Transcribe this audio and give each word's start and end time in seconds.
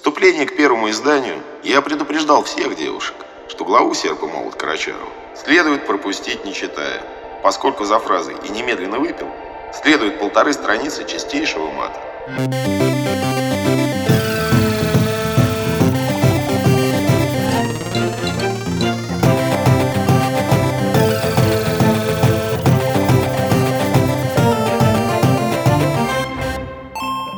вступлении 0.00 0.46
к 0.46 0.56
первому 0.56 0.88
изданию 0.88 1.42
я 1.62 1.82
предупреждал 1.82 2.42
всех 2.42 2.74
девушек, 2.74 3.14
что 3.48 3.66
главу 3.66 3.92
серпа 3.92 4.26
молот 4.26 4.54
Карачарова 4.54 5.10
следует 5.36 5.86
пропустить 5.86 6.42
не 6.42 6.54
читая, 6.54 7.02
поскольку 7.42 7.84
за 7.84 7.98
фразой 7.98 8.34
«и 8.42 8.48
немедленно 8.48 8.98
выпил» 8.98 9.28
следует 9.74 10.18
полторы 10.18 10.54
страницы 10.54 11.04
чистейшего 11.04 11.70
мата. 11.70 12.89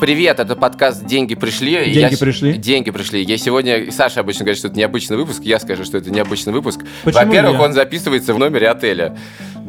Привет, 0.03 0.41
это 0.41 0.57
подкаст 0.57 1.07
«Деньги 1.07 1.37
пришли». 1.37 1.77
Деньги 1.93 2.15
Я 2.15 2.19
пришли? 2.19 2.55
Деньги 2.55 2.91
пришли. 2.91 3.23
Я 3.23 3.39
сегодня... 3.39 3.89
Саша 3.93 4.19
обычно 4.19 4.41
говорит, 4.41 4.59
что 4.59 4.67
это 4.67 4.77
необычный 4.77 5.17
выпуск. 5.17 5.45
Я 5.45 5.61
скажу, 5.61 5.85
что 5.85 5.97
это 5.97 6.11
необычный 6.11 6.53
выпуск. 6.53 6.81
Во-первых, 7.05 7.61
он 7.61 7.73
записывается 7.73 8.35
в 8.35 8.39
номере 8.41 8.69
отеля. 8.69 9.17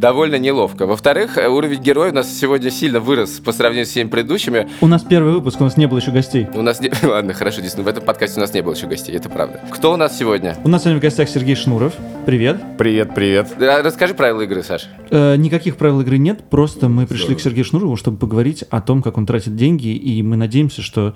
Довольно 0.03 0.35
неловко. 0.35 0.85
Во-вторых, 0.85 1.37
э, 1.37 1.47
уровень 1.47 1.81
героя 1.81 2.11
у 2.11 2.13
нас 2.13 2.27
сегодня 2.29 2.69
сильно 2.71 2.99
вырос 2.99 3.39
по 3.39 3.53
сравнению 3.53 3.85
с 3.85 3.89
всеми 3.91 4.09
предыдущими. 4.09 4.67
У 4.81 4.87
нас 4.87 5.01
первый 5.01 5.31
выпуск, 5.31 5.61
у 5.61 5.63
нас 5.63 5.77
не 5.77 5.87
было 5.87 5.99
еще 5.99 6.11
гостей. 6.11 6.45
У 6.53 6.61
нас 6.61 6.81
не... 6.81 6.91
Ладно, 7.07 7.31
хорошо, 7.31 7.61
действительно, 7.61 7.85
в 7.85 7.87
этом 7.87 8.03
подкасте 8.03 8.37
у 8.37 8.41
нас 8.41 8.53
не 8.53 8.59
было 8.61 8.73
еще 8.73 8.85
гостей, 8.87 9.15
это 9.15 9.29
правда. 9.29 9.61
Кто 9.71 9.93
у 9.93 9.95
нас 9.95 10.17
сегодня? 10.17 10.57
У 10.65 10.67
нас 10.67 10.81
сегодня 10.81 10.99
в 10.99 11.01
гостях 11.01 11.29
Сергей 11.29 11.55
Шнуров. 11.55 11.93
Привет. 12.25 12.61
Привет, 12.77 13.15
привет. 13.15 13.55
Расскажи 13.57 14.13
правила 14.13 14.41
игры, 14.41 14.61
Саш. 14.61 14.89
Э, 15.09 15.37
никаких 15.37 15.77
правил 15.77 16.01
игры 16.01 16.17
нет, 16.17 16.49
просто 16.49 16.89
мы 16.89 17.07
пришли 17.07 17.35
к 17.35 17.39
Сергею 17.39 17.63
Шнурову, 17.63 17.95
чтобы 17.95 18.17
поговорить 18.17 18.65
о 18.69 18.81
том, 18.81 19.03
как 19.03 19.17
он 19.17 19.25
тратит 19.25 19.55
деньги, 19.55 19.87
и 19.87 20.21
мы 20.21 20.35
надеемся, 20.35 20.81
что, 20.81 21.15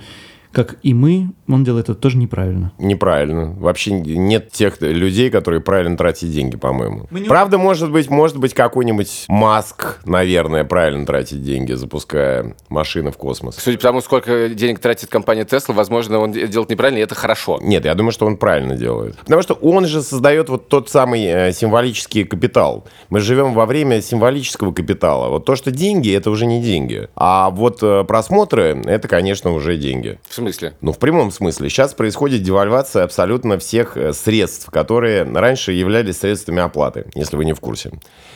как 0.57 0.77
и 0.81 0.95
мы, 0.95 1.29
он 1.47 1.63
делает 1.63 1.87
это 1.89 1.93
тоже 1.99 2.17
неправильно. 2.17 2.71
Неправильно. 2.79 3.53
Вообще 3.59 3.91
нет 3.91 4.51
тех 4.51 4.81
людей, 4.81 5.29
которые 5.29 5.61
правильно 5.61 5.95
тратят 5.95 6.31
деньги, 6.31 6.57
по-моему. 6.57 7.05
Не- 7.11 7.27
Правда, 7.27 7.59
может 7.59 7.91
быть, 7.91 8.09
может 8.09 8.37
быть, 8.39 8.55
какой-нибудь 8.55 9.25
Маск, 9.27 9.99
наверное, 10.03 10.63
правильно 10.63 11.05
тратит 11.05 11.43
деньги, 11.43 11.73
запуская 11.73 12.55
машины 12.69 13.11
в 13.11 13.17
космос. 13.17 13.55
Судя 13.59 13.77
по 13.77 13.83
тому, 13.83 14.01
сколько 14.01 14.49
денег 14.49 14.79
тратит 14.79 15.09
компания 15.11 15.43
Tesla, 15.43 15.73
возможно, 15.75 16.17
он 16.17 16.31
де- 16.31 16.47
делает 16.47 16.71
неправильно, 16.71 16.97
и 16.97 17.03
это 17.03 17.13
хорошо. 17.13 17.59
Нет, 17.61 17.85
я 17.85 17.93
думаю, 17.93 18.11
что 18.11 18.25
он 18.25 18.37
правильно 18.37 18.75
делает. 18.75 19.15
Потому 19.19 19.43
что 19.43 19.53
он 19.53 19.85
же 19.85 20.01
создает 20.01 20.49
вот 20.49 20.69
тот 20.69 20.89
самый 20.89 21.23
э, 21.23 21.53
символический 21.53 22.23
капитал. 22.23 22.85
Мы 23.11 23.19
живем 23.19 23.53
во 23.53 23.67
время 23.67 24.01
символического 24.01 24.73
капитала. 24.73 25.29
Вот 25.29 25.45
то, 25.45 25.55
что 25.55 25.69
деньги, 25.69 26.11
это 26.15 26.31
уже 26.31 26.47
не 26.47 26.63
деньги. 26.63 27.09
А 27.15 27.51
вот 27.51 27.83
э, 27.83 28.03
просмотры, 28.05 28.81
это, 28.85 29.07
конечно, 29.07 29.51
уже 29.53 29.77
деньги. 29.77 30.17
В 30.27 30.33
смысле? 30.53 30.73
Ну, 30.81 30.91
в 30.91 30.99
прямом 30.99 31.31
смысле. 31.31 31.69
Сейчас 31.69 31.93
происходит 31.93 32.41
девальвация 32.43 33.03
абсолютно 33.03 33.57
всех 33.59 33.97
э, 33.97 34.13
средств, 34.13 34.69
которые 34.71 35.23
раньше 35.23 35.71
являлись 35.73 36.17
средствами 36.19 36.61
оплаты, 36.61 37.05
если 37.15 37.35
вы 37.37 37.45
не 37.45 37.53
в 37.53 37.59
курсе. 37.59 37.91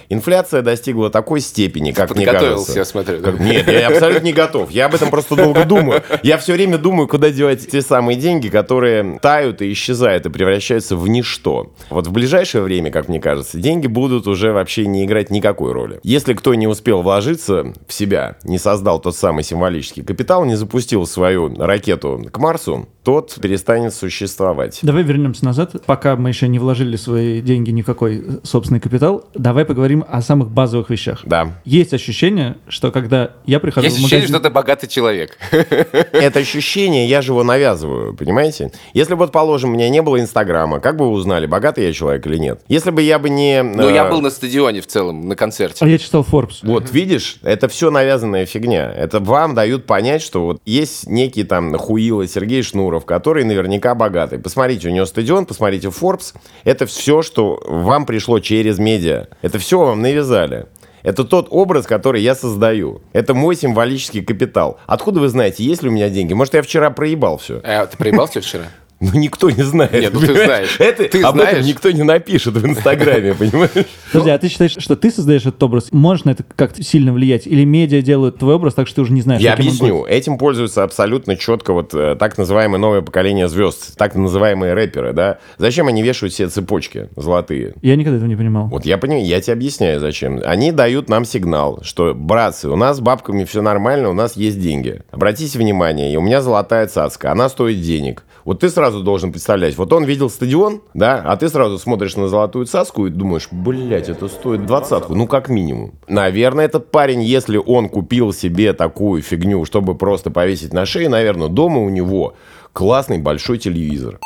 Инфляция 0.09 0.61
достигла 0.61 1.09
такой 1.09 1.39
степени, 1.39 1.91
как 1.93 2.13
мне 2.15 2.25
кажется. 2.25 2.73
я 2.77 2.83
смотрю. 2.85 3.19
да. 3.19 3.31
Как- 3.31 3.39
Нет, 3.39 3.67
я 3.67 3.87
абсолютно 3.87 4.25
не 4.25 4.33
готов. 4.33 4.69
Я 4.71 4.87
об 4.87 4.95
этом 4.95 5.09
просто 5.09 5.35
долго 5.35 5.63
думаю. 5.65 6.03
Я 6.21 6.37
все 6.37 6.53
время 6.53 6.77
думаю, 6.77 7.07
куда 7.07 7.29
девать 7.29 7.69
те 7.69 7.81
самые 7.81 8.17
деньги, 8.17 8.49
которые 8.49 9.19
тают 9.21 9.61
и 9.61 9.71
исчезают 9.71 10.25
и 10.25 10.29
превращаются 10.29 10.97
в 10.97 11.07
ничто. 11.07 11.71
Вот 11.89 12.07
в 12.07 12.11
ближайшее 12.11 12.61
время, 12.61 12.91
как 12.91 13.07
мне 13.07 13.19
кажется, 13.21 13.57
деньги 13.57 13.87
будут 13.87 14.27
уже 14.27 14.51
вообще 14.51 14.85
не 14.85 15.05
играть 15.05 15.29
никакой 15.29 15.71
роли. 15.71 15.99
Если 16.03 16.33
кто 16.33 16.53
не 16.55 16.67
успел 16.67 17.01
вложиться 17.01 17.73
в 17.87 17.93
себя, 17.93 18.35
не 18.43 18.57
создал 18.57 18.99
тот 18.99 19.15
самый 19.15 19.43
символический 19.45 20.03
капитал, 20.03 20.43
не 20.43 20.55
запустил 20.55 21.05
свою 21.05 21.55
ракету 21.57 21.90
к 21.97 22.37
Марсу, 22.37 22.87
тот 23.03 23.35
перестанет 23.41 23.93
существовать. 23.93 24.79
Давай 24.81 25.03
вернемся 25.03 25.45
назад, 25.45 25.75
пока 25.85 26.15
мы 26.15 26.29
еще 26.29 26.47
не 26.47 26.59
вложили 26.59 26.95
свои 26.95 27.41
деньги 27.41 27.71
ни 27.71 27.81
в 27.81 27.85
какой 27.85 28.17
э, 28.17 28.21
собственный 28.43 28.79
капитал. 28.79 29.25
Давай 29.33 29.65
поговорим 29.65 30.05
о 30.07 30.21
самых 30.21 30.51
базовых 30.51 30.89
вещах. 30.89 31.21
Да. 31.23 31.59
Есть 31.65 31.93
ощущение, 31.93 32.57
что 32.67 32.91
когда 32.91 33.31
я 33.45 33.59
прихожу 33.59 33.85
Есть 33.85 33.97
в 33.97 33.99
ощущение, 33.99 34.27
магазин... 34.27 34.35
что 34.35 34.47
ты 34.47 34.53
богатый 34.53 34.87
человек. 34.87 35.37
это 35.51 36.39
ощущение 36.39 37.07
я 37.07 37.21
же 37.21 37.31
его 37.31 37.43
навязываю, 37.43 38.13
понимаете? 38.15 38.71
Если 38.93 39.15
вот, 39.15 39.31
положим, 39.31 39.71
у 39.71 39.73
меня 39.73 39.89
не 39.89 40.01
было 40.01 40.19
Инстаграма, 40.19 40.79
как 40.79 40.97
бы 40.97 41.05
вы 41.05 41.11
узнали, 41.11 41.45
богатый 41.47 41.85
я 41.85 41.93
человек 41.93 42.25
или 42.27 42.37
нет? 42.37 42.61
Если 42.67 42.91
бы 42.91 43.01
я 43.01 43.17
бы 43.17 43.29
не... 43.29 43.63
Ну, 43.63 43.89
э, 43.89 43.93
я 43.93 44.05
был 44.05 44.21
на 44.21 44.29
стадионе 44.29 44.81
в 44.81 44.87
целом, 44.87 45.27
на 45.27 45.33
А 45.33 45.37
концерте. 45.37 45.89
я 45.89 45.97
читал 45.97 46.25
Forbes. 46.29 46.59
Вот 46.63 46.91
видишь, 46.91 47.37
это 47.41 47.67
все 47.67 47.89
навязанная 47.89 48.45
фигня. 48.45 48.91
Это 48.91 49.19
вам 49.19 49.55
дают 49.55 49.85
понять, 49.85 50.21
что 50.21 50.45
вот 50.45 50.61
есть 50.65 51.07
некий 51.07 51.43
там 51.43 51.75
хуила 51.77 52.27
Сергей 52.27 52.61
Шнуров, 52.91 53.05
который 53.05 53.45
наверняка 53.45 53.95
богатый. 53.95 54.37
Посмотрите, 54.37 54.89
у 54.89 54.91
него 54.91 55.05
стадион, 55.05 55.45
посмотрите 55.45 55.87
Forbes. 55.87 56.33
Это 56.65 56.85
все, 56.85 57.21
что 57.21 57.61
вам 57.65 58.05
пришло 58.05 58.39
через 58.39 58.79
медиа. 58.79 59.27
Это 59.41 59.59
все 59.59 59.79
вам 59.79 60.01
навязали. 60.01 60.65
Это 61.03 61.23
тот 61.23 61.47
образ, 61.49 61.87
который 61.87 62.21
я 62.21 62.35
создаю. 62.35 63.01
Это 63.13 63.33
мой 63.33 63.55
символический 63.55 64.21
капитал. 64.23 64.77
Откуда 64.87 65.21
вы 65.21 65.29
знаете, 65.29 65.63
есть 65.63 65.83
ли 65.83 65.89
у 65.89 65.91
меня 65.91 66.09
деньги? 66.09 66.33
Может, 66.33 66.53
я 66.53 66.61
вчера 66.61 66.89
проебал 66.89 67.37
все? 67.37 67.61
А 67.63 67.85
ты 67.85 67.97
проебался 67.97 68.41
вчера? 68.41 68.65
Ну, 69.01 69.09
никто 69.19 69.49
не 69.49 69.63
знает. 69.63 69.93
Нет, 69.93 70.13
ну 70.13 70.19
ты 70.19 70.27
знаешь. 70.33 70.75
Это, 70.79 71.05
Ты 71.09 71.23
об 71.23 71.33
знаешь. 71.35 71.53
этом 71.57 71.65
никто 71.67 71.89
не 71.89 72.03
напишет 72.03 72.53
в 72.55 72.65
Инстаграме, 72.65 73.33
понимаешь? 73.39 73.87
Подожди, 74.11 74.29
а 74.29 74.37
ты 74.37 74.47
считаешь, 74.47 74.75
что 74.77 74.95
ты 74.95 75.09
создаешь 75.09 75.41
этот 75.41 75.61
образ? 75.63 75.87
Можешь 75.91 76.23
на 76.25 76.29
это 76.29 76.43
как-то 76.55 76.83
сильно 76.83 77.11
влиять? 77.11 77.47
Или 77.47 77.63
медиа 77.65 78.01
делают 78.03 78.37
твой 78.37 78.55
образ 78.55 78.75
так, 78.75 78.85
что 78.87 78.97
ты 78.97 79.01
уже 79.01 79.13
не 79.13 79.21
знаешь, 79.21 79.41
Я 79.41 79.53
объясню. 79.53 80.05
Этим 80.05 80.37
пользуются 80.37 80.83
абсолютно 80.83 81.35
четко 81.35 81.73
вот 81.73 81.95
э, 81.95 82.15
так 82.19 82.37
называемое 82.37 82.79
новое 82.79 83.01
поколение 83.01 83.47
звезд, 83.47 83.97
так 83.97 84.13
называемые 84.13 84.73
рэперы, 84.73 85.13
да? 85.13 85.39
Зачем 85.57 85.87
они 85.87 86.03
вешают 86.03 86.33
все 86.33 86.47
цепочки 86.47 87.09
золотые? 87.15 87.73
Я 87.81 87.95
никогда 87.95 88.17
этого 88.17 88.29
не 88.29 88.35
понимал. 88.35 88.67
Вот 88.67 88.85
я 88.85 88.99
понимаю, 88.99 89.25
я 89.25 89.41
тебе 89.41 89.53
объясняю, 89.53 89.99
зачем. 89.99 90.41
Они 90.45 90.71
дают 90.71 91.09
нам 91.09 91.25
сигнал, 91.25 91.79
что, 91.81 92.13
братцы, 92.13 92.69
у 92.69 92.75
нас 92.75 92.97
с 92.97 92.99
бабками 92.99 93.45
все 93.45 93.63
нормально, 93.63 94.09
у 94.09 94.13
нас 94.13 94.35
есть 94.35 94.59
деньги. 94.61 95.01
Обратите 95.09 95.57
внимание, 95.57 96.13
и 96.13 96.17
у 96.17 96.21
меня 96.21 96.43
золотая 96.43 96.85
цацка, 96.85 97.31
она 97.31 97.49
стоит 97.49 97.81
денег. 97.81 98.23
Вот 98.43 98.59
ты 98.59 98.69
сразу 98.69 98.90
должен 98.99 99.31
представлять, 99.31 99.77
вот 99.77 99.93
он 99.93 100.03
видел 100.03 100.29
стадион, 100.29 100.81
да, 100.93 101.21
а 101.25 101.37
ты 101.37 101.49
сразу 101.49 101.77
смотришь 101.77 102.15
на 102.15 102.27
золотую 102.27 102.65
цацку 102.65 103.07
и 103.07 103.09
думаешь, 103.09 103.47
блядь, 103.51 104.09
это 104.09 104.27
стоит 104.27 104.65
двадцатку, 104.65 105.15
ну 105.15 105.27
как 105.27 105.49
минимум. 105.49 105.93
Наверное, 106.07 106.65
этот 106.65 106.91
парень, 106.91 107.21
если 107.21 107.57
он 107.57 107.89
купил 107.89 108.33
себе 108.33 108.73
такую 108.73 109.21
фигню, 109.21 109.63
чтобы 109.65 109.95
просто 109.95 110.31
повесить 110.31 110.73
на 110.73 110.85
шею, 110.85 111.09
наверное, 111.09 111.47
дома 111.47 111.79
у 111.79 111.89
него 111.89 112.35
классный 112.73 113.17
большой 113.17 113.57
телевизор. 113.57 114.19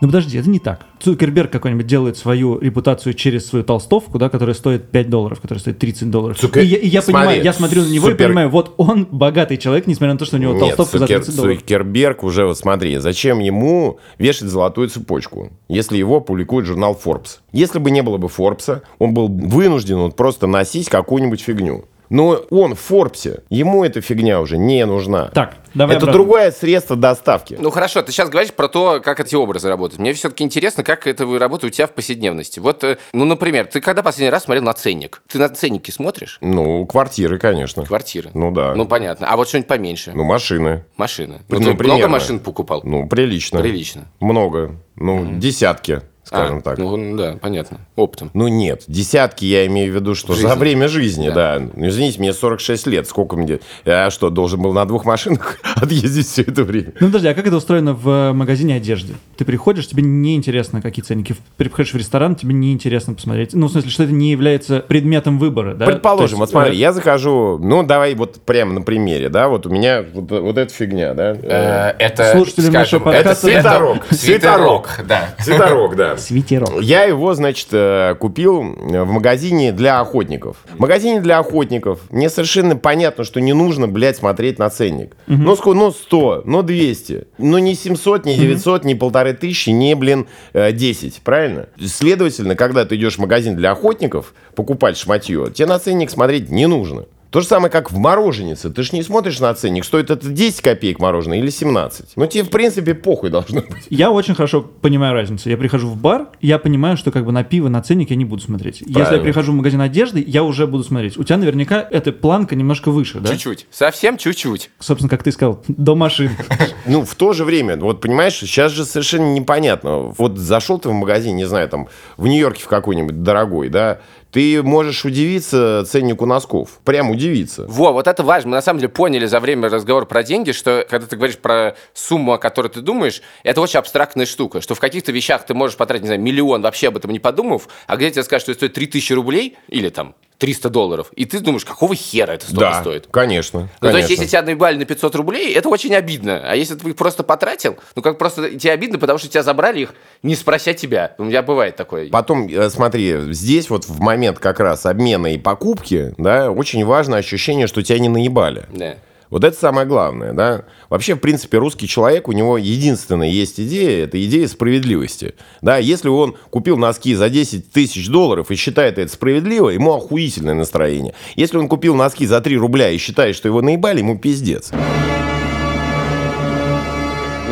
Ну 0.00 0.06
подожди, 0.06 0.38
это 0.38 0.48
не 0.48 0.60
так. 0.60 0.86
Цукерберг 1.00 1.50
какой-нибудь 1.50 1.86
делает 1.86 2.16
свою 2.16 2.56
репутацию 2.60 3.14
через 3.14 3.46
свою 3.48 3.64
толстовку, 3.64 4.16
да, 4.18 4.28
которая 4.28 4.54
стоит 4.54 4.90
5 4.92 5.10
долларов, 5.10 5.40
которая 5.40 5.60
стоит 5.60 5.80
30 5.80 6.08
долларов. 6.10 6.38
Цукер- 6.40 6.62
И 6.62 6.66
я, 6.66 6.76
и 6.78 6.86
я 6.86 7.02
Смотри, 7.02 7.14
понимаю, 7.26 7.42
я 7.42 7.52
смотрю 7.52 7.82
на 7.82 7.88
него 7.88 8.08
и 8.08 8.12
супер- 8.12 8.26
понимаю, 8.28 8.48
вот 8.48 8.74
он 8.76 9.08
богатый 9.10 9.56
человек, 9.56 9.88
несмотря 9.88 10.12
на 10.12 10.18
то, 10.20 10.24
что 10.24 10.36
у 10.36 10.38
него 10.38 10.52
Нет, 10.52 10.60
толстовка 10.76 10.98
за 10.98 11.04
Цукер- 11.06 11.18
30 11.24 11.36
долларов. 11.36 11.58
Цукерберг 11.58 12.22
уже, 12.22 12.46
вот 12.46 12.56
смотри, 12.56 12.96
зачем 12.98 13.40
ему 13.40 13.98
вешать 14.18 14.48
золотую 14.48 14.88
цепочку, 14.88 15.50
если 15.68 15.96
его 15.96 16.20
публикует 16.20 16.64
журнал 16.66 16.96
Forbes? 17.04 17.38
Если 17.52 17.80
бы 17.80 17.90
не 17.90 18.02
было 18.02 18.18
бы 18.18 18.28
Форбса, 18.28 18.82
он 19.00 19.14
был 19.14 19.26
вынужден 19.26 19.98
вот 19.98 20.14
просто 20.14 20.46
носить 20.46 20.88
какую-нибудь 20.88 21.40
фигню. 21.40 21.86
Но 22.10 22.42
он 22.50 22.74
в 22.74 22.80
Форбсе, 22.80 23.42
ему 23.50 23.84
эта 23.84 24.00
фигня 24.00 24.40
уже 24.40 24.56
не 24.58 24.84
нужна. 24.86 25.28
Так, 25.28 25.56
давай 25.74 25.96
Это 25.96 26.04
обратно. 26.06 26.12
другое 26.22 26.50
средство 26.52 26.96
доставки. 26.96 27.56
Ну 27.60 27.70
хорошо, 27.70 28.02
ты 28.02 28.12
сейчас 28.12 28.28
говоришь 28.30 28.52
про 28.52 28.68
то, 28.68 29.00
как 29.04 29.20
эти 29.20 29.34
образы 29.34 29.68
работают. 29.68 30.00
Мне 30.00 30.12
все-таки 30.14 30.42
интересно, 30.44 30.82
как 30.84 31.06
это 31.06 31.26
вы 31.26 31.38
работает 31.38 31.72
у 31.72 31.76
тебя 31.76 31.86
в 31.86 31.92
повседневности. 31.92 32.60
Вот, 32.60 32.82
э, 32.84 32.98
ну, 33.12 33.24
например, 33.24 33.66
ты 33.66 33.80
когда 33.80 34.02
последний 34.02 34.30
раз 34.30 34.44
смотрел 34.44 34.64
на 34.64 34.72
ценник? 34.72 35.22
Ты 35.28 35.38
на 35.38 35.48
ценники 35.48 35.90
смотришь? 35.90 36.38
Ну, 36.40 36.86
квартиры, 36.86 37.38
конечно. 37.38 37.84
Квартиры. 37.84 38.30
Ну 38.34 38.50
да. 38.50 38.74
Ну 38.74 38.86
понятно. 38.86 39.26
А 39.30 39.36
вот 39.36 39.48
что-нибудь 39.48 39.68
поменьше? 39.68 40.12
Ну, 40.14 40.24
машины. 40.24 40.84
Машины. 40.96 41.40
Ну, 41.48 41.58
Ну, 41.58 41.64
ты 41.72 41.74
примерно. 41.76 41.94
много 41.98 42.08
машин 42.08 42.40
покупал? 42.40 42.80
Ну, 42.84 43.06
прилично. 43.08 43.60
Прилично. 43.60 44.06
Много. 44.20 44.76
Ну, 44.96 45.34
десятки, 45.38 46.00
скажем 46.28 46.58
А, 46.58 46.60
так. 46.60 46.78
Ну 46.78 47.16
да, 47.16 47.36
понятно. 47.40 47.78
Оптом. 47.96 48.30
Ну 48.34 48.48
нет, 48.48 48.84
десятки 48.86 49.44
я 49.44 49.66
имею 49.66 49.92
в 49.92 49.94
виду, 49.96 50.14
что 50.14 50.32
В 50.32 50.36
за 50.36 50.42
жизни. 50.48 50.58
время 50.60 50.88
жизни, 50.88 51.28
Да. 51.28 51.58
да. 51.58 51.66
Ну, 51.74 51.88
извините, 51.88 52.20
мне 52.20 52.32
46 52.32 52.86
лет, 52.86 53.08
сколько 53.08 53.36
мне... 53.36 53.58
Я 53.84 54.10
что, 54.10 54.30
должен 54.30 54.62
был 54.62 54.72
на 54.72 54.84
двух 54.84 55.04
машинах 55.04 55.58
отъездить 55.76 56.26
все 56.28 56.42
это 56.42 56.62
время? 56.64 56.92
Ну 57.00 57.06
подожди, 57.08 57.28
а 57.28 57.34
как 57.34 57.46
это 57.46 57.56
устроено 57.56 57.94
в 57.94 58.08
э, 58.08 58.32
магазине 58.32 58.76
одежды? 58.76 59.14
Ты 59.36 59.44
приходишь, 59.44 59.88
тебе 59.88 60.02
не 60.02 60.36
интересно, 60.36 60.80
какие 60.82 61.02
ценники. 61.04 61.34
Ты 61.56 61.64
приходишь 61.64 61.92
в 61.92 61.96
ресторан, 61.96 62.36
тебе 62.36 62.54
не 62.54 62.72
интересно 62.72 63.14
посмотреть. 63.14 63.54
Ну, 63.54 63.66
в 63.68 63.72
смысле, 63.72 63.90
что 63.90 64.02
это 64.04 64.12
не 64.12 64.30
является 64.30 64.80
предметом 64.80 65.38
выбора, 65.38 65.74
да? 65.74 65.86
Предположим, 65.86 66.36
То 66.36 66.40
вот 66.40 66.44
есть, 66.44 66.52
смотри, 66.52 66.72
э, 66.72 66.76
я 66.76 66.92
захожу, 66.92 67.58
ну 67.58 67.82
давай 67.82 68.14
вот 68.14 68.40
прямо 68.42 68.72
на 68.74 68.82
примере, 68.82 69.28
да, 69.30 69.48
вот 69.48 69.66
у 69.66 69.70
меня 69.70 70.04
вот, 70.12 70.30
вот 70.30 70.58
эта 70.58 70.72
фигня, 70.72 71.14
да. 71.14 71.36
Э, 71.42 71.94
Это, 71.98 72.32
Слушателям 72.32 72.70
скажем, 72.72 73.02
нашего 73.04 73.10
Это 73.12 73.28
подкаста- 73.30 73.46
свитерок. 73.46 74.06
Свитерок, 74.10 75.00
да. 75.08 75.34
Свитерок, 75.38 75.96
да. 75.96 76.16
Свитерок. 76.18 76.80
Я 76.80 77.04
его, 77.04 77.34
значит, 77.34 77.68
э, 77.72 78.14
купил 78.18 78.62
в 78.62 79.10
магазине 79.10 79.72
для 79.72 80.00
охотников. 80.00 80.56
В 80.74 80.78
магазине 80.78 81.20
для 81.20 81.38
охотников 81.38 82.00
мне 82.10 82.28
совершенно 82.28 82.76
понятно, 82.76 83.24
что 83.24 83.40
не 83.40 83.52
нужно, 83.52 83.88
блядь, 83.88 84.16
смотреть 84.16 84.58
на 84.58 84.68
ценник. 84.70 85.16
Ну, 85.26 85.56
сколько, 85.56 85.78
ну, 85.78 85.90
100, 85.90 86.42
ну, 86.44 86.62
200. 86.62 87.26
Ну, 87.38 87.58
не 87.58 87.74
700, 87.74 88.24
не 88.24 88.36
900, 88.36 88.84
не 88.84 88.94
полторы 88.94 89.32
тысячи, 89.32 89.70
не, 89.70 89.94
блин, 89.94 90.26
э, 90.52 90.72
10, 90.72 91.20
правильно? 91.22 91.68
Следовательно, 91.84 92.54
когда 92.54 92.84
ты 92.84 92.96
идешь 92.96 93.16
в 93.16 93.18
магазин 93.18 93.56
для 93.56 93.70
охотников 93.70 94.34
покупать 94.54 94.96
шматье, 94.96 95.50
тебе 95.52 95.66
на 95.66 95.78
ценник 95.78 96.10
смотреть 96.10 96.50
не 96.50 96.66
нужно. 96.66 97.06
То 97.30 97.40
же 97.40 97.46
самое, 97.46 97.70
как 97.70 97.92
в 97.92 97.98
мороженице. 97.98 98.70
Ты 98.70 98.82
же 98.82 98.90
не 98.92 99.02
смотришь 99.02 99.38
на 99.38 99.52
ценник, 99.52 99.84
стоит 99.84 100.10
это 100.10 100.28
10 100.28 100.62
копеек 100.62 100.98
мороженое 100.98 101.38
или 101.38 101.50
17. 101.50 102.12
Ну, 102.16 102.26
тебе, 102.26 102.42
в 102.42 102.50
принципе, 102.50 102.94
похуй 102.94 103.28
должно 103.28 103.60
быть. 103.60 103.84
Я 103.90 104.10
очень 104.10 104.34
хорошо 104.34 104.62
понимаю 104.62 105.12
разницу. 105.12 105.50
Я 105.50 105.58
прихожу 105.58 105.88
в 105.88 105.96
бар, 105.96 106.28
я 106.40 106.58
понимаю, 106.58 106.96
что 106.96 107.10
как 107.10 107.26
бы 107.26 107.32
на 107.32 107.44
пиво, 107.44 107.68
на 107.68 107.82
ценник 107.82 108.10
я 108.10 108.16
не 108.16 108.24
буду 108.24 108.42
смотреть. 108.42 108.80
Если 108.80 108.92
я 108.92 109.04
Правильно. 109.04 109.24
прихожу 109.24 109.52
в 109.52 109.56
магазин 109.56 109.80
одежды, 109.82 110.24
я 110.26 110.42
уже 110.42 110.66
буду 110.66 110.84
смотреть. 110.84 111.18
У 111.18 111.24
тебя 111.24 111.36
наверняка 111.36 111.86
эта 111.90 112.12
планка 112.12 112.56
немножко 112.56 112.90
выше, 112.90 113.20
да? 113.20 113.30
Чуть-чуть. 113.30 113.66
Совсем 113.70 114.16
чуть-чуть. 114.16 114.70
Собственно, 114.78 115.10
как 115.10 115.22
ты 115.22 115.32
сказал, 115.32 115.62
до 115.68 115.94
машин. 115.94 116.30
Ну, 116.86 117.04
в 117.04 117.14
то 117.16 117.34
же 117.34 117.44
время, 117.44 117.76
вот 117.76 118.00
понимаешь, 118.00 118.34
сейчас 118.34 118.72
же 118.72 118.86
совершенно 118.86 119.34
непонятно. 119.34 120.14
Вот 120.16 120.38
зашел 120.38 120.78
ты 120.78 120.88
в 120.88 120.92
магазин, 120.92 121.36
не 121.36 121.44
знаю, 121.44 121.68
там, 121.68 121.88
в 122.16 122.26
Нью-Йорке 122.26 122.62
в 122.62 122.68
какой-нибудь 122.68 123.22
дорогой, 123.22 123.68
да, 123.68 124.00
ты 124.30 124.62
можешь 124.62 125.04
удивиться 125.04 125.84
ценнику 125.86 126.26
носков. 126.26 126.80
Прям 126.84 127.10
удивиться. 127.10 127.64
Во, 127.68 127.92
вот 127.92 128.06
это 128.06 128.22
важно. 128.22 128.50
Мы 128.50 128.56
на 128.56 128.62
самом 128.62 128.80
деле 128.80 128.90
поняли 128.90 129.26
за 129.26 129.40
время 129.40 129.68
разговора 129.68 130.04
про 130.04 130.22
деньги, 130.22 130.52
что 130.52 130.86
когда 130.88 131.06
ты 131.06 131.16
говоришь 131.16 131.38
про 131.38 131.76
сумму, 131.94 132.32
о 132.32 132.38
которой 132.38 132.68
ты 132.68 132.80
думаешь, 132.80 133.22
это 133.42 133.60
очень 133.60 133.78
абстрактная 133.78 134.26
штука, 134.26 134.60
что 134.60 134.74
в 134.74 134.80
каких-то 134.80 135.12
вещах 135.12 135.46
ты 135.46 135.54
можешь 135.54 135.76
потратить, 135.76 136.02
не 136.02 136.08
знаю, 136.08 136.20
миллион, 136.20 136.62
вообще 136.62 136.88
об 136.88 136.96
этом 136.96 137.10
не 137.10 137.18
подумав, 137.18 137.68
а 137.86 137.96
где 137.96 138.10
тебе 138.10 138.22
скажут, 138.22 138.42
что 138.42 138.52
это 138.52 138.58
стоит 138.58 138.74
3000 138.74 139.12
рублей 139.12 139.56
или 139.68 139.88
там 139.88 140.14
300 140.38 140.70
долларов, 140.70 141.10
и 141.16 141.24
ты 141.24 141.40
думаешь, 141.40 141.64
какого 141.64 141.94
хера 141.94 142.32
это 142.32 142.46
столько 142.46 142.60
да, 142.60 142.80
стоит? 142.80 143.08
конечно. 143.10 143.60
Ну, 143.60 143.66
то 143.80 143.88
есть, 143.88 144.06
конечно. 144.06 144.12
если 144.12 144.26
тебя 144.26 144.42
наебали 144.42 144.76
на 144.76 144.84
500 144.84 145.14
рублей, 145.16 145.52
это 145.52 145.68
очень 145.68 145.94
обидно. 145.94 146.40
А 146.44 146.54
если 146.54 146.76
ты 146.76 146.90
их 146.90 146.96
просто 146.96 147.24
потратил, 147.24 147.76
ну, 147.96 148.02
как 148.02 148.18
просто 148.18 148.50
тебе 148.56 148.72
обидно, 148.72 148.98
потому 148.98 149.18
что 149.18 149.28
тебя 149.28 149.42
забрали 149.42 149.80
их, 149.80 149.94
не 150.22 150.36
спрося 150.36 150.74
тебя. 150.74 151.14
У 151.18 151.24
меня 151.24 151.42
бывает 151.42 151.76
такое. 151.76 152.08
Потом, 152.08 152.46
э, 152.48 152.70
смотри, 152.70 153.32
здесь 153.32 153.68
вот 153.68 153.84
в 153.84 154.00
момент 154.00 154.38
как 154.38 154.60
раз 154.60 154.86
обмена 154.86 155.34
и 155.34 155.38
покупки, 155.38 156.14
да, 156.18 156.50
очень 156.50 156.84
важно 156.84 157.16
ощущение, 157.16 157.66
что 157.66 157.82
тебя 157.82 157.98
не 157.98 158.08
наебали. 158.08 158.66
Да. 158.72 158.96
Вот 159.30 159.44
это 159.44 159.58
самое 159.58 159.86
главное, 159.86 160.32
да. 160.32 160.64
Вообще, 160.88 161.14
в 161.14 161.18
принципе, 161.18 161.58
русский 161.58 161.86
человек, 161.86 162.28
у 162.28 162.32
него 162.32 162.56
единственная 162.56 163.28
есть 163.28 163.60
идея, 163.60 164.04
это 164.04 164.22
идея 164.24 164.48
справедливости. 164.48 165.34
Да, 165.60 165.76
если 165.76 166.08
он 166.08 166.36
купил 166.50 166.76
носки 166.76 167.14
за 167.14 167.28
10 167.28 167.70
тысяч 167.70 168.08
долларов 168.08 168.50
и 168.50 168.56
считает 168.56 168.98
это 168.98 169.12
справедливо, 169.12 169.70
ему 169.70 169.94
охуительное 169.94 170.54
настроение. 170.54 171.14
Если 171.36 171.58
он 171.58 171.68
купил 171.68 171.94
носки 171.94 172.26
за 172.26 172.40
3 172.40 172.56
рубля 172.56 172.90
и 172.90 172.98
считает, 172.98 173.36
что 173.36 173.48
его 173.48 173.60
наебали, 173.60 173.98
ему 173.98 174.18
пиздец. 174.18 174.72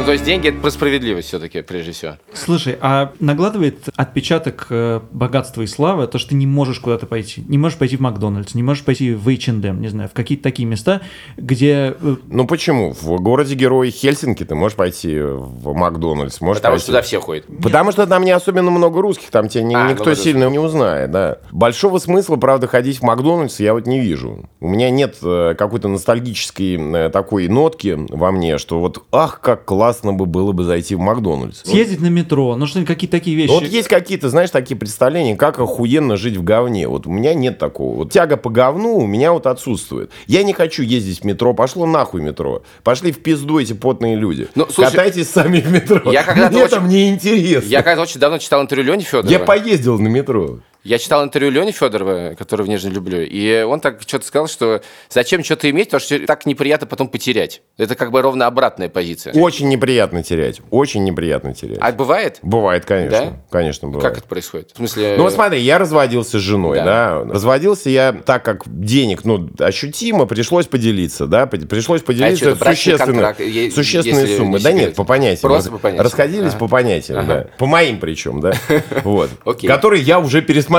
Ну, 0.07 0.11
то 0.11 0.13
есть, 0.13 0.25
деньги 0.25 0.51
это 0.51 0.61
про 0.61 0.71
справедливость 0.71 1.27
все-таки, 1.27 1.63
прежде 1.63 1.91
всего. 1.91 2.13
Слушай, 2.33 2.79
а 2.81 3.11
нагладывает 3.19 3.89
отпечаток 3.97 4.69
э, 4.71 5.01
богатства 5.11 5.63
и 5.63 5.67
славы 5.67 6.07
то, 6.07 6.17
что 6.19 6.29
ты 6.29 6.37
не 6.37 6.47
можешь 6.47 6.79
куда-то 6.79 7.07
пойти? 7.07 7.43
Не 7.49 7.59
можешь 7.59 7.77
пойти 7.77 7.97
в 7.97 8.01
Макдональдс, 8.01 8.55
не 8.55 8.63
можешь 8.63 8.85
пойти 8.85 9.15
в 9.15 9.29
H&M, 9.29 9.81
не 9.81 9.89
знаю, 9.89 10.09
в 10.09 10.13
какие-то 10.13 10.45
такие 10.45 10.65
места, 10.65 11.01
где... 11.37 11.97
э, 12.01 12.17
Ну 12.29 12.47
почему? 12.47 12.93
В 12.93 13.21
городе 13.21 13.57
Герой 13.57 13.91
Хельсинки 13.91 14.45
ты 14.45 14.55
можешь 14.55 14.77
пойти 14.77 15.19
в 15.21 15.75
Макдональдс, 15.75 16.41
можешь 16.41 16.61
Потому 16.63 16.75
пойти... 16.75 16.83
что 16.85 16.93
туда 16.93 17.03
все 17.03 17.21
ходят. 17.21 17.45
Потому 17.61 17.91
что 17.91 18.07
там 18.07 18.25
не 18.25 18.31
особенно 18.31 18.71
много 18.71 19.03
русских, 19.03 19.33
там 19.33 19.49
тебя 19.49 19.65
ни- 19.65 19.75
А, 19.75 19.87
ну 19.87 19.91
никто 19.91 20.05
в 20.05 20.07
этом 20.07 20.23
сильно 20.23 20.49
не 20.49 20.61
узнает, 20.61 21.11
да. 21.11 21.39
Большого 21.51 21.99
смысла, 21.99 22.37
правда, 22.37 22.69
ходить 22.69 23.01
в 23.01 23.03
Макдональдс 23.03 23.59
я 23.59 23.75
вот 23.75 23.89
не 23.89 23.99
вижу. 23.99 24.49
У 24.61 24.69
меня 24.69 24.89
нет 24.89 25.17
э, 25.25 25.57
какой-то 25.59 25.89
ностальгической 25.89 26.77
э, 26.77 27.11
такой 27.11 27.49
нотки 27.49 27.99
во 28.11 28.31
мне, 28.31 28.59
что 28.59 28.79
вот, 28.79 29.05
ах, 29.11 29.41
как 29.41 29.65
классно 29.65 29.96
бы 30.05 30.27
было 30.27 30.53
бы 30.53 30.65
зайти 30.65 30.95
в 30.95 31.01
Макдональдс. 31.01 31.63
Съездить 31.65 32.01
на 32.01 32.07
метро, 32.09 32.57
ну 32.57 32.67
что-нибудь, 32.67 32.89
какие-то 32.89 33.17
такие 33.17 33.37
вещи. 33.37 33.51
Вот 33.51 33.65
есть 33.65 33.89
какие-то, 33.89 34.29
знаешь, 34.29 34.51
такие 34.51 34.77
представления, 34.77 35.37
как 35.37 35.59
охуенно 35.59 36.17
жить 36.17 36.37
в 36.37 36.43
говне. 36.45 36.89
Вот 36.89 37.07
у 37.07 37.11
меня 37.11 37.35
нет 37.35 37.59
такого. 37.59 37.97
Вот 37.97 38.13
тяга 38.13 38.37
по 38.37 38.51
говну 38.51 38.97
у 38.97 39.07
меня 39.07 39.33
вот 39.33 39.47
отсутствует. 39.47 40.11
Я 40.27 40.43
не 40.43 40.53
хочу 40.53 40.83
ездить 40.83 41.21
в 41.21 41.25
метро. 41.25 41.55
Пошло 41.55 41.87
нахуй 41.87 42.21
метро. 42.23 42.63
Пошли 42.83 43.13
в 43.13 43.19
пизду 43.23 43.59
эти 43.59 43.73
потные 43.73 44.17
люди. 44.17 44.49
Ну, 44.55 44.67
слушай, 44.71 44.91
Катайтесь 44.91 45.29
сами 45.31 45.61
в 45.61 45.71
метро. 45.71 46.11
я 46.13 46.23
когда-то 46.23 46.53
Мне 46.55 46.65
очень- 46.65 46.75
там 46.77 46.89
не 46.89 47.09
интересно. 47.11 47.69
Я 47.69 47.83
когда 47.83 48.03
очень 48.03 48.21
давно 48.21 48.39
читал 48.39 48.63
интервью 48.63 48.93
Лени 48.93 49.03
Федорова. 49.03 49.31
Я 49.31 49.39
поездил 49.39 49.99
на 49.99 50.09
метро. 50.09 50.61
Я 50.87 50.99
читал 50.99 51.25
интервью 51.25 51.51
Лени 51.51 51.73
Федорова, 51.73 52.35
которого 52.39 52.69
нежно 52.69 52.91
люблю, 52.91 53.21
и 53.21 53.63
он 53.63 53.81
так 53.81 54.01
что-то 54.03 54.25
сказал, 54.25 54.47
что 54.47 54.83
зачем 55.11 55.43
что-то 55.43 55.69
иметь, 55.69 55.87
потому 55.87 56.01
что 56.01 56.25
так 56.25 56.47
неприятно 56.47 56.87
потом 56.87 57.09
потерять. 57.09 57.61
Это 57.77 57.97
как 57.97 58.13
бы 58.13 58.23
ровно 58.23 58.47
обратная 58.47 58.89
позиция. 58.89 59.33
Очень 59.35 59.69
неприятно 59.69 60.23
терять. 60.23 60.61
Очень 60.71 61.03
неприятно 61.03 61.55
терять. 61.55 61.79
А 61.81 61.91
бывает? 61.91 62.39
Бывает, 62.43 62.85
конечно. 62.85 63.19
Да? 63.21 63.33
Конечно, 63.51 63.89
бывает. 63.89 64.09
Как 64.09 64.19
это 64.19 64.29
происходит? 64.29 64.71
В 64.75 64.77
смысле... 64.77 65.15
Ну, 65.17 65.25
вот 65.25 65.33
смотри, 65.33 65.61
я 65.61 65.79
разводился 65.79 66.39
с 66.39 66.43
женой, 66.43 66.77
Да. 66.79 66.85
да. 67.25 67.33
Разводился 67.33 67.91
я 67.91 68.13
так, 68.13 68.45
как 68.45 68.63
денег, 68.67 69.25
ну, 69.25 69.51
ощутимо, 69.59 70.27
пришлось 70.27 70.67
поделиться, 70.67 71.27
да. 71.27 71.47
Пришлось 71.47 72.03
поделиться 72.03 72.47
А 72.47 72.51
это 72.51 72.59
брачный 72.61 72.77
существенной, 72.93 73.13
контракт, 73.15 73.41
е- 73.41 73.71
существенной 73.73 74.21
если 74.23 74.37
суммой. 74.37 74.59
не 74.61 74.65
Да 74.65 74.71
нет, 74.71 74.95
по 74.95 75.03
понятиям. 75.03 75.41
Просто 75.51 75.73
по 75.73 75.79
понятиям. 75.79 76.05
Расходились 76.05 76.51
Ага. 76.51 76.59
по 76.59 76.69
понятиям, 76.69 77.19
Ага. 77.19 77.35
да. 77.35 77.47
По 77.59 77.67
моим 77.67 77.99
причем, 77.99 78.41
да. 78.41 78.53
Вот. 79.03 79.31
Которые 79.67 80.01
я 80.05 80.21
уже 80.21 80.43
пересмотрел. 80.43 80.76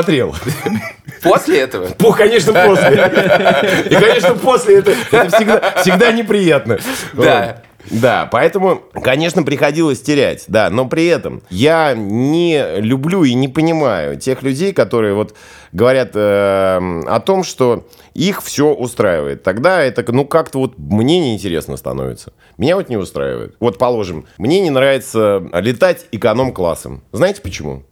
После 1.23 1.61
этого? 1.61 1.88
По, 1.88 2.11
конечно, 2.11 2.53
после. 2.53 2.91
И, 3.89 3.95
конечно, 3.95 4.35
после 4.35 4.79
это, 4.79 4.91
это 5.11 5.35
всегда, 5.35 5.73
всегда 5.81 6.11
неприятно. 6.11 6.79
Да. 7.13 7.63
Да, 7.89 8.27
поэтому, 8.29 8.81
конечно, 9.01 9.44
приходилось 9.44 10.01
терять, 10.01 10.44
да, 10.47 10.69
но 10.69 10.88
при 10.88 11.05
этом 11.05 11.41
я 11.49 11.94
не 11.95 12.79
люблю 12.81 13.23
и 13.23 13.33
не 13.33 13.47
понимаю 13.47 14.19
тех 14.19 14.44
людей, 14.44 14.73
которые 14.73 15.13
вот 15.13 15.35
говорят 15.71 16.11
э, 16.13 16.19
о 17.07 17.19
том, 17.21 17.43
что 17.43 17.88
их 18.13 18.43
все 18.43 18.73
устраивает. 18.73 19.43
Тогда 19.43 19.81
это, 19.81 20.03
ну, 20.11 20.25
как-то 20.25 20.59
вот 20.59 20.73
мне 20.77 21.19
неинтересно 21.19 21.77
становится. 21.77 22.33
Меня 22.57 22.75
вот 22.75 22.89
не 22.89 22.97
устраивает. 22.97 23.55
Вот, 23.59 23.77
положим, 23.77 24.25
мне 24.38 24.59
не 24.59 24.69
нравится 24.69 25.41
летать 25.53 26.07
эконом-классом. 26.11 27.03
Знаете 27.13 27.41
почему? 27.41 27.83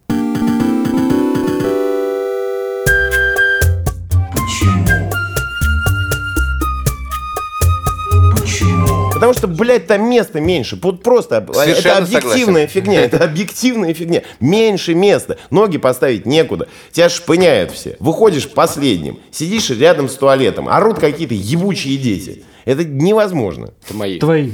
Потому 9.26 9.40
что, 9.40 9.48
блядь, 9.48 9.88
там 9.88 10.08
места 10.08 10.40
меньше. 10.40 10.78
Вот 10.80 11.02
просто 11.02 11.38
это 11.38 11.54
Совершенно 11.54 11.98
объективная 11.98 12.68
фигня. 12.68 13.02
Это 13.02 13.24
объективная 13.24 13.94
фигня. 13.96 14.22
Меньше 14.40 14.94
места. 14.94 15.38
Ноги 15.50 15.80
поставить 15.80 16.28
некуда. 16.28 16.68
Тебя 16.92 17.10
шпыняют 17.10 17.72
все. 17.72 17.98
Выходишь 18.00 18.48
последним. 18.48 19.18
Сидишь 19.32 19.72
рядом 19.72 20.10
с 20.10 20.14
туалетом. 20.14 20.70
Орут 20.70 21.00
какие-то 21.00 21.34
ебучие 21.34 21.98
дети. 21.98 22.44
Это 22.66 22.84
невозможно. 22.84 23.72
Это 23.84 23.94
мои. 23.96 24.20
Твои. 24.20 24.52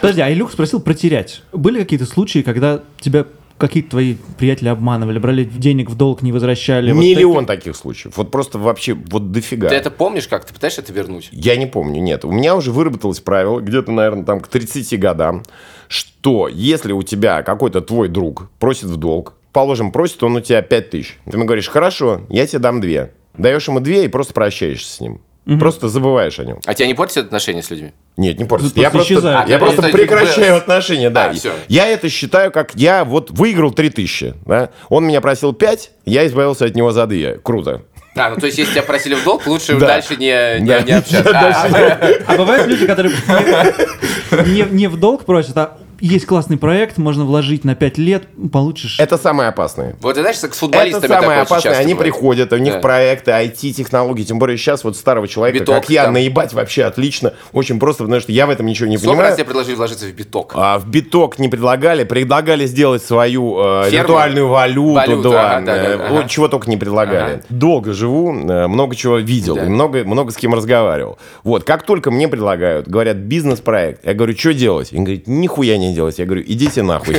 Подожди, 0.00 0.20
а 0.20 0.32
Илюх 0.32 0.50
спросил 0.50 0.80
про 0.80 0.94
терять. 0.94 1.42
Были 1.52 1.78
какие-то 1.78 2.06
случаи, 2.06 2.40
когда 2.40 2.80
тебя 3.00 3.24
какие-то 3.58 3.90
твои 3.90 4.16
приятели 4.38 4.68
обманывали, 4.68 5.18
брали 5.18 5.44
денег 5.44 5.90
в 5.90 5.96
долг, 5.96 6.22
не 6.22 6.32
возвращали? 6.32 6.92
Вот 6.92 7.00
Миллион 7.00 7.46
таких 7.46 7.76
случаев. 7.76 8.16
Вот 8.16 8.30
просто 8.30 8.58
вообще 8.58 8.94
вот 8.94 9.32
дофига. 9.32 9.68
Ты 9.68 9.74
это 9.74 9.90
помнишь 9.90 10.28
как? 10.28 10.44
Ты 10.44 10.54
пытаешься 10.54 10.80
это 10.80 10.92
вернуть? 10.92 11.28
Я 11.32 11.56
не 11.56 11.66
помню, 11.66 12.00
нет. 12.00 12.24
У 12.24 12.32
меня 12.32 12.56
уже 12.56 12.72
выработалось 12.72 13.20
правило, 13.20 13.60
где-то, 13.60 13.92
наверное, 13.92 14.24
там 14.24 14.40
к 14.40 14.48
30 14.48 14.98
годам, 14.98 15.42
что 15.88 16.48
если 16.48 16.92
у 16.92 17.02
тебя 17.02 17.42
какой-то 17.42 17.80
твой 17.80 18.08
друг 18.08 18.50
просит 18.58 18.84
в 18.84 18.96
долг, 18.96 19.34
положим, 19.52 19.92
просит 19.92 20.22
он 20.22 20.36
у 20.36 20.40
тебя 20.40 20.62
5 20.62 20.90
тысяч, 20.90 21.18
ты 21.24 21.36
ему 21.36 21.44
говоришь, 21.44 21.68
хорошо, 21.68 22.22
я 22.28 22.46
тебе 22.46 22.58
дам 22.58 22.80
2. 22.80 23.08
Даешь 23.38 23.68
ему 23.68 23.80
2 23.80 23.94
и 23.94 24.08
просто 24.08 24.32
прощаешься 24.32 24.90
с 24.90 25.00
ним. 25.00 25.20
Просто 25.58 25.88
забываешь 25.88 26.38
о 26.38 26.44
нем. 26.44 26.58
А 26.64 26.72
тебя 26.74 26.86
не 26.86 26.94
портят 26.94 27.26
отношения 27.26 27.62
с 27.62 27.70
людьми? 27.70 27.92
Нет, 28.16 28.38
не. 28.38 28.46
Просто 28.46 28.80
Я 28.80 28.90
просто, 28.90 29.12
исчезает. 29.14 29.48
я 29.48 29.56
А, 29.56 29.58
просто 29.58 29.82
прекращаю 29.82 30.56
отношения, 30.56 31.10
да. 31.10 31.26
А, 31.26 31.32
всё. 31.34 31.52
Я 31.68 31.86
это 31.88 32.08
считаю, 32.08 32.50
как 32.50 32.74
я 32.74 33.04
вот 33.04 33.30
выиграл 33.30 33.70
3000, 33.70 34.34
да. 34.46 34.70
Он 34.88 35.04
меня 35.06 35.20
просил 35.20 35.52
5, 35.52 35.90
я 36.06 36.26
избавился 36.26 36.64
от 36.64 36.74
него 36.74 36.92
за 36.92 37.06
2. 37.06 37.34
Круто. 37.42 37.82
А, 38.16 38.30
ну 38.30 38.36
то 38.36 38.46
есть, 38.46 38.56
если 38.58 38.72
тебя 38.74 38.82
просили 38.84 39.14
в 39.16 39.24
долг, 39.24 39.46
лучше 39.46 39.76
Да. 39.76 39.86
дальше 39.88 40.16
не, 40.16 40.60
не, 40.60 40.66
Да. 40.68 40.80
не 40.82 40.92
общаться. 40.92 41.30
А, 41.34 41.98
А 42.32 42.36
бывают 42.36 42.66
люди, 42.66 42.86
которые 42.86 43.12
не, 44.46 44.62
не 44.70 44.86
в 44.86 44.96
долг 44.98 45.24
просят, 45.24 45.56
а 45.58 45.76
есть 46.06 46.26
классный 46.26 46.56
проект, 46.58 46.98
можно 46.98 47.24
вложить 47.24 47.64
на 47.64 47.74
5 47.74 47.98
лет, 47.98 48.24
получишь... 48.52 48.98
Это 49.00 49.16
самое 49.18 49.48
опасное. 49.48 49.96
Вот, 50.00 50.16
знаешь, 50.16 50.36
как 50.38 50.52
с 50.52 50.56
Это 50.56 50.58
футболистами 50.58 51.00
самое 51.06 51.20
такое 51.20 51.36
очень 51.42 51.46
опасное. 51.46 51.78
Они 51.78 51.94
бывает. 51.94 52.12
приходят, 52.12 52.52
у 52.52 52.56
них 52.58 52.74
Да. 52.74 52.78
проекты, 52.80 53.30
IT-технологии. 53.30 54.22
Тем 54.24 54.38
более 54.38 54.56
сейчас 54.58 54.84
вот 54.84 54.96
старого 54.96 55.26
человека, 55.28 55.60
Биток 55.60 55.74
как 55.76 55.90
я, 55.90 56.04
там. 56.04 56.14
наебать 56.14 56.52
вообще 56.52 56.84
отлично. 56.84 57.32
Очень 57.52 57.78
просто, 57.78 58.04
потому 58.04 58.20
что 58.20 58.32
я 58.32 58.46
в 58.46 58.50
этом 58.50 58.66
ничего 58.66 58.86
не 58.88 58.98
Сколько 58.98 59.12
раз 59.12 59.16
понимаю. 59.18 59.36
тебе 59.36 59.44
предложили 59.46 59.74
вложиться 59.76 60.06
в 60.06 60.12
биток? 60.12 60.52
А 60.54 60.78
в 60.78 60.86
биток 60.88 61.38
не 61.38 61.48
предлагали, 61.48 62.04
предлагали 62.04 62.66
сделать 62.66 63.02
свою 63.02 63.58
э, 63.58 63.84
Ферму? 63.84 63.98
виртуальную 63.98 64.48
валюту, 64.48 64.92
Валюту, 64.94 65.30
да, 65.30 65.56
ага, 65.56 65.66
да, 65.66 65.74
да, 65.76 65.84
э, 65.84 65.94
ага. 66.18 66.28
чего 66.28 66.48
только 66.48 66.68
не 66.68 66.76
предлагали. 66.76 67.34
Ага. 67.34 67.42
Долго 67.48 67.92
живу, 67.94 68.32
э, 68.34 68.66
много 68.66 68.94
чего 68.94 69.16
видел, 69.18 69.54
Да. 69.56 69.64
и 69.64 69.68
много, 69.68 70.04
много 70.04 70.32
с 70.32 70.36
кем 70.36 70.52
разговаривал. 70.54 71.18
Вот, 71.44 71.64
как 71.64 71.84
только 71.84 72.10
мне 72.10 72.28
предлагают, 72.28 72.88
говорят, 72.88 73.16
бизнес-проект, 73.16 74.04
я 74.04 74.14
говорю, 74.14 74.36
что 74.36 74.52
делать? 74.52 74.92
Он 74.92 75.04
говорит, 75.04 75.26
нихуя 75.26 75.78
не 75.78 75.93
делать. 75.94 76.18
Я 76.18 76.24
говорю, 76.26 76.42
идите 76.46 76.82
нахуй. 76.82 77.16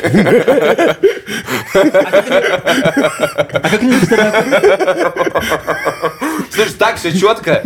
А 3.53 3.59
как 3.61 3.81
Слушай, 6.49 6.73
так 6.77 6.95
все 6.97 7.17
четко. 7.17 7.61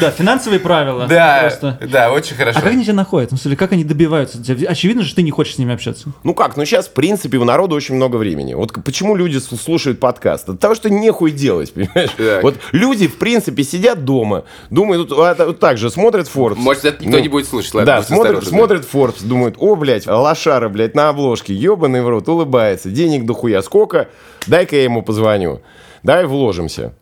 Да, 0.00 0.10
финансовые 0.10 0.58
правила. 0.60 1.06
Да, 1.06 1.38
Просто. 1.42 1.78
да, 1.88 2.10
очень 2.10 2.34
хорошо. 2.34 2.58
А 2.58 2.62
как 2.62 2.72
они 2.72 2.82
тебя 2.84 2.94
находят? 2.94 3.30
В 3.30 3.36
смысле, 3.36 3.56
как 3.56 3.72
они 3.72 3.84
добиваются? 3.84 4.38
Очевидно, 4.66 5.04
что 5.04 5.16
ты 5.16 5.22
не 5.22 5.30
хочешь 5.30 5.54
с 5.54 5.58
ними 5.58 5.72
общаться. 5.74 6.08
Ну 6.24 6.34
как, 6.34 6.56
ну 6.56 6.64
сейчас, 6.64 6.88
в 6.88 6.92
принципе, 6.92 7.38
у 7.38 7.44
народа 7.44 7.74
очень 7.74 7.94
много 7.94 8.16
времени. 8.16 8.54
Вот 8.54 8.72
почему 8.84 9.14
люди 9.14 9.38
слушают 9.38 10.00
подкаст? 10.00 10.48
От 10.48 10.58
того, 10.58 10.74
что 10.74 10.90
нехуй 10.90 11.30
делать, 11.30 11.72
понимаешь? 11.74 12.10
Так. 12.16 12.42
Вот 12.42 12.56
люди, 12.72 13.06
в 13.06 13.18
принципе, 13.18 13.62
сидят 13.62 14.04
дома, 14.04 14.44
думают, 14.70 15.10
вот, 15.10 15.38
а, 15.38 15.46
вот 15.46 15.60
так 15.60 15.78
же, 15.78 15.90
смотрят 15.90 16.28
Forbes. 16.32 16.56
Может, 16.56 16.84
это 16.84 17.04
никто 17.04 17.18
Ну, 17.18 17.22
не 17.22 17.28
будет 17.28 17.46
слушать. 17.46 17.74
Ладно, 17.74 17.96
да. 17.98 18.02
смотрят 18.42 18.84
Forbes, 18.92 19.24
думают, 19.24 19.54
о, 19.58 19.76
блядь, 19.76 20.01
лошара, 20.06 20.68
блядь, 20.68 20.94
на 20.94 21.08
обложке, 21.08 21.54
ебаный 21.54 22.02
в 22.02 22.08
рот, 22.08 22.28
улыбается, 22.28 22.90
денег 22.90 23.24
дохуя, 23.26 23.62
сколько? 23.62 24.08
Дай-ка 24.46 24.76
я 24.76 24.84
ему 24.84 25.02
позвоню. 25.02 25.60
Давай 26.02 26.26
вложимся. 26.26 26.94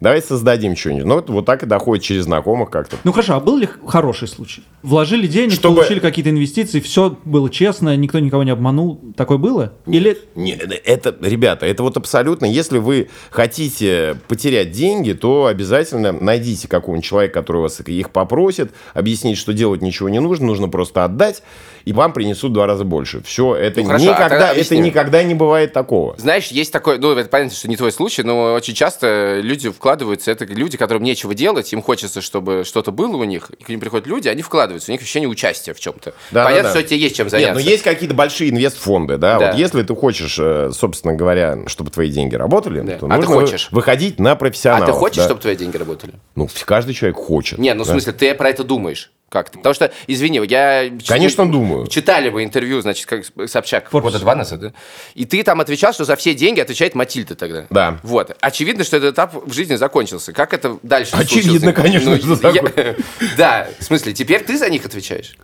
Давай 0.00 0.22
создадим 0.22 0.76
что-нибудь. 0.76 1.04
Ну, 1.04 1.14
вот, 1.16 1.28
вот 1.28 1.44
так 1.44 1.62
и 1.62 1.66
доходит 1.66 2.02
через 2.02 2.24
знакомых 2.24 2.70
как-то. 2.70 2.96
Ну 3.04 3.12
хорошо, 3.12 3.34
а 3.34 3.40
был 3.40 3.58
ли 3.58 3.68
хороший 3.86 4.28
случай? 4.28 4.62
Вложили 4.82 5.26
денег, 5.26 5.52
Чтобы- 5.52 5.76
получили 5.76 5.98
какие-то 5.98 6.30
инвестиции, 6.30 6.80
все 6.80 7.18
было 7.26 7.50
честно, 7.50 7.94
никто 7.96 8.18
никого 8.18 8.42
не 8.42 8.50
обманул. 8.50 8.98
Такое 9.14 9.36
было? 9.36 9.74
Или 9.86 10.16
Не, 10.34 10.52
это, 10.52 11.14
ребята, 11.20 11.66
это 11.66 11.82
вот 11.82 11.98
абсолютно, 11.98 12.46
если 12.46 12.78
вы 12.78 13.08
хотите 13.30 14.16
потерять 14.26 14.70
деньги, 14.70 15.12
то 15.12 15.46
обязательно 15.46 16.12
найдите 16.12 16.66
какого-нибудь 16.66 17.04
человека, 17.04 17.34
который 17.40 17.62
вас 17.62 17.80
их 17.80 18.10
попросит, 18.10 18.72
объяснить, 18.94 19.36
что 19.36 19.52
делать 19.52 19.82
ничего 19.82 20.08
не 20.08 20.20
нужно, 20.20 20.46
нужно 20.46 20.68
просто 20.68 21.04
отдать, 21.04 21.42
и 21.84 21.92
вам 21.92 22.12
принесут 22.14 22.52
в 22.52 22.54
два 22.54 22.66
раза 22.66 22.84
больше. 22.84 23.22
Все, 23.22 23.54
это, 23.54 23.80
Ну, 23.80 23.86
хорошо, 23.88 24.04
а 24.04 24.08
никогда, 24.14 24.28
тогда 24.28 24.52
это 24.54 24.76
никогда 24.78 25.22
не 25.22 25.34
бывает 25.34 25.72
такого. 25.74 26.14
Знаешь, 26.16 26.48
есть 26.48 26.72
такой, 26.72 26.98
ну, 26.98 27.12
это 27.12 27.28
понятно, 27.28 27.54
что 27.54 27.68
не 27.68 27.76
твой 27.76 27.92
случай, 27.92 28.22
но 28.22 28.54
очень 28.54 28.74
часто 28.74 29.40
люди 29.42 29.70
вкладываются, 29.90 30.30
это 30.30 30.44
люди, 30.44 30.76
которым 30.76 31.02
нечего 31.02 31.34
делать, 31.34 31.72
им 31.72 31.82
хочется, 31.82 32.20
чтобы 32.20 32.62
что-то 32.64 32.92
было 32.92 33.16
у 33.16 33.24
них, 33.24 33.50
и 33.58 33.64
к 33.64 33.68
ним 33.68 33.80
приходят 33.80 34.06
люди, 34.06 34.28
они 34.28 34.40
вкладываются, 34.42 34.90
у 34.90 34.92
них 34.92 35.00
ощущение 35.02 35.28
участия 35.28 35.74
в 35.74 35.80
чем-то. 35.80 36.14
Да, 36.30 36.44
Понятно, 36.44 36.68
да, 36.68 36.74
да. 36.74 36.78
что 36.80 36.88
тебе 36.88 37.00
есть 37.00 37.16
чем 37.16 37.26
Нет, 37.26 37.30
заняться. 37.32 37.54
но 37.54 37.60
есть 37.60 37.82
какие-то 37.82 38.14
большие 38.14 38.50
инвестфонды, 38.50 39.16
да, 39.16 39.38
Да. 39.38 39.46
вот 39.50 39.58
если 39.58 39.82
ты 39.82 39.94
хочешь, 39.96 40.38
э, 40.38 40.70
собственно 40.72 41.14
говоря, 41.14 41.58
чтобы 41.66 41.90
твои 41.90 42.08
деньги 42.08 42.36
работали, 42.36 42.82
Да. 42.82 42.98
то 42.98 43.06
А 43.06 43.16
нужно 43.16 43.34
хочешь? 43.34 43.68
выходить 43.72 44.20
на 44.20 44.32
А 44.32 44.36
профессионалов. 44.36 44.86
ты 44.86 44.92
хочешь, 44.92 45.16
да. 45.18 45.24
чтобы 45.24 45.40
твои 45.40 45.56
деньги 45.56 45.76
работали? 45.76 46.12
Ну, 46.36 46.48
каждый 46.66 46.94
человек 46.94 47.16
хочет. 47.16 47.58
Не, 47.58 47.74
ну 47.74 47.82
в 47.82 47.86
да. 47.88 47.92
смысле, 47.94 48.12
ты 48.12 48.32
про 48.34 48.48
это 48.50 48.62
думаешь. 48.62 49.10
Как-то. 49.30 49.58
Потому 49.58 49.74
что, 49.74 49.92
извини, 50.08 50.40
я... 50.48 50.90
Конечно, 51.06 51.50
думаю. 51.50 51.86
Читали 51.86 52.30
вы 52.30 52.42
интервью, 52.42 52.80
значит, 52.80 53.06
как 53.06 53.24
Собчак 53.48 53.88
года 53.92 54.18
два 54.18 54.34
назад, 54.34 54.58
да? 54.60 54.72
И 55.14 55.24
ты 55.24 55.44
там 55.44 55.60
отвечал, 55.60 55.92
что 55.92 56.04
за 56.04 56.16
все 56.16 56.34
деньги 56.34 56.58
отвечает 56.58 56.96
Матильда 56.96 57.36
тогда. 57.36 57.66
Да. 57.70 58.00
Вот. 58.02 58.36
Очевидно, 58.40 58.82
что 58.82 58.96
этот 58.96 59.14
этап 59.14 59.34
в 59.46 59.52
жизни 59.52 59.76
закончился. 59.76 60.32
Как 60.32 60.52
это 60.52 60.78
дальше 60.82 61.12
Очевидно, 61.14 61.72
случилось? 61.72 61.74
конечно, 61.76 62.36
что 62.36 62.50
я- 62.50 62.96
Да, 63.38 63.68
в 63.78 63.84
смысле, 63.84 64.12
теперь 64.14 64.42
ты 64.42 64.58
за 64.58 64.68
них 64.68 64.84
отвечаешь? 64.84 65.36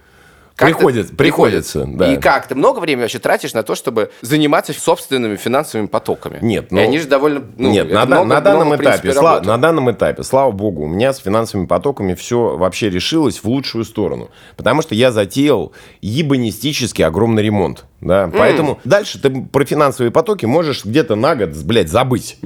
Как 0.57 0.69
Приходится, 0.69 1.11
ты- 1.11 1.17
приходится, 1.19 1.85
да. 1.87 2.11
И 2.15 2.17
как? 2.17 2.49
Ты 2.49 2.55
много 2.55 2.79
времени 2.79 3.03
вообще 3.03 3.19
тратишь 3.19 3.53
на 3.53 3.63
то, 3.63 3.75
чтобы 3.75 4.11
заниматься 4.23 4.73
собственными 4.73 5.37
финансовыми 5.37 5.87
потоками? 5.87 6.39
Нет, 6.41 6.73
И 6.73 6.75
ну- 6.75 6.81
они 6.81 6.99
же 6.99 7.07
довольно... 7.07 7.43
ну, 7.59 7.71
Нет, 7.71 7.93
на, 7.93 8.07
много- 8.07 8.25
на 8.25 8.41
данном 8.41 8.69
много, 8.69 8.77
в 8.77 8.79
принципе, 8.79 9.09
этапе, 9.11 9.21
сла- 9.21 9.45
на 9.45 9.59
данном 9.59 9.91
этапе, 9.91 10.23
слава 10.23 10.53
богу, 10.53 10.85
у 10.85 10.89
меня 10.89 11.13
с 11.13 11.19
финансовыми 11.19 11.67
потоками 11.67 12.15
все 12.15 12.57
вообще 12.57 12.89
решилось 12.89 13.39
в 13.41 13.45
лучшую 13.45 13.85
сторону. 13.85 14.31
Потому 14.57 14.81
что 14.81 14.95
я 14.95 15.13
затеял 15.13 15.73
ебанистически 16.01 17.03
огромный 17.03 17.43
ремонт. 17.43 17.85
Да? 18.01 18.31
Поэтому 18.33 18.81
дальше 18.85 19.21
ты 19.21 19.31
про 19.31 19.65
финансовые 19.65 20.11
потоки 20.11 20.47
можешь 20.47 20.85
где-то 20.85 21.15
на 21.15 21.35
год, 21.35 21.51
блядь, 21.65 21.89
забыть. 21.89 22.39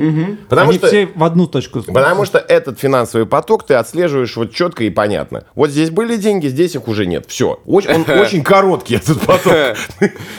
Потому 0.49 0.71
они 0.71 0.79
что... 0.79 0.87
все 0.87 1.07
в 1.07 1.25
одну 1.25 1.47
точку. 1.47 1.83
Потому 1.83 2.25
что 2.25 2.39
этот 2.39 2.79
финансовый 2.79 3.27
поток 3.27 3.67
ты 3.67 3.75
отслеживаешь 3.75 4.37
вот 4.37 4.53
четко 4.53 4.85
и 4.85 4.91
понятно. 4.91 5.45
Вот 5.55 5.71
здесь 5.71 5.91
были 5.91 6.17
деньги, 6.17 6.49
здесь 6.49 6.75
их 6.75 6.89
уже 6.89 7.07
нет. 7.07 7.27
Все. 7.29 7.61
Очень, 7.67 7.91
он 7.91 8.05
очень 8.09 8.43
короткий 8.43 8.97
этот 8.97 9.21
поток. 9.21 9.53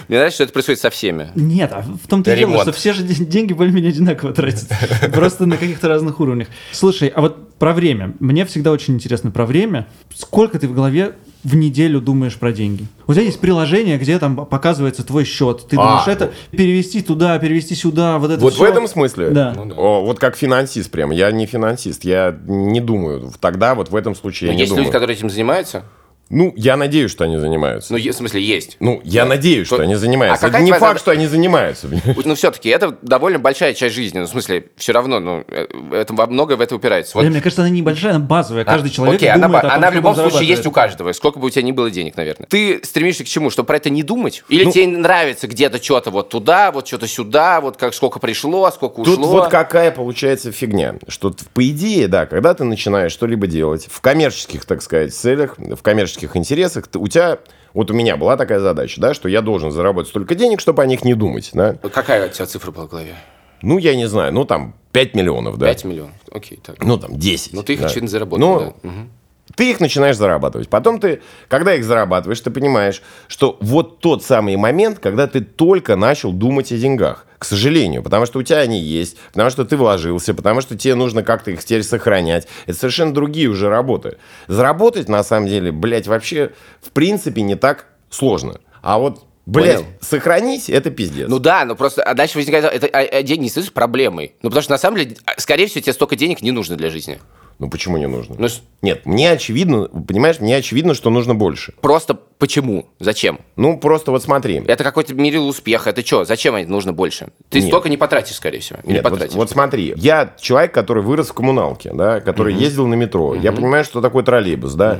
Мне 0.08 0.18
нравится, 0.18 0.36
что 0.36 0.44
это 0.46 0.54
происходит 0.54 0.80
со 0.80 0.90
всеми. 0.90 1.30
Нет, 1.36 1.72
а 1.74 1.82
в 1.82 2.08
том-то 2.08 2.34
и 2.34 2.38
дело, 2.38 2.62
что 2.62 2.72
все 2.72 2.94
же 2.94 3.04
де- 3.04 3.26
деньги 3.26 3.54
более-менее 3.54 3.90
одинаково 3.90 4.34
тратятся. 4.34 4.76
Просто 5.14 5.46
на 5.46 5.58
каких-то 5.58 5.88
разных 5.88 6.20
уровнях. 6.20 6.48
Слушай, 6.72 7.10
а 7.10 7.22
вот 7.22 7.58
про 7.58 7.74
время. 7.74 8.14
Мне 8.20 8.46
всегда 8.46 8.72
очень 8.72 8.96
интересно 8.96 9.32
про 9.32 9.46
время. 9.46 9.88
Сколько 10.14 10.58
ты 10.60 10.68
в 10.68 10.74
голове 10.74 11.14
в 11.44 11.56
неделю 11.56 12.02
думаешь 12.02 12.36
про 12.38 12.52
деньги? 12.52 12.86
У 13.08 13.14
тебя 13.14 13.24
есть 13.24 13.40
приложение, 13.40 13.98
где 13.98 14.20
там 14.20 14.46
показывается 14.46 15.04
твой 15.06 15.26
счет. 15.26 15.66
Ты 15.70 15.76
А, 15.78 15.80
думаешь, 15.80 16.08
это 16.08 16.32
перевести 16.52 17.02
туда, 17.02 17.38
перевести 17.40 17.76
сюда, 17.76 18.18
вот 18.20 18.32
это 18.32 18.42
Вот 18.42 18.54
в 18.54 18.56
всё. 18.56 18.66
этом 18.68 18.88
смысле? 18.88 19.30
Да. 19.32 19.54
Ну 19.56 19.66
да. 19.66 19.76
О, 19.76 20.02
вот 20.06 20.20
как 20.20 20.36
финансист 20.36 20.92
прям. 20.92 21.12
Я 21.12 21.32
не 21.32 21.46
финансист. 21.46 22.04
Я 22.06 22.38
не 22.46 22.80
думаю. 22.82 23.32
Тогда 23.40 23.76
вот 23.76 23.90
в 23.90 23.96
этом 23.96 24.16
случае 24.16 24.48
Но 24.50 24.52
я 24.54 24.56
не 24.56 24.62
есть 24.62 24.70
думаю. 24.72 24.84
люди, 24.86 24.92
которые 24.94 25.18
этим 25.18 25.30
занимаются? 25.30 25.84
Ну, 26.32 26.54
я 26.56 26.78
надеюсь, 26.78 27.12
что 27.12 27.26
они 27.26 27.38
занимаются. 27.38 27.94
Ну, 27.94 28.00
в 28.00 28.14
смысле, 28.14 28.42
есть. 28.42 28.78
Ну, 28.80 29.02
я 29.04 29.26
надеюсь, 29.26 29.68
что 29.68 29.78
То- 29.78 29.84
они 29.84 29.96
занимаются. 29.96 30.46
А 30.46 30.48
Это 30.48 30.52
какая 30.54 30.62
не 30.64 30.70
твоя 30.70 30.80
факт, 30.80 30.92
зада- 30.94 31.00
что 31.02 31.12
они 31.12 31.28
занимаются. 31.28 31.90
Ну, 32.26 32.36
все-таки, 32.36 32.70
это 32.70 32.98
довольно 33.02 33.38
большая 33.40 33.74
часть 33.74 33.96
жизни. 33.96 34.20
Ну, 34.20 34.26
в 34.26 34.30
смысле, 34.30 34.66
все 34.78 34.94
равно, 34.94 35.20
ну, 35.20 35.44
э, 35.48 35.68
это, 35.92 36.14
во 36.14 36.28
многое 36.28 36.56
в 36.56 36.62
это 36.62 36.76
упирается. 36.76 37.12
Вот. 37.16 37.22
Блин, 37.22 37.34
Мне 37.34 37.42
кажется, 37.42 37.62
она 37.64 37.70
небольшая, 37.70 38.12
она 38.16 38.20
базовая. 38.24 38.64
Каждый 38.64 38.88
А, 38.92 38.94
человек 38.94 39.16
Окей, 39.18 39.30
она, 39.30 39.48
думает 39.48 39.64
ба- 39.64 39.68
о 39.68 39.72
том, 39.72 39.78
она 39.80 39.92
в 39.92 39.96
любом 39.96 40.16
случае 40.16 40.48
есть 40.48 40.66
у 40.66 40.72
каждого, 40.72 41.12
сколько 41.12 41.40
бы 41.40 41.48
у 41.48 41.50
тебя 41.50 41.64
ни 41.64 41.72
было 41.74 41.92
денег, 41.92 42.16
наверное. 42.16 42.48
Ты 42.48 42.82
стремишься 42.84 43.24
к 43.24 43.28
чему? 43.28 43.50
Чтобы 43.50 43.68
про 43.68 43.78
это 43.78 43.90
не 43.90 44.04
думать? 44.04 44.44
Или 44.48 44.64
Ну- 44.66 44.72
тебе 44.72 44.88
нравится 44.88 45.48
где-то 45.48 45.84
что-то 45.84 46.12
вот 46.12 46.30
туда, 46.30 46.72
вот 46.72 46.88
что-то 46.88 47.08
сюда, 47.08 47.60
вот 47.62 47.76
как 47.78 47.94
сколько 47.94 48.20
пришло, 48.20 48.70
сколько 48.72 49.02
ушло? 49.02 49.16
Тут 49.16 49.26
вот 49.26 49.48
какая 49.50 49.92
получается 49.92 50.52
фигня. 50.52 50.96
Что 51.08 51.34
по 51.54 51.68
идее, 51.68 52.08
да, 52.08 52.26
когда 52.26 52.54
ты 52.54 52.64
начинаешь 52.64 53.12
что-либо 53.12 53.48
делать 53.48 53.88
в 53.92 54.00
коммерческих, 54.02 54.66
так 54.66 54.82
сказать, 54.82 55.14
целях, 55.14 55.56
в 55.58 55.82
коммерческих 55.82 56.21
интересах, 56.36 56.88
ты- 56.88 57.00
у 57.00 57.08
тебя, 57.08 57.40
вот 57.74 57.90
у 57.92 57.94
меня 57.94 58.18
была 58.18 58.38
такая 58.38 58.60
задача, 58.60 59.00
да, 59.02 59.14
что 59.14 59.28
я 59.30 59.42
должен 59.42 59.72
заработать 59.72 60.10
столько 60.10 60.36
денег, 60.36 60.60
чтобы 60.60 60.82
о 60.84 60.86
них 60.86 61.04
не 61.04 61.14
думать, 61.14 61.50
да. 61.54 61.74
Какая 61.94 62.28
у 62.28 62.30
тебя 62.30 62.46
цифра 62.46 62.72
была 62.72 62.86
в 62.86 62.90
голове? 62.90 63.16
Ну, 63.62 63.78
я 63.78 63.96
не 63.96 64.08
знаю, 64.08 64.34
ну, 64.34 64.44
там, 64.46 64.74
5 64.92 65.14
миллионов, 65.16 65.58
да. 65.58 65.68
5 65.68 65.86
миллионов. 65.86 66.16
Окей, 66.32 66.60
так. 66.64 66.84
Ну, 66.84 66.98
там, 66.98 67.18
10. 67.18 67.54
Ну, 67.54 67.64
ты 67.64 67.74
их, 67.74 67.80
да. 67.82 67.86
очевидно, 67.88 68.10
заработал, 68.10 68.40
Ну, 68.48 68.60
да. 68.84 68.90
Мгм. 68.90 69.10
ты 69.56 69.70
их 69.72 69.80
начинаешь 69.80 70.18
зарабатывать. 70.18 70.68
Потом 70.70 71.00
ты, 71.00 71.22
когда 71.48 71.76
их 71.76 71.84
зарабатываешь, 71.84 72.40
ты 72.42 72.50
понимаешь, 72.52 73.02
что 73.28 73.58
вот 73.62 74.00
тот 74.00 74.24
самый 74.24 74.56
момент, 74.56 75.00
когда 75.00 75.28
ты 75.28 75.42
только 75.42 75.96
начал 75.96 76.32
думать 76.32 76.72
о 76.72 76.78
деньгах. 76.78 77.26
К 77.42 77.46
сожалению, 77.46 78.04
потому 78.04 78.28
что 78.28 78.38
у 78.38 78.44
тебя 78.44 78.60
они 78.60 78.80
есть, 78.80 79.18
потому 79.34 79.50
что 79.50 79.66
ты 79.66 79.76
вложился, 79.76 80.36
потому 80.36 80.62
что 80.62 80.78
тебе 80.78 80.94
нужно 80.94 81.24
как-то 81.24 81.50
их 81.50 81.66
теперь 81.66 81.82
сохранять. 81.82 82.48
Это 82.68 82.78
совершенно 82.78 83.16
другие 83.16 83.48
уже 83.48 83.68
работы. 83.68 84.20
Заработать, 84.48 85.10
на 85.10 85.24
самом 85.24 85.48
деле, 85.48 85.72
блядь, 85.72 86.06
вообще, 86.06 86.52
в 86.84 86.92
принципе, 86.92 87.42
не 87.42 87.56
так 87.56 87.88
сложно. 88.12 88.60
А 88.84 89.00
вот, 89.00 89.26
Понял. 89.52 89.88
сохранить, 90.02 90.70
это 90.70 90.92
пиздец. 90.92 91.28
Ну 91.28 91.40
да, 91.40 91.66
но 91.66 91.76
просто 91.76 92.04
а 92.04 92.14
дальше 92.14 92.38
возникает, 92.38 92.64
это, 92.64 92.86
а, 92.86 93.00
а 93.00 93.24
деньги 93.24 93.46
не 93.46 93.50
становятся 93.50 93.74
проблемой. 93.74 94.36
Ну 94.44 94.50
потому 94.52 94.62
что 94.62 94.74
на 94.74 94.78
самом 94.78 94.98
деле, 94.98 95.18
скорее 95.38 95.66
всего, 95.66 95.82
тебе 95.82 95.94
столько 95.94 96.16
денег 96.16 96.44
не 96.44 96.52
нужно 96.52 96.76
для 96.76 96.92
жизни. 96.92 97.20
Ну, 97.62 97.70
почему 97.70 97.98
не 97.98 98.08
нужно? 98.08 98.36
Ну 98.40 98.48
Нет, 98.82 99.06
мне 99.06 99.30
очевидно, 99.30 99.88
понимаешь, 99.88 100.40
мне 100.40 100.56
очевидно, 100.56 100.96
что 100.96 101.12
нужно 101.12 101.36
больше. 101.36 101.74
просто 101.80 102.16
почему? 102.16 102.88
Зачем? 103.00 103.40
Ну, 103.56 103.78
просто 103.78 104.10
вот 104.10 104.24
смотри. 104.24 104.64
Это 104.66 104.84
какой-то 104.84 105.14
мерил 105.14 105.48
успеха. 105.48 105.92
Это 105.92 106.04
что? 106.04 106.26
Зачем 106.26 106.56
это 106.56 106.72
нужно 106.72 106.92
больше? 106.92 107.28
Ты 107.50 107.60
Нет. 107.60 107.68
столько 107.68 107.88
не 107.88 107.98
потратишь, 107.98 108.38
скорее 108.38 108.62
всего. 108.62 108.80
Или 108.84 108.94
Нет, 108.94 109.04
вот, 109.04 109.12
потратишь. 109.12 109.36
вот 109.36 109.52
смотри, 109.52 109.94
я 109.96 110.34
человек, 110.42 110.74
который 110.74 111.04
вырос 111.04 111.30
в 111.30 111.34
коммуналке, 111.34 111.92
да, 111.94 112.20
который 112.20 112.56
ездил 112.56 112.88
на 112.88 112.96
метро. 112.96 113.36
Я 113.36 113.52
понимаю, 113.52 113.86
что 113.86 114.02
такое 114.02 114.24
троллейбус, 114.24 114.74
да. 114.74 115.00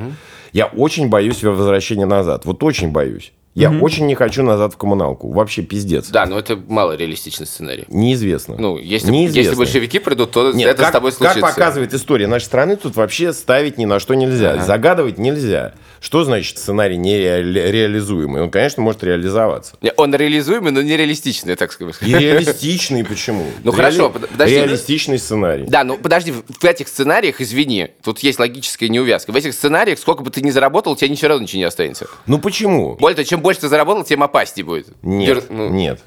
Я 0.54 0.68
очень 0.68 1.10
боюсь 1.10 1.44
возвращения 1.44 2.06
назад. 2.06 2.46
Вот 2.46 2.64
очень 2.64 2.92
боюсь. 2.92 3.34
Я 3.54 3.70
очень 3.72 4.06
не 4.06 4.16
хочу 4.16 4.44
назад 4.44 4.74
в 4.74 4.78
коммуналку. 4.78 5.32
Вообще 5.32 5.62
пиздец. 5.62 6.10
Да, 6.10 6.26
но 6.26 6.40
это 6.40 6.56
мало 6.56 6.96
реалистичный 6.96 7.46
сценарий. 7.46 7.84
Неизвестно. 7.90 8.56
Ну, 8.58 8.78
если, 8.78 9.12
Неизвестно. 9.12 9.40
если 9.50 9.56
большевики 9.56 10.00
придут, 10.00 10.32
то 10.32 10.52
Нет, 10.54 10.70
это 10.70 10.80
как, 10.80 10.90
с 10.90 10.92
тобой 10.94 11.12
как 11.12 11.18
случится. 11.18 11.42
показывает 11.42 11.94
история 11.94 12.28
нашей 12.28 12.46
страны, 12.46 12.78
тут 12.78 12.96
вообще 12.96 13.34
ставить 13.34 13.78
ни 13.78 13.86
на 13.86 14.00
что 14.00 14.14
нельзя. 14.14 14.58
Загадывать 14.64 15.18
нельзя. 15.18 15.74
Что 16.00 16.24
значит 16.24 16.58
сценарий 16.58 16.98
нереализуемый? 16.98 18.42
Он, 18.42 18.50
конечно, 18.50 18.82
может 18.82 19.04
реализоваться. 19.04 19.76
Он 19.98 20.16
реализуемый, 20.16 20.72
но 20.72 20.82
нереалистичный, 20.82 21.56
так 21.56 21.72
сказать. 21.72 21.96
И 22.02 22.14
реалистичный 22.14 23.04
почему? 23.04 23.46
Ну, 23.64 23.72
хорошо, 23.72 24.10
под- 24.10 24.30
подожди. 24.30 24.56
Реалистичный 24.56 25.20
сценарий. 25.20 25.66
Да, 25.68 25.84
ну 25.84 25.98
подожди, 25.98 26.32
в 26.32 26.44
в 26.60 26.64
этих 26.64 26.88
сценариях, 26.88 27.42
извини, 27.42 27.90
тут 28.04 28.20
есть 28.20 28.40
логическая 28.40 28.88
неувязка. 28.90 29.32
В 29.32 29.36
этих 29.36 29.54
сценариях, 29.54 30.00
сколько 30.00 30.24
бы 30.24 30.30
ты 30.32 30.42
ни 30.42 30.50
заработал, 30.52 30.94
у 30.94 30.96
тебя 30.96 31.10
ничего 31.10 31.30
равно 31.30 31.44
ничего 31.44 31.60
не 31.60 31.64
останется. 31.66 32.08
Ну 32.28 32.38
почему? 32.40 32.96
Более 32.96 33.16
того, 33.16 33.26
чем 33.26 33.41
больше 33.42 33.62
ты 33.62 33.68
заработал, 33.68 34.04
тем 34.04 34.24
опаснее 34.24 34.66
будет. 34.66 34.88
Нет, 35.02 35.46
ну, 35.50 35.70
нет. 35.70 36.00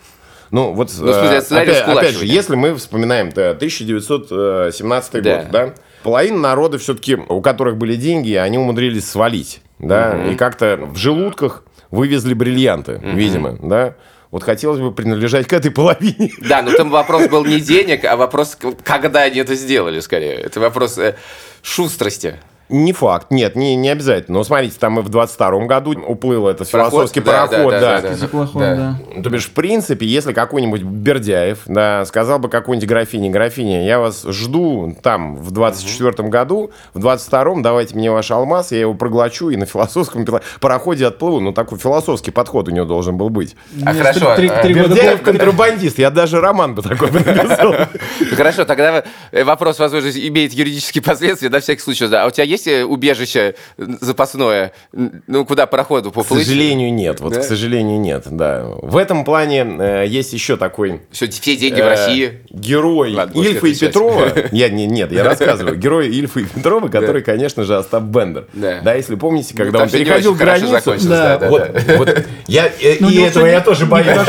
Ну, 0.50 0.72
вот, 0.72 0.90
Ну, 0.98 1.12
смысле, 1.12 1.42
э, 1.58 1.62
опять, 1.62 1.80
опять 1.82 2.14
же, 2.14 2.26
если 2.26 2.54
мы 2.54 2.74
вспоминаем 2.76 3.30
да, 3.30 3.50
1917 3.50 5.22
Да. 5.22 5.36
год, 5.36 5.50
да, 5.50 5.74
половина 6.02 6.38
народа 6.38 6.78
все-таки, 6.78 7.16
у 7.16 7.40
которых 7.40 7.76
были 7.76 7.96
деньги, 7.96 8.34
они 8.34 8.58
умудрились 8.58 9.08
свалить, 9.10 9.60
да, 9.78 10.30
и 10.30 10.36
как-то 10.36 10.78
в 10.80 10.96
желудках 10.96 11.64
вывезли 11.90 12.34
бриллианты, 12.34 13.00
видимо, 13.02 13.58
да. 13.60 13.94
Вот 14.30 14.42
хотелось 14.42 14.80
бы 14.80 14.90
принадлежать 14.90 15.46
к 15.46 15.52
этой 15.52 15.70
половине. 15.70 16.32
Да, 16.40 16.60
но 16.62 16.72
там 16.72 16.90
вопрос 16.90 17.28
был 17.28 17.44
не 17.44 17.60
денег, 17.60 18.04
а 18.04 18.16
вопрос, 18.16 18.58
когда 18.82 19.22
они 19.22 19.38
это 19.38 19.54
сделали, 19.54 20.00
скорее. 20.00 20.34
Это 20.34 20.58
вопрос 20.58 20.98
э, 20.98 21.14
шустрости. 21.62 22.40
Не 22.70 22.92
факт, 22.92 23.30
нет, 23.30 23.56
не, 23.56 23.76
не 23.76 23.90
обязательно. 23.90 24.38
Но 24.38 24.44
смотрите, 24.44 24.76
там 24.80 24.98
и 24.98 25.02
в 25.02 25.08
22 25.10 25.66
году 25.66 25.92
уплыл 26.06 26.48
этот 26.48 26.70
Пароход? 26.70 26.92
философский 26.92 27.20
Да, 27.20 27.46
пароход, 27.46 27.70
да, 27.72 27.80
да. 27.80 28.00
да, 28.00 28.08
да. 28.08 28.16
Теплоход, 28.16 28.62
Да. 28.62 28.74
да. 29.16 29.22
То 29.22 29.30
бишь, 29.30 29.46
в 29.46 29.50
принципе, 29.52 30.06
если 30.06 30.32
какой-нибудь 30.32 30.82
Бердяев 30.82 31.60
да, 31.66 32.04
сказал 32.06 32.38
бы 32.38 32.48
какой-нибудь 32.48 32.88
графине, 32.88 33.28
графиня, 33.30 33.84
я 33.84 33.98
вас 34.00 34.24
жду 34.24 34.96
там 35.02 35.36
в 35.36 35.50
24 35.50 36.28
году, 36.28 36.70
в 36.94 37.04
22-м 37.04 37.62
давайте 37.62 37.94
мне 37.96 38.10
ваш 38.10 38.30
алмаз, 38.30 38.72
я 38.72 38.80
его 38.80 38.94
проглочу 38.94 39.50
и 39.50 39.56
на 39.56 39.66
философском 39.66 40.26
пароходе 40.60 41.06
отплыву. 41.06 41.40
Ну, 41.40 41.52
такой 41.52 41.78
философский 41.78 42.30
подход 42.30 42.68
у 42.68 42.70
него 42.70 42.86
должен 42.86 43.16
был 43.16 43.28
быть. 43.28 43.56
А 43.84 43.92
Мне 43.92 44.00
хорошо, 44.02 44.34
Три, 44.36 44.48
а, 44.48 44.62
три 44.62 44.74
года 44.74 44.88
Бердяев 44.88 45.22
контрабандист, 45.22 45.98
я 45.98 46.10
даже 46.10 46.40
роман 46.40 46.74
бы 46.74 46.82
такой 46.82 47.10
бы 47.10 47.20
написал. 47.20 47.74
Хорошо, 48.36 48.64
тогда 48.64 49.04
э, 49.32 49.44
вопрос, 49.44 49.78
возможно, 49.78 50.08
имеет 50.08 50.52
юридические 50.54 51.02
последствия, 51.02 51.50
на 51.50 51.60
всякий 51.60 51.80
случай. 51.82 52.06
Да. 52.08 52.24
А 52.24 52.26
у 52.26 52.30
тебя 52.30 52.44
есть 52.54 52.66
э, 52.66 52.84
убежище 52.84 53.54
э, 53.78 53.86
запасное, 54.00 54.72
ну, 54.92 55.44
куда 55.44 55.66
пароходу 55.66 56.10
К 56.10 56.14
поплыть? 56.14 56.44
сожалению, 56.46 56.92
нет. 56.92 57.20
Вот, 57.20 57.34
Да? 57.34 57.40
к 57.40 57.44
сожалению, 57.44 58.00
нет, 58.00 58.24
да. 58.30 58.64
В 58.64 58.96
этом 58.96 59.24
плане 59.24 59.66
э, 59.78 60.04
есть 60.08 60.32
еще 60.32 60.56
такой 60.56 61.02
Все, 61.10 61.28
все 61.28 61.56
деньги 61.56 61.80
в 61.80 61.84
э, 61.84 61.88
России. 61.88 62.40
Герой 62.50 63.14
Ладно, 63.14 63.40
Ильфа 63.40 63.66
и. 63.66 63.74
Петрова. 63.74 64.32
Я, 64.52 64.68
не, 64.68 64.86
нет, 64.86 65.12
я 65.12 65.24
рассказываю. 65.24 65.76
Герой 65.76 66.08
Ильфа 66.08 66.40
и 66.40 66.44
Петрова, 66.44 66.88
который, 66.88 67.22
конечно 67.22 67.64
же, 67.64 67.76
Остап 67.76 68.04
Бендер. 68.04 68.46
Да. 68.52 68.94
если 68.94 69.14
помните, 69.16 69.54
когда 69.54 69.72
Ну, 69.72 69.78
там 69.78 69.82
он 69.82 69.90
переходил 69.90 70.34
границу. 70.34 71.08
Да. 71.08 71.38
да, 71.38 71.38
да, 71.38 71.48
Вот, 71.50 71.72
да. 71.86 71.96
вот 71.98 72.24
я, 72.46 72.66
э, 72.66 72.96
Ну, 73.00 73.10
и 73.10 73.16
не 73.18 73.24
этого 73.26 73.46
я 73.46 73.60
тоже 73.60 73.86
боюсь. 73.86 74.06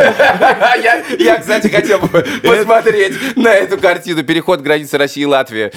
Я, 0.85 1.03
я, 1.19 1.39
кстати, 1.39 1.67
хотел 1.67 1.99
бы 1.99 2.25
посмотреть 2.43 3.13
на 3.35 3.53
эту 3.53 3.77
картину 3.77 4.23
«Переход 4.23 4.61
границы 4.61 4.97
России 4.97 5.23
и 5.23 5.25
Латвии». 5.25 5.71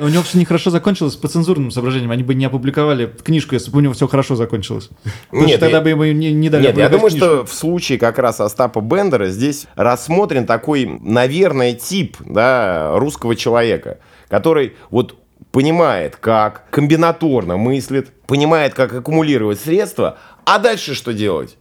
У 0.00 0.08
него 0.08 0.22
все 0.22 0.38
нехорошо 0.38 0.70
закончилось 0.70 1.16
по 1.16 1.28
цензурным 1.28 1.70
соображениям. 1.78 2.10
Они 2.10 2.22
бы 2.22 2.34
не 2.34 2.44
опубликовали 2.44 3.06
книжку, 3.22 3.54
если 3.54 3.70
бы 3.70 3.78
у 3.78 3.80
него 3.80 3.94
все 3.94 4.06
хорошо 4.08 4.34
закончилось. 4.36 4.90
Потому 5.30 5.46
Нет, 5.46 5.56
что 5.58 5.60
тогда 5.60 5.78
я- 5.78 5.82
бы 5.84 5.90
ему 5.90 6.04
не, 6.04 6.32
не 6.32 6.48
дали 6.50 6.62
Нет, 6.66 6.76
я 6.76 6.88
думаю, 6.88 7.10
книжку. 7.10 7.26
что 7.26 7.44
в 7.46 7.52
случае 7.52 7.98
как 7.98 8.18
раз 8.18 8.40
Остапа 8.40 8.80
Бендера 8.80 9.28
здесь 9.28 9.66
рассмотрен 9.76 10.46
такой, 10.46 10.86
наверное, 11.00 11.72
тип 11.74 12.16
да, 12.20 12.92
русского 12.98 13.36
человека, 13.36 13.98
который 14.28 14.74
вот 14.90 15.16
понимает, 15.52 16.16
как 16.16 16.64
комбинаторно 16.70 17.56
мыслит, 17.56 18.08
понимает, 18.26 18.74
как 18.74 18.92
аккумулировать 18.92 19.60
средства, 19.60 20.18
а 20.44 20.58
дальше 20.58 20.94
что 20.94 21.12
делать? 21.12 21.56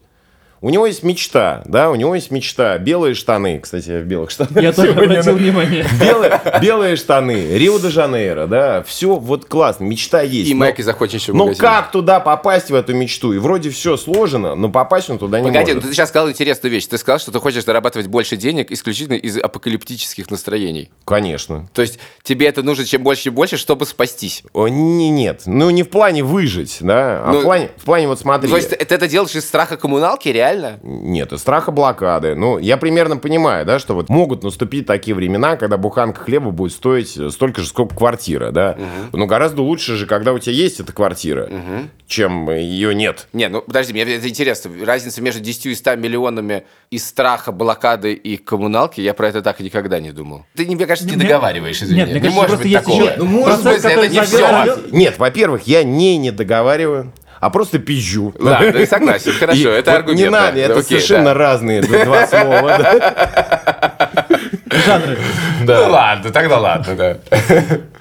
У 0.60 0.70
него 0.72 0.88
есть 0.88 1.04
мечта, 1.04 1.62
да, 1.66 1.92
у 1.92 1.96
него 1.96 2.16
есть 2.16 2.32
мечта. 2.32 2.78
Белые 2.80 3.14
штаны, 3.14 3.60
кстати, 3.60 3.90
я 3.92 4.00
в 4.00 4.06
белых 4.06 4.32
штанах. 4.32 4.62
Я 4.64 4.74
тоже 4.74 4.92
обратил 4.92 5.36
внимание. 5.36 5.86
Белые, 6.02 6.42
белые 6.62 6.96
штаны, 6.96 7.58
Рио-де-Жанейро, 7.58 8.48
да, 8.48 8.84
все 8.84 9.16
вот 9.16 9.46
классно, 9.46 9.84
мечта 9.84 10.22
есть. 10.22 10.50
И 10.50 10.54
но- 10.54 10.62
Майки 10.62 10.82
в 10.82 10.88
но 10.88 11.34
магазине. 11.46 11.56
как 11.56 11.92
туда 11.92 12.20
попасть 12.20 12.72
в 12.72 12.76
эту 12.76 12.96
мечту? 12.96 13.34
И 13.34 13.38
вроде 13.38 13.70
все 13.70 13.98
сложено, 13.98 14.56
но 14.56 14.70
попасть 14.70 15.10
он 15.10 15.20
туда 15.20 15.40
не 15.40 15.48
Погоди, 15.48 15.72
ну 15.74 15.76
может. 15.76 15.90
ты 15.90 15.96
сейчас 15.96 16.10
сказал 16.10 16.30
интересную 16.30 16.72
вещь. 16.72 16.88
Ты 16.88 16.98
сказал, 16.98 17.20
что 17.20 17.32
ты 17.32 17.40
хочешь 17.40 17.64
зарабатывать 17.64 18.08
больше 18.08 18.36
денег 18.36 18.72
исключительно 18.72 19.16
из 19.16 19.38
апокалиптических 19.38 20.32
настроений. 20.32 20.90
Конечно. 21.06 21.68
То 21.74 21.84
есть 21.84 22.00
тебе 22.24 22.48
это 22.48 22.64
нужно 22.64 22.86
чем 22.86 23.04
больше 23.04 23.30
и 23.30 23.32
больше, 23.32 23.58
чтобы 23.58 23.86
спастись. 23.86 24.44
О, 24.54 24.68
не, 24.68 25.10
нет, 25.10 25.44
ну 25.46 25.70
не 25.70 25.84
в 25.84 25.90
плане 25.90 26.24
выжить, 26.24 26.78
да, 26.82 27.22
а 27.24 27.32
Ну, 27.32 27.40
в, 27.42 27.44
плане, 27.44 27.70
в 27.78 27.84
плане 27.84 28.08
вот 28.08 28.20
смотри. 28.20 28.50
То 28.50 28.56
есть 28.58 28.70
ты 28.70 28.96
это 28.96 29.08
делаешь 29.08 29.36
из 29.36 29.46
страха 29.46 29.78
коммуналки, 29.78 30.30
реально? 30.30 30.47
Нет, 30.84 31.34
из 31.34 31.40
страха 31.42 31.72
блокады. 31.72 32.36
Ну, 32.36 32.58
я 32.58 32.78
примерно 32.78 33.18
понимаю, 33.18 33.66
да, 33.66 33.80
что 33.80 33.94
вот 33.94 34.10
могут 34.10 34.44
наступить 34.44 34.86
такие 34.86 35.16
времена, 35.16 35.56
когда 35.58 35.78
буханка 35.78 36.22
хлеба 36.22 36.52
будет 36.52 36.74
стоить 36.74 37.18
столько 37.34 37.62
же, 37.62 37.68
сколько 37.68 37.96
квартира, 37.96 38.52
да. 38.52 38.78
Но 39.14 39.26
гораздо 39.26 39.62
лучше 39.62 39.96
же, 39.96 40.06
когда 40.06 40.34
у 40.34 40.40
тебя 40.40 40.54
есть 40.54 40.80
эта 40.80 40.94
квартира, 40.94 41.50
чем 42.08 42.50
ее 42.50 42.96
нет. 42.96 43.28
Не, 43.34 43.50
ну 43.50 43.62
подожди, 43.62 43.94
мне 43.94 44.04
это 44.04 44.28
интересно. 44.28 44.72
Разница 44.86 45.22
между 45.22 45.42
10 45.42 45.66
и 45.68 45.76
100 45.76 45.96
миллионами 45.96 46.64
из 46.90 47.06
страха, 47.08 47.52
блокады 47.52 48.14
и 48.14 48.38
коммуналки, 48.38 49.02
я 49.02 49.14
про 49.14 49.28
это 49.30 49.42
так 49.42 49.60
никогда 49.60 50.00
не 50.00 50.12
думал. 50.12 50.46
Ты, 50.56 50.66
мне 50.66 50.86
кажется, 50.86 51.10
не 51.10 51.16
Мне- 51.18 51.26
договариваешь, 51.28 51.82
извини. 51.82 51.98
Нет, 52.00 52.10
мне 52.10 52.16
не 52.16 52.20
кажется, 52.22 52.42
может 52.42 52.50
просто 52.62 52.68
быть 52.68 52.78
такого. 52.78 53.02
еще- 53.04 53.14
Ну, 53.18 53.26
может 53.26 53.64
быть, 53.64 53.84
это 53.84 54.08
не 54.08 54.22
все. 54.22 54.78
Нет, 54.92 55.18
во-первых, 55.20 55.64
я 55.68 55.84
не 55.84 56.18
не 56.18 56.32
договариваю, 56.32 57.12
а 57.40 57.50
просто 57.50 57.80
пизжу. 57.80 58.34
Ладно, 58.40 58.72
да, 58.72 58.86
согласен, 58.86 59.32
хорошо, 59.34 59.60
И 59.60 59.64
это 59.64 59.92
вот 59.92 59.98
аргумент. 60.00 60.20
Не 60.20 60.30
надо, 60.30 60.56
да, 60.56 60.60
это 60.62 60.74
окей, 60.74 60.84
совершенно 60.84 61.26
да. 61.26 61.34
разные 61.34 61.82
два 61.82 62.28
слова. 62.28 62.78
да. 62.78 64.26
Жанры. 64.86 65.18
Ну 65.62 65.92
ладно, 65.92 66.32
тогда 66.32 66.60
ладно, 66.60 66.96
да. 66.96 67.18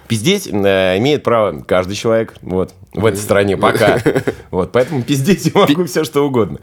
Пиздеть 0.09 0.47
э, 0.47 0.99
имеет 0.99 1.23
право 1.25 1.61
каждый 1.61 1.97
человек 1.97 2.35
вот, 2.43 2.73
в 2.93 3.05
этой 3.05 3.19
стране 3.19 3.57
пока. 3.57 3.99
Вот, 4.51 4.73
поэтому 4.73 5.03
пиздеть 5.03 5.47
я 5.47 5.53
могу 5.55 5.85
все 5.85 6.05
что 6.05 6.25
угодно. 6.25 6.59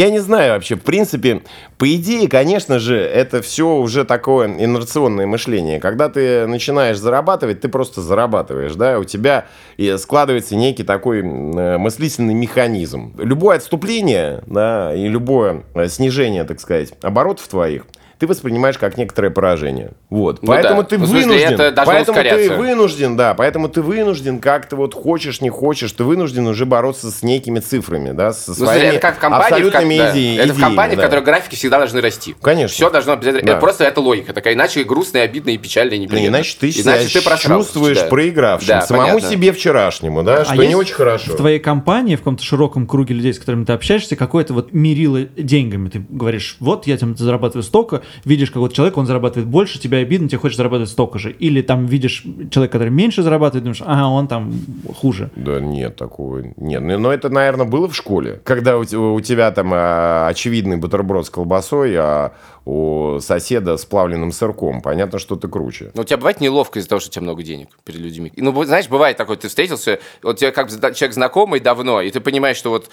Я 0.00 0.08
не 0.08 0.18
знаю 0.18 0.54
вообще, 0.54 0.76
в 0.76 0.80
принципе, 0.80 1.42
по 1.76 1.94
идее, 1.94 2.26
конечно 2.26 2.78
же, 2.78 2.96
это 2.96 3.42
все 3.42 3.76
уже 3.76 4.06
такое 4.06 4.48
инерционное 4.48 5.26
мышление. 5.26 5.78
Когда 5.78 6.08
ты 6.08 6.46
начинаешь 6.46 6.96
зарабатывать, 6.96 7.60
ты 7.60 7.68
просто 7.68 8.00
зарабатываешь, 8.00 8.74
да, 8.76 8.98
у 8.98 9.04
тебя 9.04 9.44
и 9.76 9.94
складывается 9.98 10.56
некий 10.56 10.84
такой 10.84 11.18
э, 11.18 11.76
мыслительный 11.76 12.32
механизм. 12.32 13.12
Любое 13.18 13.58
отступление, 13.58 14.42
да, 14.46 14.94
и 14.94 15.06
любое 15.06 15.64
э, 15.74 15.86
снижение, 15.88 16.44
так 16.44 16.60
сказать, 16.60 16.94
оборотов 17.02 17.46
твоих, 17.48 17.84
ты 18.20 18.26
воспринимаешь 18.26 18.76
как 18.76 18.98
некоторое 18.98 19.30
поражение. 19.30 19.92
Вот. 20.10 20.42
Ну 20.42 20.48
поэтому 20.48 20.82
да. 20.82 20.88
ты 20.88 20.98
Ну, 20.98 21.06
смысле, 21.06 21.26
вынужден. 21.26 21.60
это 21.60 21.82
поэтому 21.86 22.04
ты 22.04 22.10
ускоряться. 22.12 22.54
вынужден, 22.54 23.16
да, 23.16 23.32
поэтому 23.32 23.68
ты 23.70 23.80
вынужден 23.80 24.40
как-то 24.40 24.76
вот 24.76 24.92
хочешь, 24.92 25.40
не 25.40 25.48
хочешь, 25.48 25.90
ты 25.92 26.04
вынужден 26.04 26.46
уже 26.46 26.66
бороться 26.66 27.10
с 27.10 27.22
некими 27.22 27.60
цифрами, 27.60 28.10
да, 28.12 28.34
со 28.34 28.50
Ну, 28.50 28.54
своими 28.66 28.88
это 28.88 28.98
как 29.00 29.16
в 29.16 29.20
компании, 29.20 29.42
в 29.42 29.52
абсолютными 29.52 29.96
как- 29.96 30.12
да. 30.12 30.18
иде- 30.18 30.34
Это 30.36 30.42
в 30.42 30.56
идеями, 30.56 30.60
компании, 30.60 30.96
да. 30.96 31.00
в 31.02 31.04
которой 31.06 31.24
графики 31.24 31.54
всегда 31.54 31.78
должны 31.78 32.00
расти. 32.02 32.36
Конечно. 32.42 32.74
Все 32.74 32.90
должно 32.90 33.14
обязательно. 33.14 33.42
Да. 33.46 33.52
Это 33.52 33.60
просто 33.60 33.84
это 33.84 34.00
логика 34.02 34.34
такая. 34.34 34.52
Иначе 34.52 34.84
грустно, 34.84 35.16
и 35.16 35.20
обидно, 35.22 35.50
и 35.50 35.56
печально, 35.56 35.94
и 35.94 35.98
неприятно. 36.00 36.28
иначе 36.36 36.56
ты 36.60 36.66
Иначе 36.68 37.08
себя 37.08 37.20
ты 37.22 37.26
просрал, 37.26 37.60
чувствуешь 37.60 37.98
да. 38.00 38.06
проигравшим 38.08 38.68
Да, 38.68 38.82
самому 38.82 39.08
понятно. 39.14 39.30
себе 39.30 39.52
вчерашнему, 39.52 40.22
да, 40.22 40.44
что 40.44 40.52
А 40.52 40.56
не 40.58 40.64
есть 40.64 40.74
очень 40.76 40.94
хорошо. 40.94 41.32
В 41.32 41.36
твоей 41.36 41.58
компании, 41.58 42.16
в 42.16 42.18
каком-то 42.18 42.44
широком 42.44 42.86
круге 42.86 43.14
людей, 43.14 43.32
с 43.32 43.38
которыми 43.38 43.64
ты 43.64 43.72
общаешься, 43.72 44.14
какое-то 44.14 44.52
вот 44.52 44.74
мерило 44.74 45.20
деньгами. 45.22 45.88
Ты 45.88 46.04
говоришь, 46.06 46.56
вот 46.60 46.86
я 46.86 46.98
там 46.98 47.16
зарабатываю 47.16 47.62
столько, 47.62 48.02
видишь 48.24 48.50
какого-то 48.50 48.74
человека, 48.74 48.98
он 48.98 49.06
зарабатывает 49.06 49.48
больше, 49.48 49.78
тебе 49.78 49.98
обидно, 49.98 50.28
тебе 50.28 50.38
хочешь 50.38 50.56
зарабатывать 50.56 50.90
столько 50.90 51.18
же. 51.18 51.30
Или 51.30 51.62
там 51.62 51.86
видишь 51.86 52.24
человека, 52.50 52.72
который 52.72 52.90
меньше 52.90 53.22
зарабатывает, 53.22 53.64
думаешь, 53.64 53.82
ага, 53.84 54.08
он 54.08 54.28
там 54.28 54.52
хуже. 54.96 55.30
Да 55.36 55.60
нет, 55.60 55.96
такого 55.96 56.44
нет. 56.56 56.82
Ну, 56.82 56.98
Но 56.98 57.12
это, 57.12 57.28
наверное, 57.28 57.66
было 57.66 57.88
в 57.88 57.96
школе. 57.96 58.40
Когда 58.44 58.78
у, 58.78 58.82
у 58.82 59.20
тебя 59.20 59.50
там 59.50 59.70
а, 59.72 60.28
очевидный 60.28 60.76
бутерброд 60.76 61.26
с 61.26 61.30
колбасой, 61.30 61.94
а 61.96 62.32
у 62.64 63.18
соседа 63.20 63.76
с 63.76 63.84
плавленным 63.84 64.32
сырком. 64.32 64.82
Понятно, 64.82 65.18
что 65.18 65.36
ты 65.36 65.48
круче. 65.48 65.90
Но 65.94 66.02
у 66.02 66.04
тебя 66.04 66.16
бывает 66.16 66.40
неловко 66.40 66.78
из-за 66.78 66.88
того, 66.88 67.00
что 67.00 67.08
у 67.08 67.12
тебя 67.12 67.22
много 67.22 67.42
денег 67.42 67.68
перед 67.84 68.00
людьми. 68.00 68.32
Ну, 68.36 68.64
знаешь, 68.64 68.88
бывает 68.88 69.16
такое, 69.16 69.36
ты 69.36 69.48
встретился, 69.48 70.00
вот 70.22 70.38
тебе 70.38 70.52
как 70.52 70.68
бы 70.68 70.72
человек 70.94 71.14
знакомый 71.14 71.60
давно, 71.60 72.00
и 72.00 72.10
ты 72.10 72.20
понимаешь, 72.20 72.56
что 72.56 72.70
вот, 72.70 72.90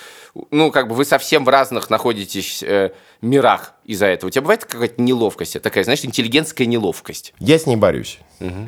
ну, 0.51 0.71
как 0.71 0.87
бы 0.87 0.95
вы 0.95 1.05
совсем 1.05 1.45
в 1.45 1.49
разных 1.49 1.89
находитесь 1.89 2.63
э, 2.63 2.91
мирах. 3.21 3.73
из-за 3.85 4.05
этого? 4.07 4.27
У 4.27 4.31
тебя 4.31 4.41
бывает 4.41 4.65
какая-то 4.65 5.01
неловкость, 5.01 5.61
такая, 5.61 5.83
знаешь, 5.83 6.03
интеллигентская 6.03 6.67
неловкость? 6.67 7.33
Я 7.39 7.57
с 7.57 7.65
ней 7.65 7.75
борюсь. 7.75 8.19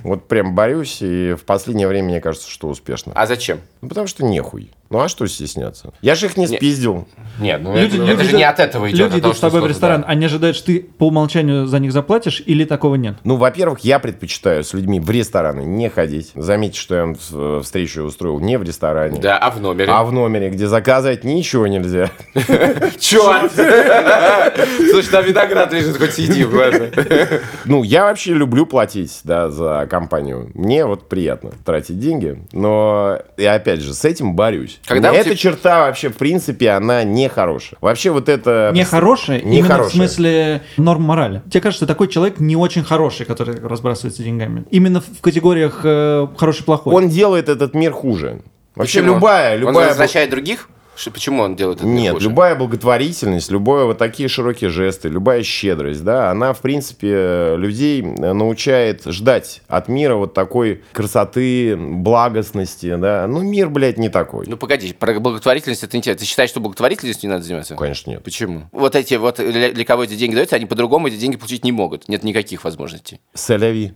Вот 0.03 0.27
прям 0.27 0.55
борюсь, 0.55 0.97
и 1.01 1.33
в 1.33 1.43
последнее 1.43 1.87
время 1.87 2.07
мне 2.07 2.21
кажется, 2.21 2.49
что 2.49 2.67
успешно. 2.67 3.11
А 3.15 3.27
зачем? 3.27 3.61
Ну, 3.81 3.89
потому 3.89 4.07
что 4.07 4.25
нехуй. 4.25 4.71
Ну, 4.89 4.99
а 4.99 5.07
что 5.07 5.27
стесняться? 5.27 5.93
Я 6.01 6.15
же 6.15 6.25
их 6.25 6.35
не 6.37 6.47
спиздил. 6.47 7.07
Нет, 7.39 7.61
ну 7.61 7.75
Люди- 7.75 7.95
это, 7.95 7.97
люди 7.97 8.11
это 8.11 8.23
же 8.23 8.35
не 8.37 8.43
от 8.43 8.59
этого 8.59 8.89
идет. 8.89 8.99
Люди 8.99 9.19
идут 9.19 9.37
с 9.37 9.39
тобой 9.39 9.61
в 9.61 9.67
ресторан, 9.67 10.01
да. 10.01 10.07
они 10.07 10.25
ожидают, 10.25 10.57
что 10.57 10.65
ты 10.67 10.79
по 10.79 11.07
умолчанию 11.07 11.67
за 11.67 11.77
них 11.79 11.91
заплатишь, 11.91 12.41
или 12.45 12.65
такого 12.65 12.95
нет? 12.95 13.15
Ну, 13.23 13.35
во-первых, 13.35 13.81
я 13.81 13.99
предпочитаю 13.99 14.63
с 14.63 14.73
людьми 14.73 14.99
в 14.99 15.09
рестораны 15.11 15.61
не 15.61 15.89
ходить. 15.89 16.31
Заметьте, 16.33 16.79
что 16.79 16.95
я 16.95 17.05
в- 17.29 17.61
встречу 17.61 18.01
устроил 18.01 18.39
не 18.39 18.57
в 18.57 18.63
ресторане, 18.63 19.19
Да, 19.21 19.37
а 19.37 19.51
в 19.51 19.61
номере? 19.61 19.91
а 19.91 20.03
в 20.03 20.11
номере, 20.11 20.49
где 20.49 20.67
заказать 20.67 21.23
ничего 21.23 21.67
нельзя. 21.67 22.09
Черт! 22.99 23.51
Слушай, 24.91 25.09
там 25.11 25.23
виноград 25.25 25.71
лежит, 25.71 25.97
хоть 25.97 26.13
сиди. 26.13 26.45
Ну, 27.65 27.83
я 27.83 28.05
вообще 28.05 28.33
люблю 28.33 28.65
платить, 28.65 29.19
да, 29.23 29.49
за 29.49 29.87
компанию. 29.89 30.49
Мне 30.55 30.85
вот 30.85 31.07
приятно 31.09 31.51
тратить 31.63 31.99
деньги, 31.99 32.39
но 32.51 33.19
я 33.37 33.53
опять 33.53 33.81
же 33.81 33.93
с 33.93 34.03
этим 34.05 34.35
борюсь. 34.35 34.78
Когда 34.85 35.11
у 35.11 35.15
Эта 35.15 35.25
тебя- 35.25 35.35
черта 35.35 35.81
вообще, 35.81 36.09
в 36.09 36.17
принципе, 36.17 36.71
она 36.71 37.03
не 37.03 37.29
хорошая. 37.29 37.77
Вообще 37.81 38.09
вот 38.09 38.27
это... 38.27 38.71
Нехорошее, 38.73 39.41
Не 39.41 39.59
именно 39.59 39.73
хорошее. 39.75 39.91
в 39.91 39.93
смысле 39.95 40.61
норм 40.77 41.03
морали. 41.03 41.41
Тебе 41.51 41.61
кажется, 41.61 41.85
такой 41.85 42.07
человек 42.07 42.39
не 42.39 42.55
очень 42.55 42.83
хороший, 42.83 43.25
который 43.25 43.59
разбрасывается 43.59 44.23
деньгами. 44.23 44.65
Именно 44.71 45.01
в 45.01 45.21
категориях 45.21 45.81
э, 45.83 46.27
хороший-плохой. 46.37 46.93
Он 46.93 47.07
делает 47.09 47.49
этот 47.49 47.75
мир 47.75 47.91
хуже. 47.91 48.41
Вообще 48.75 48.99
Почему? 48.99 49.15
любая, 49.15 49.53
Он 49.55 49.59
любая... 49.61 49.89
возвращает 49.89 50.29
других? 50.31 50.69
Что- 50.99 51.11
Почему 51.11 51.43
он 51.43 51.55
делает 51.55 51.77
это? 51.77 51.87
Нет, 51.87 52.13
хуже? 52.15 52.27
любая 52.27 52.55
благотворительность, 52.55 53.49
любое 53.51 53.85
вот 53.85 53.97
такие 53.97 54.27
широкие 54.27 54.69
жесты, 54.69 55.07
любая 55.07 55.43
щедрость, 55.43 56.03
да, 56.03 56.29
она, 56.29 56.51
в 56.51 56.59
принципе, 56.59 57.55
людей 57.55 58.01
научает 58.01 59.03
ждать 59.05 59.61
от 59.69 59.87
мира 59.87 60.15
вот 60.15 60.33
такой 60.33 60.83
красоты, 60.91 61.77
благостности, 61.77 62.95
да. 62.95 63.27
Ну, 63.27 63.41
мир, 63.41 63.69
блядь, 63.69 63.97
не 63.97 64.09
такой. 64.09 64.45
Ну, 64.47 64.57
погоди, 64.57 64.91
про 64.91 65.17
благотворительность 65.19 65.83
это 65.83 65.95
интересно. 65.95 66.19
Ты 66.19 66.25
считаешь, 66.25 66.49
что 66.49 66.59
благотворительностью 66.59 67.29
не 67.29 67.33
надо 67.33 67.45
заниматься? 67.45 67.75
Конечно, 67.75 68.11
нет. 68.11 68.23
Почему? 68.23 68.63
Вот 68.73 68.95
эти 68.95 69.13
вот, 69.15 69.37
для, 69.37 69.71
для 69.71 69.85
кого 69.85 70.03
эти 70.03 70.15
деньги 70.15 70.35
даются, 70.35 70.57
они 70.57 70.65
по-другому 70.65 71.07
эти 71.07 71.15
деньги 71.15 71.37
получить 71.37 71.63
не 71.63 71.71
могут. 71.71 72.09
Нет 72.09 72.23
никаких 72.23 72.65
возможностей. 72.65 73.21
Селяви. 73.33 73.93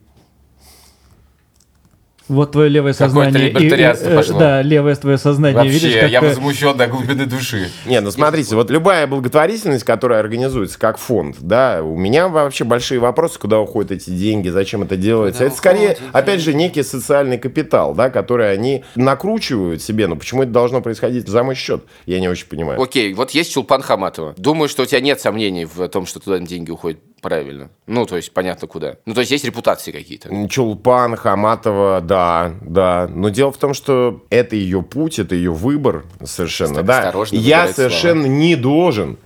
Вот 2.30 2.54
твое 2.54 2.70
левое 2.70 2.94
сознание. 2.94 3.50
и- 3.50 3.52
либертарианство 3.52 4.10
э, 4.10 4.16
пошло. 4.16 4.40
Да, 4.40 4.62
левое 4.62 4.96
твое 4.96 5.18
сознание. 5.18 5.68
Видишь, 5.68 5.94
как... 5.94 6.12
э, 6.12 6.20
возмущен 6.28 6.78
до 6.78 6.88
глубины 6.88 7.26
души. 7.26 7.70
Не, 7.86 8.00
ну 8.00 8.12
смотрите, 8.12 8.56
вот 8.56 8.70
любая 8.72 9.08
благотворительность, 9.08 9.84
которая 9.84 10.20
организуется 10.20 10.80
как 10.80 10.98
фонд, 10.98 11.38
да, 11.42 11.82
у 11.84 11.98
меня 11.98 12.30
вообще 12.30 12.64
большие 12.64 13.00
вопросы, 13.00 13.40
куда 13.40 13.60
уходят 13.60 13.92
эти 13.92 14.10
деньги, 14.10 14.50
зачем 14.50 14.84
это 14.84 14.96
делается. 14.96 15.40
Куда 15.40 15.48
это 15.48 15.56
скорее, 15.58 15.92
уходят 15.94 16.16
опять 16.16 16.40
же, 16.40 16.54
некий 16.54 16.84
социальный 16.84 17.38
капитал, 17.38 17.94
да, 17.94 18.10
который 18.10 18.52
они 18.54 18.84
накручивают 18.96 19.82
себе. 19.82 20.08
Но 20.08 20.16
почему 20.16 20.44
это 20.44 20.52
должно 20.52 20.82
происходить 20.82 21.28
за 21.28 21.44
мой 21.44 21.56
счет? 21.56 21.84
Я 22.06 22.20
не 22.20 22.30
очень 22.30 22.48
понимаю. 22.48 22.82
Окей, 22.82 23.14
вот 23.14 23.32
есть 23.32 23.54
Чулпан 23.54 23.82
Хаматова. 23.82 24.34
Думаю, 24.38 24.70
что 24.70 24.84
у 24.84 24.86
тебя 24.86 25.02
нет 25.02 25.20
сомнений 25.20 25.66
в 25.66 25.88
том, 25.90 26.06
что 26.06 26.20
туда 26.20 26.40
деньги 26.40 26.72
уходят 26.72 27.00
правильно. 27.24 27.70
Ну, 27.88 28.06
то 28.06 28.18
есть, 28.18 28.32
понятно, 28.34 28.68
куда. 28.68 28.98
Ну, 29.08 29.16
то 29.16 29.22
есть, 29.22 29.32
есть 29.32 29.46
репутации 29.46 29.92
какие-то. 29.92 30.30
Чулпан, 30.48 31.16
Хаматова, 31.16 32.02
да, 32.02 32.54
да. 32.62 33.10
Но 33.12 33.30
дело 33.30 33.52
в 33.52 33.58
том, 33.58 33.74
что 33.74 34.24
это 34.30 34.56
ее 34.56 34.84
путь, 34.84 35.18
это 35.18 35.34
ее 35.34 35.52
выбор 35.52 36.04
совершенно, 36.24 36.76
Так 36.76 36.86
да. 36.86 37.00
осторожно 37.00 37.36
Я 37.38 37.68
совершенно 37.74 38.28
не 38.28 38.56
должен, 38.56 39.18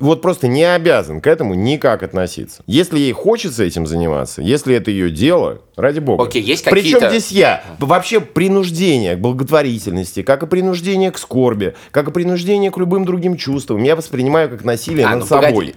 вот 0.00 0.20
просто 0.20 0.48
не 0.48 0.64
обязан 0.64 1.20
к 1.20 1.26
этому 1.28 1.54
никак 1.54 2.02
относиться. 2.02 2.62
Если 2.66 2.98
ей 2.98 3.12
хочется 3.12 3.62
этим 3.62 3.86
заниматься, 3.86 4.42
если 4.42 4.74
это 4.74 4.90
ее 4.90 5.10
дело, 5.10 5.60
ради 5.76 6.00
бога. 6.00 6.24
Окей, 6.24 6.42
есть 6.42 6.64
Причем 6.64 6.98
какие-то- 6.98 7.10
здесь 7.10 7.30
я? 7.30 7.62
Вообще 7.78 8.20
принуждение 8.20 9.14
к 9.14 9.20
благотворительности, 9.20 10.22
как 10.22 10.42
и 10.42 10.46
принуждение 10.46 11.12
к 11.12 11.18
скорби, 11.18 11.74
как 11.92 12.08
и 12.08 12.10
принуждение 12.10 12.70
к 12.72 12.78
любым 12.78 13.04
другим 13.04 13.36
чувствам, 13.36 13.82
я 13.84 13.94
воспринимаю 13.94 14.48
как 14.50 14.64
насилие 14.64 15.06
А, 15.06 15.10
над 15.10 15.20
ну 15.20 15.26
погоди. 15.26 15.74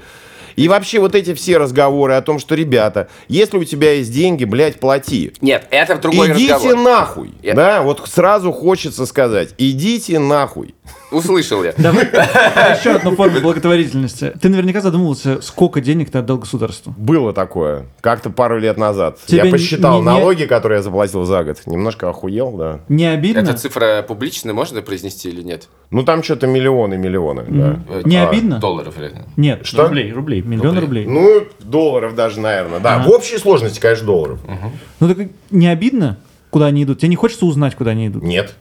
И 0.60 0.68
вообще 0.68 1.00
вот 1.00 1.16
эти 1.16 1.34
все 1.34 1.58
разговоры 1.58 2.14
о 2.14 2.22
том, 2.22 2.38
что, 2.40 2.54
ребята, 2.56 3.08
если 3.28 3.58
у 3.58 3.64
тебя 3.64 3.94
есть 3.94 4.12
деньги, 4.12 4.44
блядь, 4.46 4.80
плати. 4.80 5.34
Нет, 5.42 5.68
это 5.72 5.96
другой 5.96 6.32
идите 6.34 6.54
разговор. 6.56 6.78
нахуй. 6.78 7.34
Я- 7.42 7.54
Да, 7.54 7.82
вот 7.82 8.08
сразу 8.08 8.52
хочется 8.52 9.06
сказать, 9.06 9.56
идите 9.58 10.20
нахуй. 10.20 10.76
Услышал 11.12 11.64
я. 11.64 11.74
Давай 11.78 12.06
еще 12.80 12.92
одну 12.92 13.16
форму 13.16 13.40
благотворительности. 13.42 14.34
Ты 14.42 14.50
наверняка 14.50 14.82
задумывался, 14.82 15.42
сколько 15.42 15.82
денег 15.82 16.12
ты 16.12 16.20
отдал 16.20 16.38
государству. 16.38 16.94
Было 16.98 17.34
такое. 17.34 17.86
Как-то 18.02 18.30
пару 18.30 18.60
лет 18.60 18.78
назад. 18.78 19.18
Тебе 19.26 19.38
я 19.40 19.44
не- 19.46 19.52
посчитал 19.52 19.94
не- 19.96 20.00
не- 20.00 20.06
налоги, 20.06 20.44
которые 20.46 20.78
я 20.78 20.84
заплатил 20.84 21.26
за 21.26 21.44
год. 21.44 21.58
Немножко 21.66 22.10
охуел, 22.10 22.52
да. 22.52 22.80
Не 22.90 23.06
обидно? 23.08 23.40
Эта 23.40 23.54
цифра 23.54 24.04
публичная, 24.08 24.54
можно 24.54 24.82
произнести 24.82 25.30
или 25.30 25.42
нет? 25.42 25.68
Ну 25.92 26.04
там 26.04 26.22
что-то 26.22 26.46
миллионы, 26.48 26.98
миллионы, 26.98 27.46
да. 27.48 27.80
Э, 27.90 28.02
Не 28.06 28.18
а, 28.18 28.30
обидно? 28.30 28.60
Долларов 28.60 28.96
или 29.00 29.06
нет? 29.08 29.26
Нет, 29.38 29.66
Что? 29.66 29.84
рублей, 29.88 30.12
рублей, 30.12 30.42
миллион 30.42 30.78
рублей. 30.78 31.06
Ну, 31.08 31.44
долларов 31.60 32.14
даже, 32.16 32.40
наверное, 32.40 32.80
да. 32.80 33.00
В 33.00 33.10
общей 33.10 33.38
сложности, 33.38 33.80
конечно, 33.80 34.06
долларов. 34.06 34.40
Ну 35.00 35.08
так 35.14 35.28
не 35.50 35.68
обидно, 35.68 36.18
куда 36.52 36.68
они 36.68 36.84
идут? 36.84 37.00
Тебе 37.00 37.10
не 37.10 37.16
хочется 37.16 37.46
узнать, 37.46 37.76
куда 37.76 37.92
они 37.92 38.08
идут? 38.08 38.22
Нет. 38.24 38.56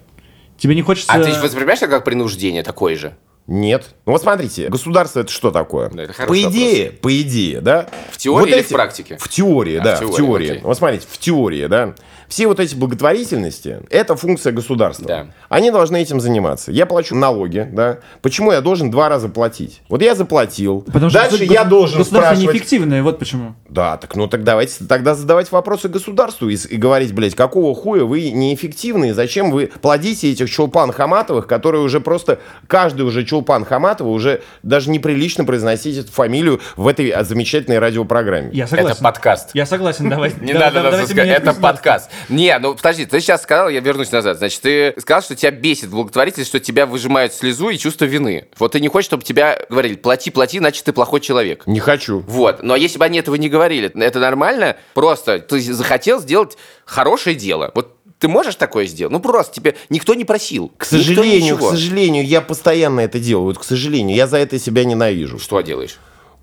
Тебе 0.58 0.74
не 0.74 0.82
хочется... 0.82 1.10
А 1.12 1.22
ты 1.22 1.32
воспринимаешь 1.40 1.78
это 1.78 1.88
как 1.88 2.04
принуждение 2.04 2.62
такое 2.62 2.96
же? 2.96 3.16
Нет. 3.46 3.94
Ну 4.04 4.12
вот 4.12 4.20
смотрите, 4.20 4.68
государство 4.68 5.20
это 5.20 5.32
что 5.32 5.50
такое? 5.50 5.88
Да, 5.88 6.02
это 6.02 6.12
по 6.26 6.38
идее, 6.42 6.90
по 6.90 7.10
идее, 7.22 7.62
да? 7.62 7.88
В 8.12 8.18
теории 8.18 8.52
или 8.56 8.62
в 8.62 8.68
практике? 8.68 9.16
В 9.18 9.26
теории, 9.28 9.76
А, 9.76 9.82
да, 9.84 9.96
в 9.96 10.00
в 10.00 10.00
теории, 10.00 10.16
теории. 10.16 10.50
окей. 10.50 10.62
Вот 10.62 10.76
смотрите, 10.76 11.06
в 11.10 11.16
теории, 11.18 11.66
да. 11.66 11.94
Все 12.28 12.46
вот 12.46 12.60
эти 12.60 12.74
благотворительности– 12.74 13.80
это 13.90 14.14
функция 14.16 14.52
государства. 14.52 15.06
Да. 15.06 15.26
Они 15.48 15.70
должны 15.70 16.00
этим 16.00 16.20
заниматься. 16.20 16.70
Я 16.70 16.84
плачу 16.84 17.14
налоги, 17.14 17.66
да. 17.72 17.98
Почему 18.20 18.52
я 18.52 18.60
должен 18.60 18.90
два 18.90 19.08
раза 19.08 19.28
платить? 19.28 19.80
Вот 19.88 20.02
я 20.02 20.14
заплатил. 20.14 20.82
Потому 20.82 21.08
что 21.08 21.20
Дальше 21.20 21.38
госу- 21.38 21.52
я 21.52 21.64
должен 21.64 21.98
государство 21.98 22.34
спрашивать. 22.34 22.54
неэффективное, 22.54 23.02
вот 23.02 23.18
почему. 23.18 23.54
Да, 23.68 23.96
так 23.96 24.14
ну 24.14 24.26
так 24.28 24.44
давайте 24.44 24.84
тогда 24.84 25.14
задавать 25.14 25.50
вопросы 25.50 25.88
государству 25.88 26.48
и, 26.48 26.56
и 26.56 26.76
говорить, 26.76 27.14
блядь, 27.14 27.34
какого 27.34 27.74
хуя 27.74 28.04
вы 28.04 28.30
неэффективные, 28.30 29.14
зачем 29.14 29.50
вы 29.50 29.70
плодите 29.80 30.30
этих 30.30 30.50
чулпан 30.50 30.92
Хаматовых, 30.92 31.46
которые 31.46 31.82
уже 31.82 32.00
просто, 32.00 32.40
каждый 32.66 33.02
уже 33.02 33.24
чулпан 33.24 33.64
Хаматова 33.64 34.08
уже 34.08 34.42
даже 34.62 34.90
неприлично 34.90 35.44
произносить 35.44 35.96
эту 35.96 36.12
фамилию 36.12 36.60
в 36.76 36.86
этой 36.86 37.08
а, 37.10 37.24
замечательной 37.24 37.78
радиопрограмме. 37.78 38.50
Я 38.52 38.66
согласен. 38.66 38.92
Это 38.92 39.02
подкаст. 39.02 39.50
Я 39.54 39.66
согласен, 39.66 40.10
давай. 40.10 40.34
Не 40.40 40.52
надо 40.52 40.82
нас 40.82 41.10
это 41.10 41.54
подкаст. 41.54 42.10
Не, 42.28 42.58
ну 42.58 42.74
подожди, 42.74 43.06
ты 43.06 43.20
сейчас 43.20 43.42
сказал, 43.42 43.68
я 43.68 43.80
вернусь 43.80 44.12
назад. 44.12 44.38
Значит, 44.38 44.60
ты 44.60 44.94
сказал, 44.98 45.22
что 45.22 45.34
тебя 45.36 45.50
бесит 45.50 45.90
благотворительность, 45.90 46.48
что 46.48 46.60
тебя 46.60 46.86
выжимают 46.86 47.32
слезу 47.32 47.70
и 47.70 47.78
чувство 47.78 48.04
вины. 48.04 48.46
Вот 48.58 48.72
ты 48.72 48.80
не 48.80 48.88
хочешь, 48.88 49.06
чтобы 49.06 49.24
тебя 49.24 49.58
говорили, 49.68 49.94
плати, 49.94 50.30
плати, 50.30 50.58
иначе 50.58 50.82
ты 50.84 50.92
плохой 50.92 51.20
человек. 51.20 51.66
Не 51.66 51.80
хочу. 51.80 52.20
Вот. 52.20 52.62
Но 52.62 52.76
если 52.76 52.98
бы 52.98 53.04
они 53.04 53.18
этого 53.18 53.34
не 53.36 53.48
говорили, 53.48 53.90
это 54.02 54.18
нормально. 54.18 54.76
Просто 54.94 55.38
ты 55.38 55.60
захотел 55.60 56.20
сделать 56.20 56.56
хорошее 56.84 57.36
дело. 57.36 57.70
Вот 57.74 57.94
ты 58.18 58.28
можешь 58.28 58.56
такое 58.56 58.86
сделать? 58.86 59.12
Ну 59.12 59.20
просто 59.20 59.54
тебе 59.54 59.76
никто 59.90 60.14
не 60.14 60.24
просил. 60.24 60.72
К 60.76 60.84
сожалению, 60.84 61.56
к 61.56 61.62
сожалению, 61.62 62.26
я 62.26 62.40
постоянно 62.40 63.00
это 63.00 63.18
делаю. 63.18 63.46
Вот, 63.46 63.58
к 63.58 63.64
сожалению, 63.64 64.16
я 64.16 64.26
за 64.26 64.38
это 64.38 64.58
себя 64.58 64.84
ненавижу. 64.84 65.38
Что 65.38 65.60
делаешь? 65.60 65.98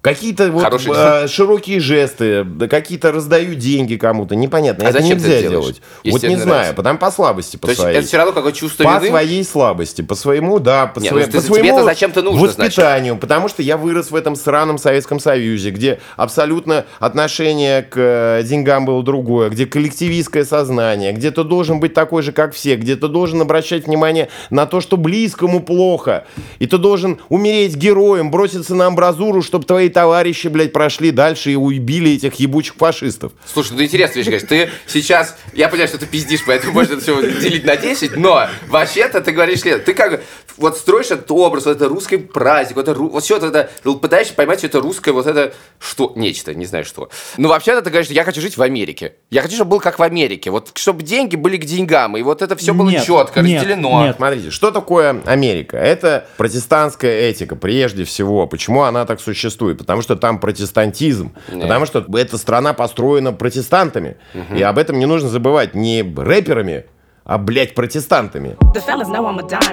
Какие-то 0.05 0.51
вот 0.51 0.87
э, 0.87 1.27
широкие 1.27 1.79
жесты, 1.79 2.43
да 2.43 2.67
какие-то 2.67 3.11
раздаю 3.11 3.55
деньги 3.55 3.95
кому-то, 3.95 4.35
непонятно. 4.35 4.85
А 4.85 4.89
это 4.89 5.01
зачем 5.01 5.17
нельзя 5.17 5.33
это 5.33 5.49
делать. 5.49 5.81
Вот 6.05 6.21
не 6.21 6.35
знаю, 6.35 6.47
нравится? 6.47 6.73
потому 6.75 6.99
по 6.99 7.09
слабости, 7.09 7.57
по 7.57 7.67
То 7.67 7.73
своей. 7.73 7.97
это 7.97 8.07
все 8.07 8.17
равно 8.17 8.31
какое 8.31 8.51
чувство 8.51 8.83
По 8.83 8.97
вины? 8.99 9.07
своей 9.07 9.43
слабости, 9.43 10.03
по 10.03 10.13
своему, 10.13 10.59
да, 10.59 10.85
по, 10.85 10.99
Не, 10.99 11.09
своей- 11.09 11.25
ну 11.25 11.31
по 11.31 11.41
своему 11.41 11.65
тебе-то 11.65 11.83
зачем-то 11.85 12.21
нужно, 12.21 12.39
воспитанию, 12.47 13.17
потому 13.17 13.49
что 13.49 13.63
я 13.63 13.77
вырос 13.77 14.11
в 14.11 14.15
этом 14.15 14.35
сраном 14.35 14.77
Советском 14.77 15.19
Союзе, 15.19 15.71
где 15.71 15.99
абсолютно 16.17 16.85
отношение 16.99 17.81
к 17.81 17.95
э, 17.95 18.43
деньгам 18.43 18.85
было 18.85 19.01
другое, 19.01 19.49
где 19.49 19.65
коллективистское 19.65 20.45
сознание, 20.45 21.13
где 21.13 21.31
ты 21.31 21.43
должен 21.43 21.79
быть 21.79 21.95
такой 21.95 22.21
же, 22.21 22.31
как 22.31 22.53
все, 22.53 22.75
где 22.75 22.95
ты 22.95 23.07
должен 23.07 23.41
обращать 23.41 23.87
внимание 23.87 24.29
на 24.51 24.67
то, 24.67 24.81
что 24.81 24.97
близкому 24.97 25.61
плохо, 25.61 26.25
и 26.59 26.67
ты 26.67 26.77
должен 26.77 27.17
умереть 27.29 27.75
героем, 27.75 28.29
броситься 28.29 28.75
на 28.75 28.85
амбразуру, 28.85 29.41
чтобы 29.41 29.65
твои 29.65 29.89
товарищи, 29.95 30.49
блядь, 30.49 30.73
прошли 30.73 31.11
дальше 31.11 31.51
и 31.53 31.55
убили 31.55 32.15
этих 32.15 32.33
ебучих 32.35 32.75
фашистов. 32.75 33.31
Слушай, 33.45 33.77
ну 33.77 33.83
интересная 33.83 34.17
вещь, 34.17 34.25
конечно. 34.25 34.47
Ты 34.49 34.69
сейчас, 34.87 35.37
я 35.53 35.69
понимаю, 35.69 35.87
что 35.87 35.97
ты 35.97 36.05
пиздишь, 36.05 36.41
поэтому 36.45 36.73
можно 36.73 36.95
это 36.95 37.01
все 37.01 37.39
делить 37.39 37.63
на 37.63 37.77
10, 37.77 38.17
но 38.17 38.49
вообще-то 38.67 39.21
ты 39.21 39.31
говоришь, 39.31 39.61
ты 39.61 39.93
как 39.93 40.21
вот 40.57 40.77
строишь 40.77 41.07
этот 41.07 41.29
образ, 41.31 41.65
вот 41.65 41.77
это 41.77 41.87
русский 41.87 42.17
праздник, 42.17 42.75
вот, 42.75 42.87
это, 42.87 42.99
вот 42.99 43.23
все 43.23 43.37
это, 43.37 43.69
пытаешься 43.83 44.33
поймать 44.33 44.59
все 44.59 44.67
это 44.67 44.81
русское, 44.81 45.11
вот 45.11 45.27
это 45.27 45.53
что, 45.79 46.11
нечто, 46.15 46.53
не 46.53 46.65
знаю 46.65 46.85
что. 46.85 47.09
Ну, 47.37 47.49
вообще-то 47.49 47.81
ты 47.81 47.89
говоришь, 47.89 48.09
я 48.09 48.23
хочу 48.23 48.41
жить 48.41 48.57
в 48.57 48.61
Америке. 48.61 49.15
Я 49.29 49.41
хочу, 49.41 49.55
чтобы 49.55 49.71
было 49.71 49.79
как 49.79 49.99
в 49.99 50.03
Америке. 50.03 50.51
Вот, 50.51 50.71
чтобы 50.75 51.03
деньги 51.03 51.35
были 51.35 51.57
к 51.57 51.65
деньгам, 51.65 52.17
и 52.17 52.21
вот 52.21 52.41
это 52.41 52.55
все 52.55 52.73
было 52.73 52.89
Нет, 52.89 53.05
четко, 53.05 53.41
нет, 53.41 53.61
разделено. 53.61 54.05
нет. 54.05 54.15
Смотрите, 54.17 54.49
что 54.51 54.71
такое 54.71 55.21
Америка? 55.25 55.77
Это 55.77 56.27
протестантская 56.37 57.29
этика, 57.29 57.55
прежде 57.55 58.03
всего. 58.03 58.47
Почему 58.47 58.83
она 58.83 59.05
так 59.05 59.19
существует? 59.19 59.77
Потому 59.85 60.01
что 60.01 60.15
там 60.15 60.39
протестантизм. 60.39 61.33
Потому 61.47 61.85
что 61.85 62.05
эта 62.17 62.37
страна 62.37 62.73
построена 62.73 63.33
протестантами. 63.33 64.17
И 64.55 64.61
об 64.61 64.77
этом 64.77 64.97
не 64.99 65.05
нужно 65.05 65.29
забывать. 65.29 65.75
Не 65.75 66.01
рэперами, 66.01 66.85
а, 67.23 67.37
блядь, 67.37 67.75
протестантами. 67.75 68.57
The 68.73 68.81
fellas 68.85 69.09
know 69.09 69.25
I'm 69.25 69.39
a 69.39 69.43
dime. 69.47 69.65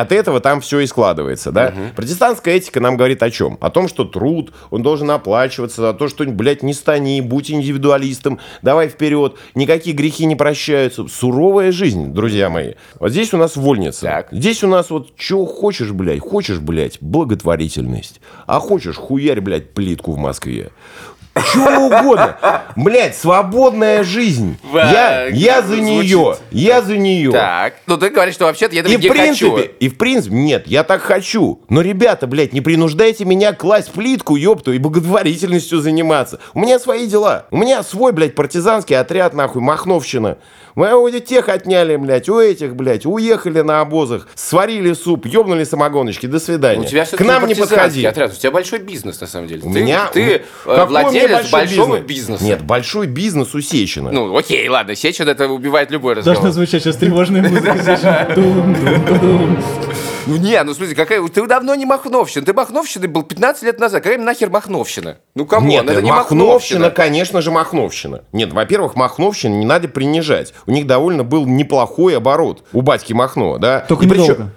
От 0.00 0.12
этого 0.12 0.40
там 0.40 0.60
все 0.60 0.80
и 0.80 0.86
складывается, 0.86 1.52
да? 1.52 1.72
Протестантская 1.96 2.56
этика 2.56 2.80
нам 2.80 2.96
говорит 2.96 3.22
о 3.22 3.30
чем? 3.30 3.58
О 3.60 3.70
том, 3.70 3.88
что 3.88 4.04
труд, 4.04 4.52
он 4.70 4.82
должен 4.82 5.10
оплачиваться, 5.10 5.82
за 5.82 5.94
то, 5.94 6.08
что, 6.08 6.24
блядь, 6.24 6.62
не 6.62 6.74
стани, 6.74 7.20
будь 7.20 7.50
индивидуалистом, 7.50 8.38
давай 8.62 8.88
вперед, 8.88 9.36
никакие 9.54 9.94
грехи 9.94 10.26
не 10.26 10.36
прощаются. 10.36 11.06
Суровая 11.08 11.72
жизнь, 11.72 12.12
друзья 12.12 12.50
мои. 12.50 12.74
Вот 12.98 13.10
здесь 13.10 13.32
у 13.34 13.36
нас 13.36 13.56
вольница. 13.56 14.02
Так. 14.02 14.28
Здесь 14.30 14.62
у 14.64 14.68
нас 14.68 14.90
вот 14.90 15.12
что 15.16 15.44
хочешь, 15.46 15.92
блядь, 15.92 16.20
хочешь, 16.20 16.58
блядь, 16.58 16.98
благотворительность, 17.00 18.20
а 18.46 18.58
хочешь 18.60 18.96
хуярь, 18.96 19.40
блядь, 19.40 19.70
плитку 19.70 20.12
в 20.12 20.18
Москве. 20.18 20.70
Что 21.44 21.78
угодно. 21.80 22.36
Блядь, 22.76 23.16
свободная 23.16 24.04
жизнь. 24.04 24.58
Я, 24.72 25.26
я 25.26 25.62
за 25.62 25.76
нее. 25.76 26.36
Я 26.50 26.82
за 26.82 26.96
нее. 26.96 27.30
Так, 27.32 27.74
ну 27.86 27.96
ты 27.96 28.10
говоришь, 28.10 28.34
что 28.34 28.44
вообще-то 28.46 28.74
я 28.74 28.80
этого 28.80 28.92
И 28.92 28.96
в 28.96 29.00
не 29.02 29.08
принципе, 29.10 29.50
хочу. 29.50 29.70
и 29.80 29.88
в 29.88 29.98
принципе, 29.98 30.34
нет, 30.34 30.66
я 30.66 30.84
так 30.84 31.02
хочу. 31.02 31.60
Но, 31.68 31.80
ребята, 31.80 32.26
блядь, 32.26 32.52
не 32.52 32.60
принуждайте 32.60 33.24
меня 33.24 33.52
класть 33.52 33.92
плитку, 33.92 34.36
ёпту, 34.36 34.72
и 34.72 34.78
благотворительностью 34.78 35.80
заниматься. 35.80 36.40
У 36.54 36.60
меня 36.60 36.78
свои 36.78 37.06
дела. 37.06 37.46
У 37.50 37.56
меня 37.56 37.82
свой, 37.82 38.12
блядь, 38.12 38.34
партизанский 38.34 38.96
отряд, 38.98 39.34
нахуй, 39.34 39.62
Махновщина. 39.62 40.38
Мы 40.74 40.94
у 40.94 41.10
тех 41.20 41.48
отняли, 41.48 41.96
блядь, 41.96 42.28
у 42.28 42.38
этих, 42.38 42.76
блядь, 42.76 43.04
уехали 43.04 43.60
на 43.60 43.80
обозах, 43.80 44.28
сварили 44.34 44.92
суп, 44.92 45.26
ёбнули 45.26 45.64
самогоночки, 45.64 46.26
до 46.26 46.38
свидания. 46.38 46.82
У 46.82 46.84
тебя 46.84 47.04
К 47.04 47.20
нам 47.20 47.46
не 47.46 47.54
подходи. 47.54 48.04
отряд, 48.04 48.32
у 48.32 48.36
тебя 48.36 48.50
большой 48.50 48.78
бизнес, 48.78 49.20
на 49.20 49.26
самом 49.26 49.48
деле. 49.48 49.62
У 49.64 49.72
ты, 49.72 49.82
меня... 49.82 50.08
ты 50.12 50.22
э, 50.36 50.40
Какой 50.64 51.12
меня 51.12 51.28
владелец 51.32 51.50
большой 51.52 51.76
большого 51.78 51.98
бизнес? 52.00 52.08
бизнеса. 52.08 52.44
Нет, 52.44 52.62
большой 52.64 53.06
бизнес 53.06 53.54
у 53.54 53.60
Сечина. 53.60 54.10
Ну, 54.10 54.36
окей, 54.36 54.68
ладно, 54.68 54.94
Сечин 54.94 55.28
это 55.28 55.48
убивает 55.48 55.90
любой 55.90 56.14
разговор. 56.14 56.36
Должна 56.42 56.52
звучать 56.52 56.82
сейчас 56.82 56.96
тревожная 56.96 57.42
музыка. 57.42 58.28
Дум-дум-дум-дум. 58.34 59.58
Ну, 60.26 60.36
не, 60.36 60.62
ну, 60.62 60.74
смотри, 60.74 60.94
какая... 60.94 61.26
ты 61.28 61.46
давно 61.46 61.74
не 61.74 61.86
Махновщина. 61.86 62.44
Ты 62.44 62.52
Махновщиной 62.52 63.08
был 63.08 63.22
15 63.22 63.62
лет 63.62 63.80
назад. 63.80 64.02
Какая 64.02 64.18
нахер 64.18 64.50
Махновщина? 64.50 65.18
Ну, 65.34 65.46
кому? 65.46 65.68
Нет, 65.68 65.88
это 65.88 66.02
не 66.02 66.10
Махновщина, 66.10 66.80
Махновщина. 66.80 66.90
конечно 66.90 67.42
же, 67.42 67.50
Махновщина. 67.50 68.24
Нет, 68.32 68.52
во-первых, 68.52 68.96
Махновщина 68.96 69.54
не 69.54 69.66
надо 69.66 69.88
принижать. 69.88 70.54
У 70.66 70.72
них 70.72 70.86
довольно 70.86 71.24
был 71.24 71.46
неплохой 71.46 72.16
оборот 72.16 72.64
у 72.72 72.82
батьки 72.82 73.12
Махно, 73.12 73.58
да? 73.58 73.80
Только 73.80 74.04
И 74.04 74.08
причем- 74.08 74.50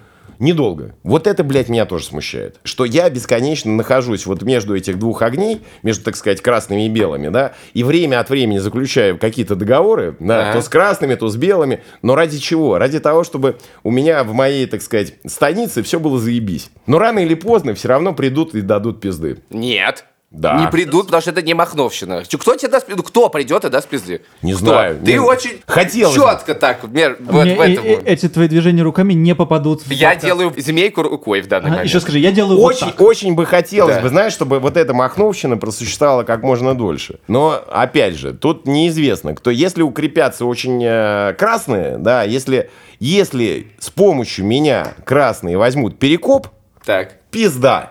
недолго. 0.44 0.94
Вот 1.02 1.26
это, 1.26 1.42
блядь, 1.42 1.68
меня 1.68 1.86
тоже 1.86 2.04
смущает. 2.04 2.60
Что 2.62 2.84
я 2.84 3.10
бесконечно 3.10 3.72
нахожусь 3.72 4.26
вот 4.26 4.42
между 4.42 4.76
этих 4.76 4.98
двух 4.98 5.22
огней, 5.22 5.62
между, 5.82 6.04
так 6.04 6.16
сказать, 6.16 6.40
красными 6.40 6.86
и 6.86 6.88
белыми, 6.88 7.28
да, 7.28 7.52
и 7.72 7.82
время 7.82 8.20
от 8.20 8.30
времени 8.30 8.58
заключаю 8.58 9.18
какие-то 9.18 9.56
договоры, 9.56 10.16
да, 10.20 10.50
Ага. 10.50 10.52
то 10.58 10.62
с 10.62 10.68
красными, 10.68 11.14
то 11.14 11.28
с 11.28 11.36
белыми. 11.36 11.82
Но 12.02 12.14
ради 12.14 12.38
чего? 12.38 12.78
Ради 12.78 13.00
того, 13.00 13.24
чтобы 13.24 13.56
у 13.82 13.90
меня 13.90 14.22
в 14.24 14.32
моей, 14.32 14.66
так 14.66 14.82
сказать, 14.82 15.14
станице 15.26 15.82
все 15.82 15.98
было 15.98 16.18
заебись. 16.18 16.70
Но 16.86 16.98
рано 16.98 17.20
или 17.20 17.34
поздно 17.34 17.74
все 17.74 17.88
равно 17.88 18.12
придут 18.14 18.54
и 18.54 18.60
дадут 18.60 19.00
пизды. 19.00 19.38
Нет. 19.50 20.04
Да. 20.34 20.60
Не 20.60 20.66
придут, 20.68 21.06
потому 21.06 21.20
что 21.20 21.30
это 21.30 21.42
не 21.42 21.54
Махновщина. 21.54 22.24
Кто 22.24 22.56
тебе 22.56 22.68
даст 22.68 22.86
пизду? 22.86 23.04
Кто 23.04 23.28
придет 23.28 23.64
и 23.64 23.68
даст 23.70 23.88
пизды? 23.88 24.20
Не 24.42 24.52
Кто? 24.54 24.64
знаю. 24.66 24.98
Ты 25.04 25.12
Не- 25.12 25.18
очень 25.20 25.60
Хотелось 25.64 26.16
бы. 26.16 26.22
четко 26.22 26.54
так 26.56 26.82
мер- 26.88 27.16
вот 27.20 27.46
в 27.46 27.60
этом. 27.60 27.84
и- 27.84 27.98
эти 28.04 28.28
твои 28.28 28.48
движения 28.48 28.82
руками 28.82 29.12
не 29.12 29.34
попадут 29.36 29.82
в 29.82 29.90
Я 29.92 30.08
подкаст. 30.10 30.26
делаю 30.26 30.52
змейку 30.56 31.02
рукой 31.02 31.40
в 31.40 31.46
данный 31.46 31.66
Ага, 31.66 31.70
момент. 31.76 31.88
Еще 31.88 32.00
скажи, 32.00 32.18
я 32.18 32.32
делаю 32.32 32.58
вот 32.60 32.74
Очень, 32.74 32.86
так. 32.88 33.00
очень 33.00 33.34
бы 33.36 33.46
хотелось 33.46 33.94
Да. 33.94 34.02
бы, 34.02 34.08
знаешь, 34.08 34.32
чтобы 34.32 34.58
вот 34.58 34.76
эта 34.76 34.92
махновщина 34.92 35.56
просуществовала 35.56 36.24
как 36.24 36.42
можно 36.42 36.74
дольше. 36.74 37.20
Но, 37.28 37.62
опять 37.70 38.16
же, 38.16 38.32
тут 38.32 38.66
неизвестно, 38.66 39.34
кто, 39.36 39.50
если 39.52 39.82
укрепятся 39.82 40.46
очень 40.46 40.82
э, 40.84 41.34
красные, 41.38 41.96
да, 41.98 42.24
если, 42.24 42.70
если 42.98 43.68
с 43.78 43.88
помощью 43.90 44.44
меня 44.46 44.94
красные 45.04 45.56
возьмут 45.58 45.98
перекоп, 45.98 46.48
Так. 46.84 47.14
Пизда. 47.34 47.90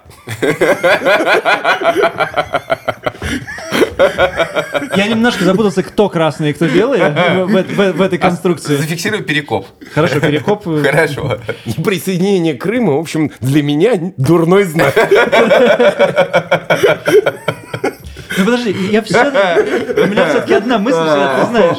Я 4.96 5.08
немножко 5.08 5.44
запутался, 5.44 5.84
кто 5.84 6.10
красный 6.10 6.52
и 6.52 6.54
кто 6.54 6.68
белый 6.68 7.00
в, 7.00 7.46
в- 7.46 7.76
в- 7.76 7.92
в 7.98 8.02
этой 8.02 8.18
конструкции. 8.18 8.78
Зафиксируй 8.78 9.22
перекоп. 9.22 9.68
Хорошо, 9.94 10.20
перекоп. 10.20 10.64
Хорошо. 10.64 11.40
И 11.66 11.74
присоединение 11.82 12.54
Крыма, 12.56 12.94
в 12.94 13.00
общем, 13.00 13.32
для 13.42 13.62
меня 13.64 14.14
дурной 14.18 14.64
знак. 14.64 14.94
Ну 18.36 18.46
подожди, 18.46 18.76
я 18.92 19.02
все... 19.04 19.26
У 19.26 20.08
меня 20.08 20.30
все-таки 20.30 20.54
одна 20.54 20.78
мысль, 20.80 20.98
ты 20.98 21.46
знаешь. 21.48 21.78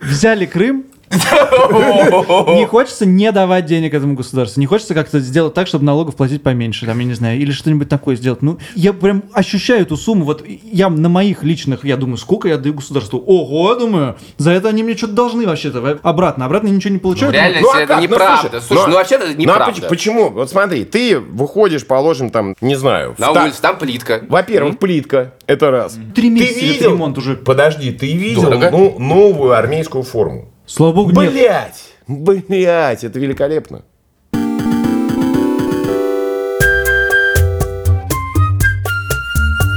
Взяли 0.00 0.46
Крым, 0.46 0.84
не 2.56 2.66
хочется 2.66 3.06
не 3.06 3.30
давать 3.32 3.66
денег 3.66 3.94
этому 3.94 4.14
государству. 4.14 4.60
Не 4.60 4.66
хочется 4.66 4.94
как-то 4.94 5.20
сделать 5.20 5.54
так, 5.54 5.66
чтобы 5.66 5.84
налогов 5.84 6.16
платить 6.16 6.42
поменьше, 6.42 6.86
там, 6.86 6.98
я 6.98 7.04
не 7.04 7.14
знаю, 7.14 7.38
или 7.38 7.52
что-нибудь 7.52 7.88
такое 7.88 8.16
сделать. 8.16 8.42
Ну, 8.42 8.58
я 8.74 8.92
прям 8.92 9.24
ощущаю 9.32 9.82
эту 9.82 9.96
сумму. 9.96 10.24
Вот 10.24 10.44
я 10.46 10.88
на 10.88 11.08
моих 11.08 11.42
личных, 11.42 11.84
я 11.84 11.96
думаю, 11.96 12.16
сколько 12.16 12.48
я 12.48 12.56
даю 12.58 12.74
государству? 12.74 13.22
Ого, 13.24 13.72
я 13.72 13.78
думаю, 13.78 14.16
за 14.36 14.52
это 14.52 14.68
они 14.68 14.82
мне 14.82 14.96
что-то 14.96 15.12
должны 15.12 15.46
вообще-то. 15.46 15.98
Обратно, 16.02 16.44
обратно 16.44 16.68
ничего 16.68 16.92
не 16.92 16.98
получают. 16.98 17.34
реальности 17.34 17.64
Ну, 17.64 17.72
а 17.72 17.80
это? 17.80 17.96
Ну, 17.96 18.02
неправда. 18.02 18.60
слушай, 18.60 18.82
ну, 18.82 18.86
ну 18.88 18.94
вообще-то 18.94 19.24
это 19.24 19.32
Ну, 19.32 19.38
а 19.38 19.40
неправда. 19.40 19.80
поч- 19.80 19.88
почему? 19.88 20.30
Вот 20.30 20.50
смотри, 20.50 20.84
ты 20.84 21.18
выходишь, 21.18 21.86
положим, 21.86 22.30
там, 22.30 22.54
не 22.60 22.74
знаю, 22.74 23.14
На 23.18 23.30
улице 23.30 23.60
там 23.60 23.78
плитка. 23.78 24.22
Во-первых, 24.28 24.78
плитка. 24.78 25.34
Это 25.46 25.70
раз. 25.70 25.98
Три 26.14 26.30
месяца 26.30 26.84
ремонт 26.84 27.18
уже. 27.18 27.36
Подожди, 27.36 27.92
ты 27.92 28.12
видел 28.12 28.50
ну, 28.70 28.96
новую 28.98 29.52
армейскую 29.52 30.04
форму? 30.04 30.53
Слава 30.66 30.92
богу, 30.92 31.10
нет. 31.12 31.32
Блять! 31.32 31.84
Блять, 32.06 33.04
это 33.04 33.18
великолепно. 33.18 33.82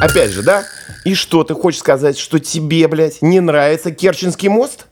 Опять 0.01 0.31
же, 0.31 0.43
да? 0.43 0.63
И 1.05 1.15
что, 1.15 1.43
ты 1.43 1.53
хочешь 1.53 1.79
сказать, 1.79 2.17
что 2.17 2.39
тебе, 2.39 2.87
блядь, 2.87 3.21
не 3.21 3.39
нравится 3.39 3.91
Керченский 3.91 4.49
мост? 4.49 4.85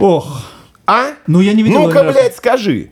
Ох, 0.00 0.42
А? 0.86 1.10
ну 1.26 1.40
я 1.40 1.54
не 1.54 1.62
видел. 1.62 1.82
Ну-ка, 1.82 2.02
блядь, 2.04 2.36
скажи. 2.36 2.90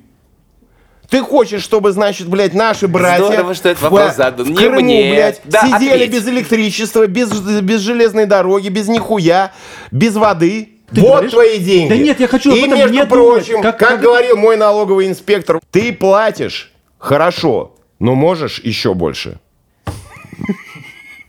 Ты 1.08 1.20
хочешь, 1.22 1.62
чтобы, 1.62 1.92
значит, 1.92 2.28
блядь, 2.28 2.54
наши 2.54 2.88
братья 2.88 3.24
Здорово, 3.26 3.54
что 3.54 3.68
этот 3.68 3.80
в- 3.80 3.90
вопрос 3.90 4.16
задан. 4.16 4.46
в 4.46 4.50
Не 4.50 4.56
Крыму, 4.56 4.80
мне. 4.80 5.12
блядь, 5.12 5.40
Да, 5.44 5.60
сидели 5.62 6.04
ответь. 6.04 6.10
без 6.12 6.28
электричества, 6.28 7.06
без, 7.06 7.30
без 7.30 7.80
железной 7.80 8.26
дороги, 8.26 8.68
без 8.68 8.88
нихуя, 8.88 9.52
без 9.90 10.14
воды. 10.16 10.70
Ты 10.92 11.00
вот 11.00 11.10
говоришь? 11.10 11.30
твои 11.32 11.58
деньги. 11.58 11.88
Да 11.88 11.96
нет, 11.96 12.20
я 12.20 12.28
хочу 12.28 12.52
И, 12.54 12.60
между 12.68 12.76
не 12.92 13.04
думать. 13.04 13.08
прочим, 13.08 13.62
Как- 13.62 13.78
как, 13.78 13.88
как- 13.88 14.00
говорил 14.00 14.36
мой 14.36 14.56
налоговый 14.56 15.08
инспектор, 15.08 15.60
ты 15.70 15.92
платишь 15.92 16.72
хорошо, 16.98 17.74
но 17.98 18.14
можешь 18.14 18.60
еще 18.60 18.94
больше. 18.94 19.38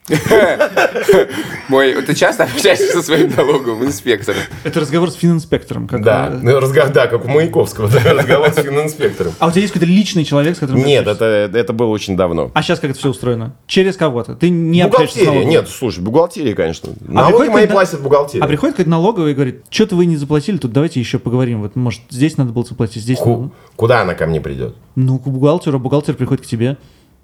Мой, 1.69 2.01
ты 2.01 2.15
часто 2.15 2.43
общаешься 2.43 2.87
со 2.93 3.01
своим 3.01 3.29
налоговым 3.35 3.87
инспектором? 3.87 4.39
Это 4.63 4.79
разговор 4.79 5.11
с 5.11 5.15
фининспектором. 5.15 5.87
Как 5.87 6.01
Да, 6.03 6.29
бы. 6.29 6.39
ну, 6.43 6.59
разговор, 6.59 6.91
да, 6.93 7.07
как 7.07 7.25
у 7.25 7.27
Маяковского, 7.27 7.89
да, 7.89 8.13
разговор 8.13 8.49
с 8.51 8.55
фининспектором. 8.55 9.33
А 9.39 9.47
у 9.47 9.51
тебя 9.51 9.61
есть 9.61 9.73
какой-то 9.73 9.91
личный 9.91 10.23
человек, 10.23 10.55
с 10.55 10.59
которым 10.59 10.83
Нет, 10.85 11.07
это, 11.07 11.49
это 11.53 11.73
было 11.73 11.87
очень 11.87 12.15
давно. 12.15 12.51
А 12.53 12.61
сейчас 12.63 12.79
как 12.79 12.91
это 12.91 12.99
все 12.99 13.09
устроено? 13.09 13.53
Через 13.67 13.97
кого-то? 13.97 14.35
Ты 14.35 14.49
не 14.49 14.81
общаешься 14.81 15.19
с 15.19 15.25
налоговой? 15.25 15.45
нет, 15.45 15.67
слушай, 15.69 15.99
бухгалтерия, 15.99 16.55
конечно. 16.55 16.93
Налоги 17.01 17.33
А 17.33 17.37
приходит 17.39 17.53
мои 17.53 17.67
платят 17.67 18.01
бухгалтерия. 18.01 18.43
А 18.43 18.47
приходит 18.47 18.75
какой-то 18.75 18.89
налоговый 18.91 19.31
и 19.31 19.35
говорит, 19.35 19.65
что-то 19.69 19.95
вы 19.95 20.05
не 20.05 20.15
заплатили, 20.15 20.57
тут 20.57 20.71
давайте 20.71 20.99
еще 20.99 21.19
поговорим. 21.19 21.61
Вот, 21.61 21.75
может, 21.75 22.01
здесь 22.09 22.37
надо 22.37 22.53
было 22.53 22.63
заплатить, 22.63 23.03
здесь. 23.03 23.19
Куда 23.75 24.01
она 24.01 24.13
ко 24.13 24.25
мне 24.25 24.39
придет? 24.39 24.75
Ну, 24.95 25.19
к 25.19 25.27
бухгалтеру, 25.27 25.79
бухгалтер 25.79 26.15
приходит 26.15 26.45
к 26.45 26.47
тебе. 26.47 26.77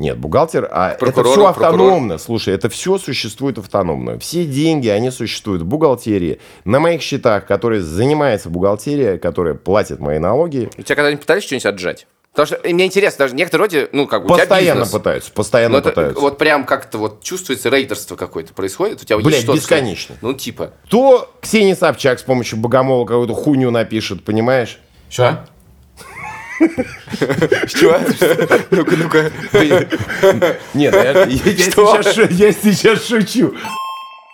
Нет, 0.04 0.18
бухгалтер, 0.18 0.68
а 0.70 0.92
это 0.92 1.06
все 1.06 1.13
прокурор. 1.24 1.50
автономно. 1.50 2.18
Слушай, 2.18 2.54
это 2.56 2.68
все 2.68 2.98
существует 2.98 3.58
автономно. 3.58 4.20
Все 4.20 4.44
деньги, 4.46 4.89
они 4.89 5.12
существуют 5.12 5.62
в 5.62 5.66
бухгалтерии. 5.66 6.39
На 6.66 6.82
моих 6.82 7.02
счетах, 7.02 7.46
которые 7.46 7.82
занимается 7.82 8.50
бухгалтерия, 8.50 9.18
которая 9.18 9.54
платит 9.54 10.00
мои 10.00 10.20
налоги. 10.20 10.70
У 10.78 10.82
тебя 10.82 10.96
когда-нибудь 10.96 11.22
пытались 11.22 11.44
что-нибудь 11.44 11.66
отжать? 11.68 12.06
Потому 12.34 12.48
что 12.48 12.60
мне 12.68 12.86
интересно, 12.86 13.26
даже 13.26 13.36
некоторые 13.36 13.68
вроде, 13.70 13.89
ну, 13.94 14.08
как 14.08 14.24
бы, 14.24 14.28
Постоянно 14.30 14.86
пытаются, 14.88 15.30
Но 15.30 15.36
постоянно 15.36 15.78
это 15.78 15.89
пытаются. 15.89 16.20
вот 16.20 16.38
прям 16.38 16.66
как-то 16.66 16.98
вот 16.98 17.22
чувствуется 17.24 17.70
рейдерство 17.70 18.16
какое-то 18.18 18.54
происходит. 18.54 19.02
У 19.04 19.06
тебя 19.06 19.18
Блядь, 19.20 19.28
есть 19.36 19.44
что-то- 19.44 19.58
бесконечно. 19.60 20.16
Ну, 20.22 20.34
типа. 20.34 20.74
То 20.89 21.32
Ксения 21.42 21.76
Собчак 21.76 22.20
с 22.20 22.24
помощью 22.24 22.58
Богомола 22.60 23.06
какую-то 23.06 23.36
хуйню 23.36 23.72
напишет, 23.72 24.26
понимаешь? 24.26 24.80
Что? 25.10 25.46
Что? 27.68 28.00
Ну-ка, 28.72 28.96
ну-ка. 28.96 29.32
Нет, 30.74 30.94
я, 30.94 31.24
я 31.26 32.52
сейчас, 32.54 33.06
шучу. 33.08 33.54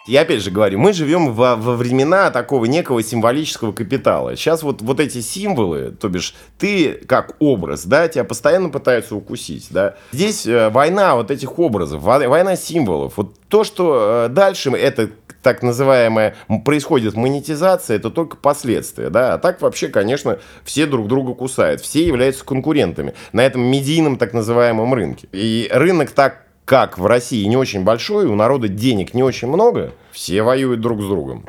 Я 0.08 0.21
опять 0.21 0.41
же 0.41 0.49
говорю, 0.49 0.79
мы 0.79 0.91
живем 0.91 1.34
во, 1.34 1.55
во 1.55 1.75
времена 1.75 2.32
такого 2.32 2.65
некого 2.65 3.03
символического 3.03 3.73
капитала. 3.73 4.36
Сейчас 4.36 4.63
вот, 4.63 4.82
вот 4.82 4.99
эти 4.99 5.21
символы, 5.21 5.91
то 5.91 6.10
бишь 6.10 6.34
ты 6.58 6.93
как 6.93 7.36
образ, 7.38 7.86
да, 7.86 8.08
тебя 8.08 8.23
постоянно 8.23 8.69
пытаются 8.69 9.15
укусить, 9.15 9.67
да. 9.69 9.95
Здесь 10.12 10.47
э, 10.47 10.69
война 10.69 11.13
вот 11.15 11.29
этих 11.29 11.60
образов, 11.60 12.01
во- 12.01 12.27
война 12.27 12.55
символов. 12.55 13.13
Вот 13.17 13.36
то, 13.49 13.63
что 13.63 14.25
э, 14.25 14.29
дальше 14.29 14.71
это 14.71 15.12
так 15.41 15.63
называемая 15.63 16.36
происходит 16.65 17.15
монетизация, 17.15 17.97
это 17.97 18.10
только 18.10 18.38
последствия, 18.38 19.10
да. 19.10 19.34
А 19.34 19.38
так 19.38 19.62
вообще, 19.62 19.88
конечно, 19.88 20.39
все 20.63 20.86
друг 20.86 21.08
друга 21.08 21.34
кусают, 21.34 21.82
все 21.82 22.06
являются 22.06 22.43
конкурентами 22.45 23.13
на 23.34 23.45
этом 23.45 23.62
медийном 23.62 24.17
так 24.17 24.34
называемом 24.34 24.93
рынке. 24.93 25.28
И 25.32 25.69
рынок 25.71 26.12
так 26.12 26.43
как 26.65 26.99
в 26.99 27.06
России 27.08 27.45
не 27.45 27.58
очень 27.58 27.84
большой, 27.84 28.28
у 28.28 28.36
народа 28.36 28.67
денег 28.67 29.15
не 29.15 29.23
очень 29.23 29.47
много, 29.47 29.91
все 30.12 30.43
воюют 30.43 30.82
друг 30.82 31.02
с 31.02 31.08
другом. 31.08 31.45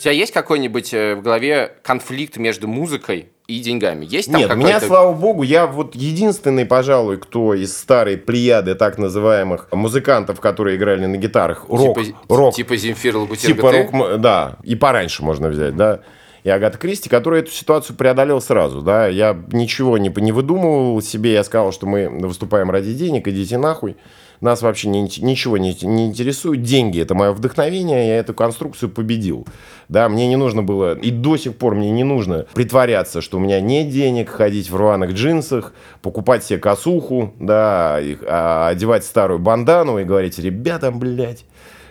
У 0.00 0.02
тебя 0.02 0.12
есть 0.12 0.32
какой-нибудь 0.32 0.94
э, 0.94 1.14
в 1.14 1.20
голове 1.20 1.72
конфликт 1.82 2.38
между 2.38 2.66
музыкой 2.66 3.28
и 3.46 3.60
деньгами? 3.60 4.06
Есть 4.08 4.32
там 4.32 4.40
Нет, 4.40 4.50
у 4.50 4.54
меня, 4.54 4.80
слава 4.80 5.12
богу, 5.12 5.42
я 5.42 5.66
вот 5.66 5.94
единственный, 5.94 6.64
пожалуй, 6.64 7.18
кто 7.18 7.52
из 7.52 7.76
старой 7.76 8.16
плеяды 8.16 8.74
так 8.76 8.96
называемых 8.96 9.68
музыкантов, 9.72 10.40
которые 10.40 10.78
играли 10.78 11.04
на 11.04 11.18
гитарах, 11.18 11.66
рок, 11.68 12.02
типа, 12.02 12.18
рок, 12.30 12.54
типа 12.54 12.76
Земфира 12.76 13.18
Лагутенко, 13.18 13.46
типа 13.46 13.70
ты? 13.72 13.90
рок, 13.92 14.20
да, 14.22 14.56
и 14.62 14.74
пораньше 14.74 15.22
можно 15.22 15.50
взять, 15.50 15.76
да, 15.76 16.00
и 16.44 16.48
Агата 16.48 16.78
Кристи, 16.78 17.10
который 17.10 17.40
эту 17.40 17.50
ситуацию 17.50 17.94
преодолел 17.94 18.40
сразу, 18.40 18.80
да, 18.80 19.06
я 19.06 19.38
ничего 19.52 19.98
не, 19.98 20.10
не 20.16 20.32
выдумывал 20.32 21.02
себе, 21.02 21.34
я 21.34 21.44
сказал, 21.44 21.72
что 21.72 21.86
мы 21.86 22.08
выступаем 22.08 22.70
ради 22.70 22.94
денег, 22.94 23.28
идите 23.28 23.58
нахуй, 23.58 23.98
нас 24.40 24.62
вообще 24.62 24.88
не 24.88 25.02
ничего 25.02 25.58
не, 25.58 25.76
не 25.82 26.06
интересует, 26.06 26.62
деньги 26.62 27.00
это 27.00 27.14
мое 27.14 27.32
вдохновение, 27.32 28.08
я 28.08 28.16
эту 28.16 28.34
конструкцию 28.34 28.90
победил, 28.90 29.46
да, 29.88 30.08
мне 30.08 30.28
не 30.28 30.36
нужно 30.36 30.62
было, 30.62 30.96
и 30.96 31.10
до 31.10 31.36
сих 31.36 31.56
пор 31.56 31.74
мне 31.74 31.90
не 31.90 32.04
нужно 32.04 32.46
притворяться, 32.54 33.20
что 33.20 33.38
у 33.38 33.40
меня 33.40 33.60
нет 33.60 33.90
денег, 33.90 34.30
ходить 34.30 34.70
в 34.70 34.76
рваных 34.76 35.12
джинсах, 35.12 35.72
покупать 36.02 36.44
себе 36.44 36.58
косуху, 36.58 37.34
да, 37.38 38.00
и, 38.00 38.16
а, 38.26 38.68
одевать 38.68 39.04
старую 39.04 39.38
бандану 39.38 39.98
и 39.98 40.04
говорить, 40.04 40.38
ребята, 40.38 40.90
блядь, 40.90 41.44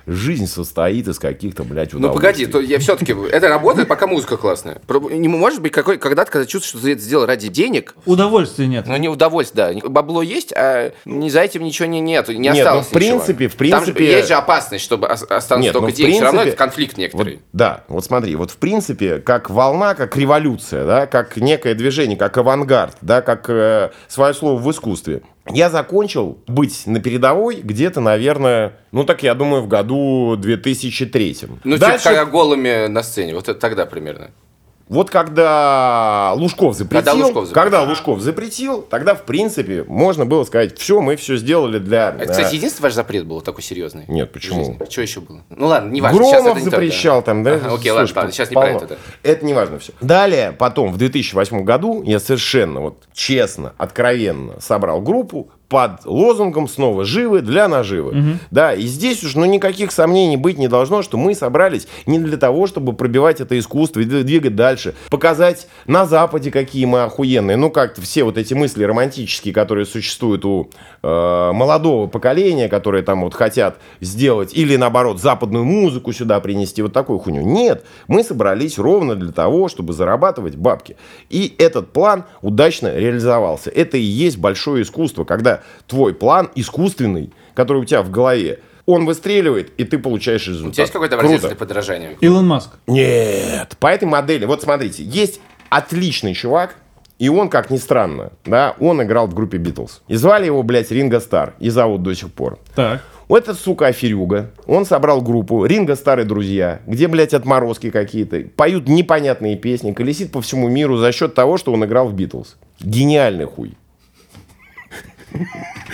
жизнь 0.09 0.47
состоит 0.47 1.07
из 1.07 1.19
каких-то, 1.19 1.63
блядь, 1.63 1.93
Ну 1.93 2.11
погоди, 2.13 2.45
удовольствий». 2.45 2.45
то 2.47 2.59
я 2.61 2.79
все-таки 2.79 3.15
это 3.31 3.47
работает, 3.47 3.87
пока 3.87 4.07
музыка 4.07 4.37
классная. 4.37 4.81
Не 5.11 5.27
может 5.27 5.61
быть 5.61 5.71
какой, 5.71 5.97
когда-то, 5.97 6.31
когда 6.31 6.45
чувствуешь, 6.45 6.69
что 6.69 6.81
ты 6.81 6.93
это 6.93 7.01
сделал 7.01 7.25
ради 7.25 7.47
денег, 7.49 7.95
Удовольствия 8.05 8.67
нет. 8.67 8.87
но 8.87 8.97
не 8.97 9.07
удовольствие, 9.09 9.79
да. 9.81 9.89
Бабло 9.89 10.21
есть, 10.21 10.53
а 10.55 10.91
не 11.05 11.29
за 11.29 11.41
этим 11.41 11.63
ничего 11.63 11.87
не 11.87 11.99
нет, 11.99 12.27
не 12.29 12.37
Нет, 12.37 12.57
осталось 12.57 12.85
ну, 12.85 12.89
в 12.89 12.93
принципе, 12.99 13.43
ничего. 13.45 13.49
в 13.49 13.55
принципе- 13.57 13.85
Там 13.93 13.97
же 13.97 14.03
есть 14.03 14.27
же 14.27 14.33
опасность, 14.33 14.83
чтобы 14.83 15.07
ос- 15.07 15.23
останутся 15.23 15.57
Нет, 15.67 15.73
только 15.73 15.87
ну, 15.87 15.93
в 15.93 15.95
деньги. 15.95 16.11
Все 16.13 16.21
равно 16.23 16.39
принципе- 16.41 16.49
это 16.55 16.57
конфликт 16.57 16.93
Вот, 16.93 16.99
некоторый. 17.01 17.39
да, 17.53 17.83
вот 17.87 18.03
смотри, 18.05 18.35
вот 18.35 18.51
в 18.51 18.57
принципе, 18.57 19.19
как 19.19 19.49
волна, 19.49 19.95
как 19.95 20.15
революция, 20.17 20.85
да, 20.85 21.07
как 21.07 21.37
некое 21.37 21.73
движение, 21.75 22.17
как 22.17 22.37
авангард, 22.37 22.97
да, 23.01 23.21
как 23.21 23.49
э, 23.49 23.91
свое 24.07 24.33
слово 24.33 24.59
в 24.59 24.71
искусстве. 24.71 25.21
Я 25.51 25.69
закончил 25.69 26.39
быть 26.47 26.83
на 26.85 26.99
передовой 26.99 27.57
где-то, 27.57 28.01
наверное, 28.01 28.73
ну 28.91 29.03
так 29.03 29.23
я 29.23 29.33
думаю, 29.33 29.63
в 29.63 29.67
году 29.67 30.35
2003. 30.37 31.37
Ну, 31.63 31.77
Дальше, 31.77 31.97
типа, 31.99 32.09
когда 32.09 32.25
голыми 32.25 32.87
на 32.87 33.03
сцене, 33.03 33.35
вот 33.35 33.49
это 33.49 33.59
тогда 33.59 33.85
примерно. 33.85 34.31
Вот 34.89 35.11
когда 35.11 36.33
Лужков 36.35 36.75
запретил, 36.75 37.05
Когда 37.05 37.13
Лужков 37.13 37.45
запретил. 37.45 37.61
когда 37.61 37.83
Лужков 37.83 38.21
запретил, 38.21 38.81
тогда, 38.81 39.13
в 39.13 39.23
принципе, 39.23 39.83
можно 39.83 40.25
было 40.25 40.43
сказать, 40.45 40.77
все, 40.79 40.99
мы 40.99 41.15
все 41.15 41.37
сделали 41.37 41.77
для... 41.77 42.09
Это, 42.09 42.23
э, 42.23 42.27
кстати, 42.31 42.55
единственный 42.55 42.85
ваш 42.85 42.93
запрет 42.93 43.27
был 43.27 43.41
такой 43.41 43.61
серьезный? 43.61 44.05
Нет, 44.07 44.31
почему? 44.31 44.77
Что 44.89 45.01
еще 45.03 45.21
было? 45.21 45.41
Ну 45.49 45.67
ладно, 45.67 45.91
не 45.91 46.01
важно. 46.01 46.17
Громов 46.17 46.45
это 46.47 46.59
не 46.59 46.65
то, 46.65 46.71
запрещал 46.71 47.19
да. 47.19 47.25
там, 47.25 47.43
да? 47.43 47.53
Ага, 47.53 47.75
окей, 47.75 47.91
ладно, 47.91 48.07
Слушай, 48.07 48.17
ладно, 48.17 48.31
сейчас 48.31 48.49
не 48.49 48.55
полно. 48.55 48.79
про 48.79 48.85
это, 48.85 48.87
да. 48.95 49.29
Это 49.29 49.45
не 49.45 49.53
важно 49.53 49.77
все. 49.77 49.93
Далее, 50.01 50.53
потом, 50.53 50.91
в 50.91 50.97
2008 50.97 51.63
году 51.63 52.01
я 52.03 52.19
совершенно 52.19 52.81
вот 52.81 53.03
честно, 53.13 53.73
откровенно 53.77 54.59
собрал 54.59 55.01
группу 55.01 55.51
под 55.69 56.05
лозунгом 56.05 56.67
«Снова 56.67 57.05
живы 57.05 57.41
для 57.41 57.67
наживы». 57.67 58.39
Да, 58.51 58.73
и 58.73 58.81
здесь 58.81 59.23
уж 59.23 59.35
ну, 59.35 59.45
никаких 59.45 59.91
сомнений 59.91 60.35
быть 60.35 60.57
не 60.57 60.67
должно, 60.67 61.03
что 61.03 61.17
мы 61.17 61.35
собрались 61.35 61.87
не 62.07 62.19
для 62.19 62.37
того, 62.37 62.67
чтобы 62.67 62.93
пробивать 62.93 63.39
это 63.39 63.57
искусство 63.57 63.99
и 63.99 64.05
двигать 64.05 64.55
дальше, 64.55 64.95
показать 65.09 65.67
на 65.85 66.05
Западе, 66.05 66.51
какие 66.51 66.85
мы 66.85 67.03
охуенные. 67.03 67.55
Ну, 67.55 67.69
как 67.69 67.99
все 67.99 68.23
вот 68.23 68.37
эти 68.37 68.53
мысли 68.55 68.83
романтические, 68.83 69.53
которые 69.53 69.85
существуют 69.85 70.43
у 70.43 70.69
э, 71.03 71.51
молодого 71.53 72.07
поколения, 72.07 72.67
которые 72.67 73.03
там 73.03 73.21
вот 73.21 73.35
хотят 73.35 73.77
сделать, 74.01 74.53
или 74.53 74.75
наоборот, 74.75 75.21
западную 75.21 75.65
музыку 75.65 76.11
сюда 76.13 76.39
принести, 76.39 76.81
вот 76.81 76.93
такую 76.93 77.19
хуйню. 77.19 77.41
Нет, 77.41 77.85
мы 78.07 78.23
собрались 78.23 78.79
ровно 78.79 79.15
для 79.15 79.31
того, 79.31 79.67
чтобы 79.69 79.93
зарабатывать 79.93 80.55
бабки. 80.55 80.97
И 81.29 81.53
этот 81.59 81.93
план 81.93 82.25
удачно 82.41 82.95
реализовался. 82.95 83.69
Это 83.69 83.97
и 83.97 84.01
есть 84.01 84.37
большое 84.37 84.83
искусство, 84.83 85.23
когда 85.23 85.58
твой 85.87 86.13
план 86.13 86.49
искусственный, 86.55 87.31
который 87.53 87.81
у 87.81 87.85
тебя 87.85 88.01
в 88.01 88.11
голове, 88.11 88.59
он 88.85 89.05
выстреливает, 89.05 89.71
и 89.77 89.83
ты 89.83 89.99
получаешь 89.99 90.47
результат. 90.47 90.71
У 90.71 90.73
тебя 90.73 90.83
есть 90.83 90.93
какой-то 90.93 91.15
образец 91.15 91.41
для 91.41 91.55
подражания? 91.55 92.17
Илон 92.21 92.47
Маск. 92.47 92.71
Нет, 92.87 93.77
по 93.79 93.87
этой 93.87 94.05
модели, 94.05 94.45
вот 94.45 94.63
смотрите, 94.63 95.03
есть 95.03 95.39
отличный 95.69 96.33
чувак, 96.33 96.75
и 97.19 97.29
он, 97.29 97.49
как 97.49 97.69
ни 97.69 97.77
странно, 97.77 98.31
да, 98.45 98.75
он 98.79 99.03
играл 99.03 99.27
в 99.27 99.33
группе 99.33 99.57
Битлз. 99.57 100.01
И 100.07 100.15
звали 100.15 100.45
его, 100.45 100.63
блядь, 100.63 100.89
Ринго 100.89 101.19
Стар, 101.19 101.53
и 101.59 101.69
зовут 101.69 102.01
до 102.01 102.15
сих 102.15 102.31
пор. 102.31 102.57
Так. 102.75 103.03
Вот 103.27 103.43
этот, 103.43 103.59
сука, 103.59 103.87
аферюга, 103.87 104.51
он 104.65 104.85
собрал 104.85 105.21
группу 105.21 105.63
Ринго 105.65 105.95
Старые 105.95 106.25
Друзья, 106.25 106.81
где, 106.87 107.07
блядь, 107.07 107.35
отморозки 107.35 107.91
какие-то, 107.91 108.41
поют 108.55 108.87
непонятные 108.87 109.55
песни, 109.55 109.91
колесит 109.91 110.31
по 110.31 110.41
всему 110.41 110.67
миру 110.67 110.97
за 110.97 111.11
счет 111.11 111.35
того, 111.35 111.57
что 111.57 111.71
он 111.71 111.85
играл 111.85 112.07
в 112.07 112.13
Битлз. 112.13 112.55
Гениальный 112.79 113.45
хуй. 113.45 113.77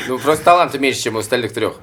Ну, 0.08 0.20
просто 0.20 0.44
таланта 0.46 0.80
меньше, 0.80 1.02
чем 1.02 1.16
у 1.16 1.20
остальных 1.20 1.54
трех. 1.54 1.80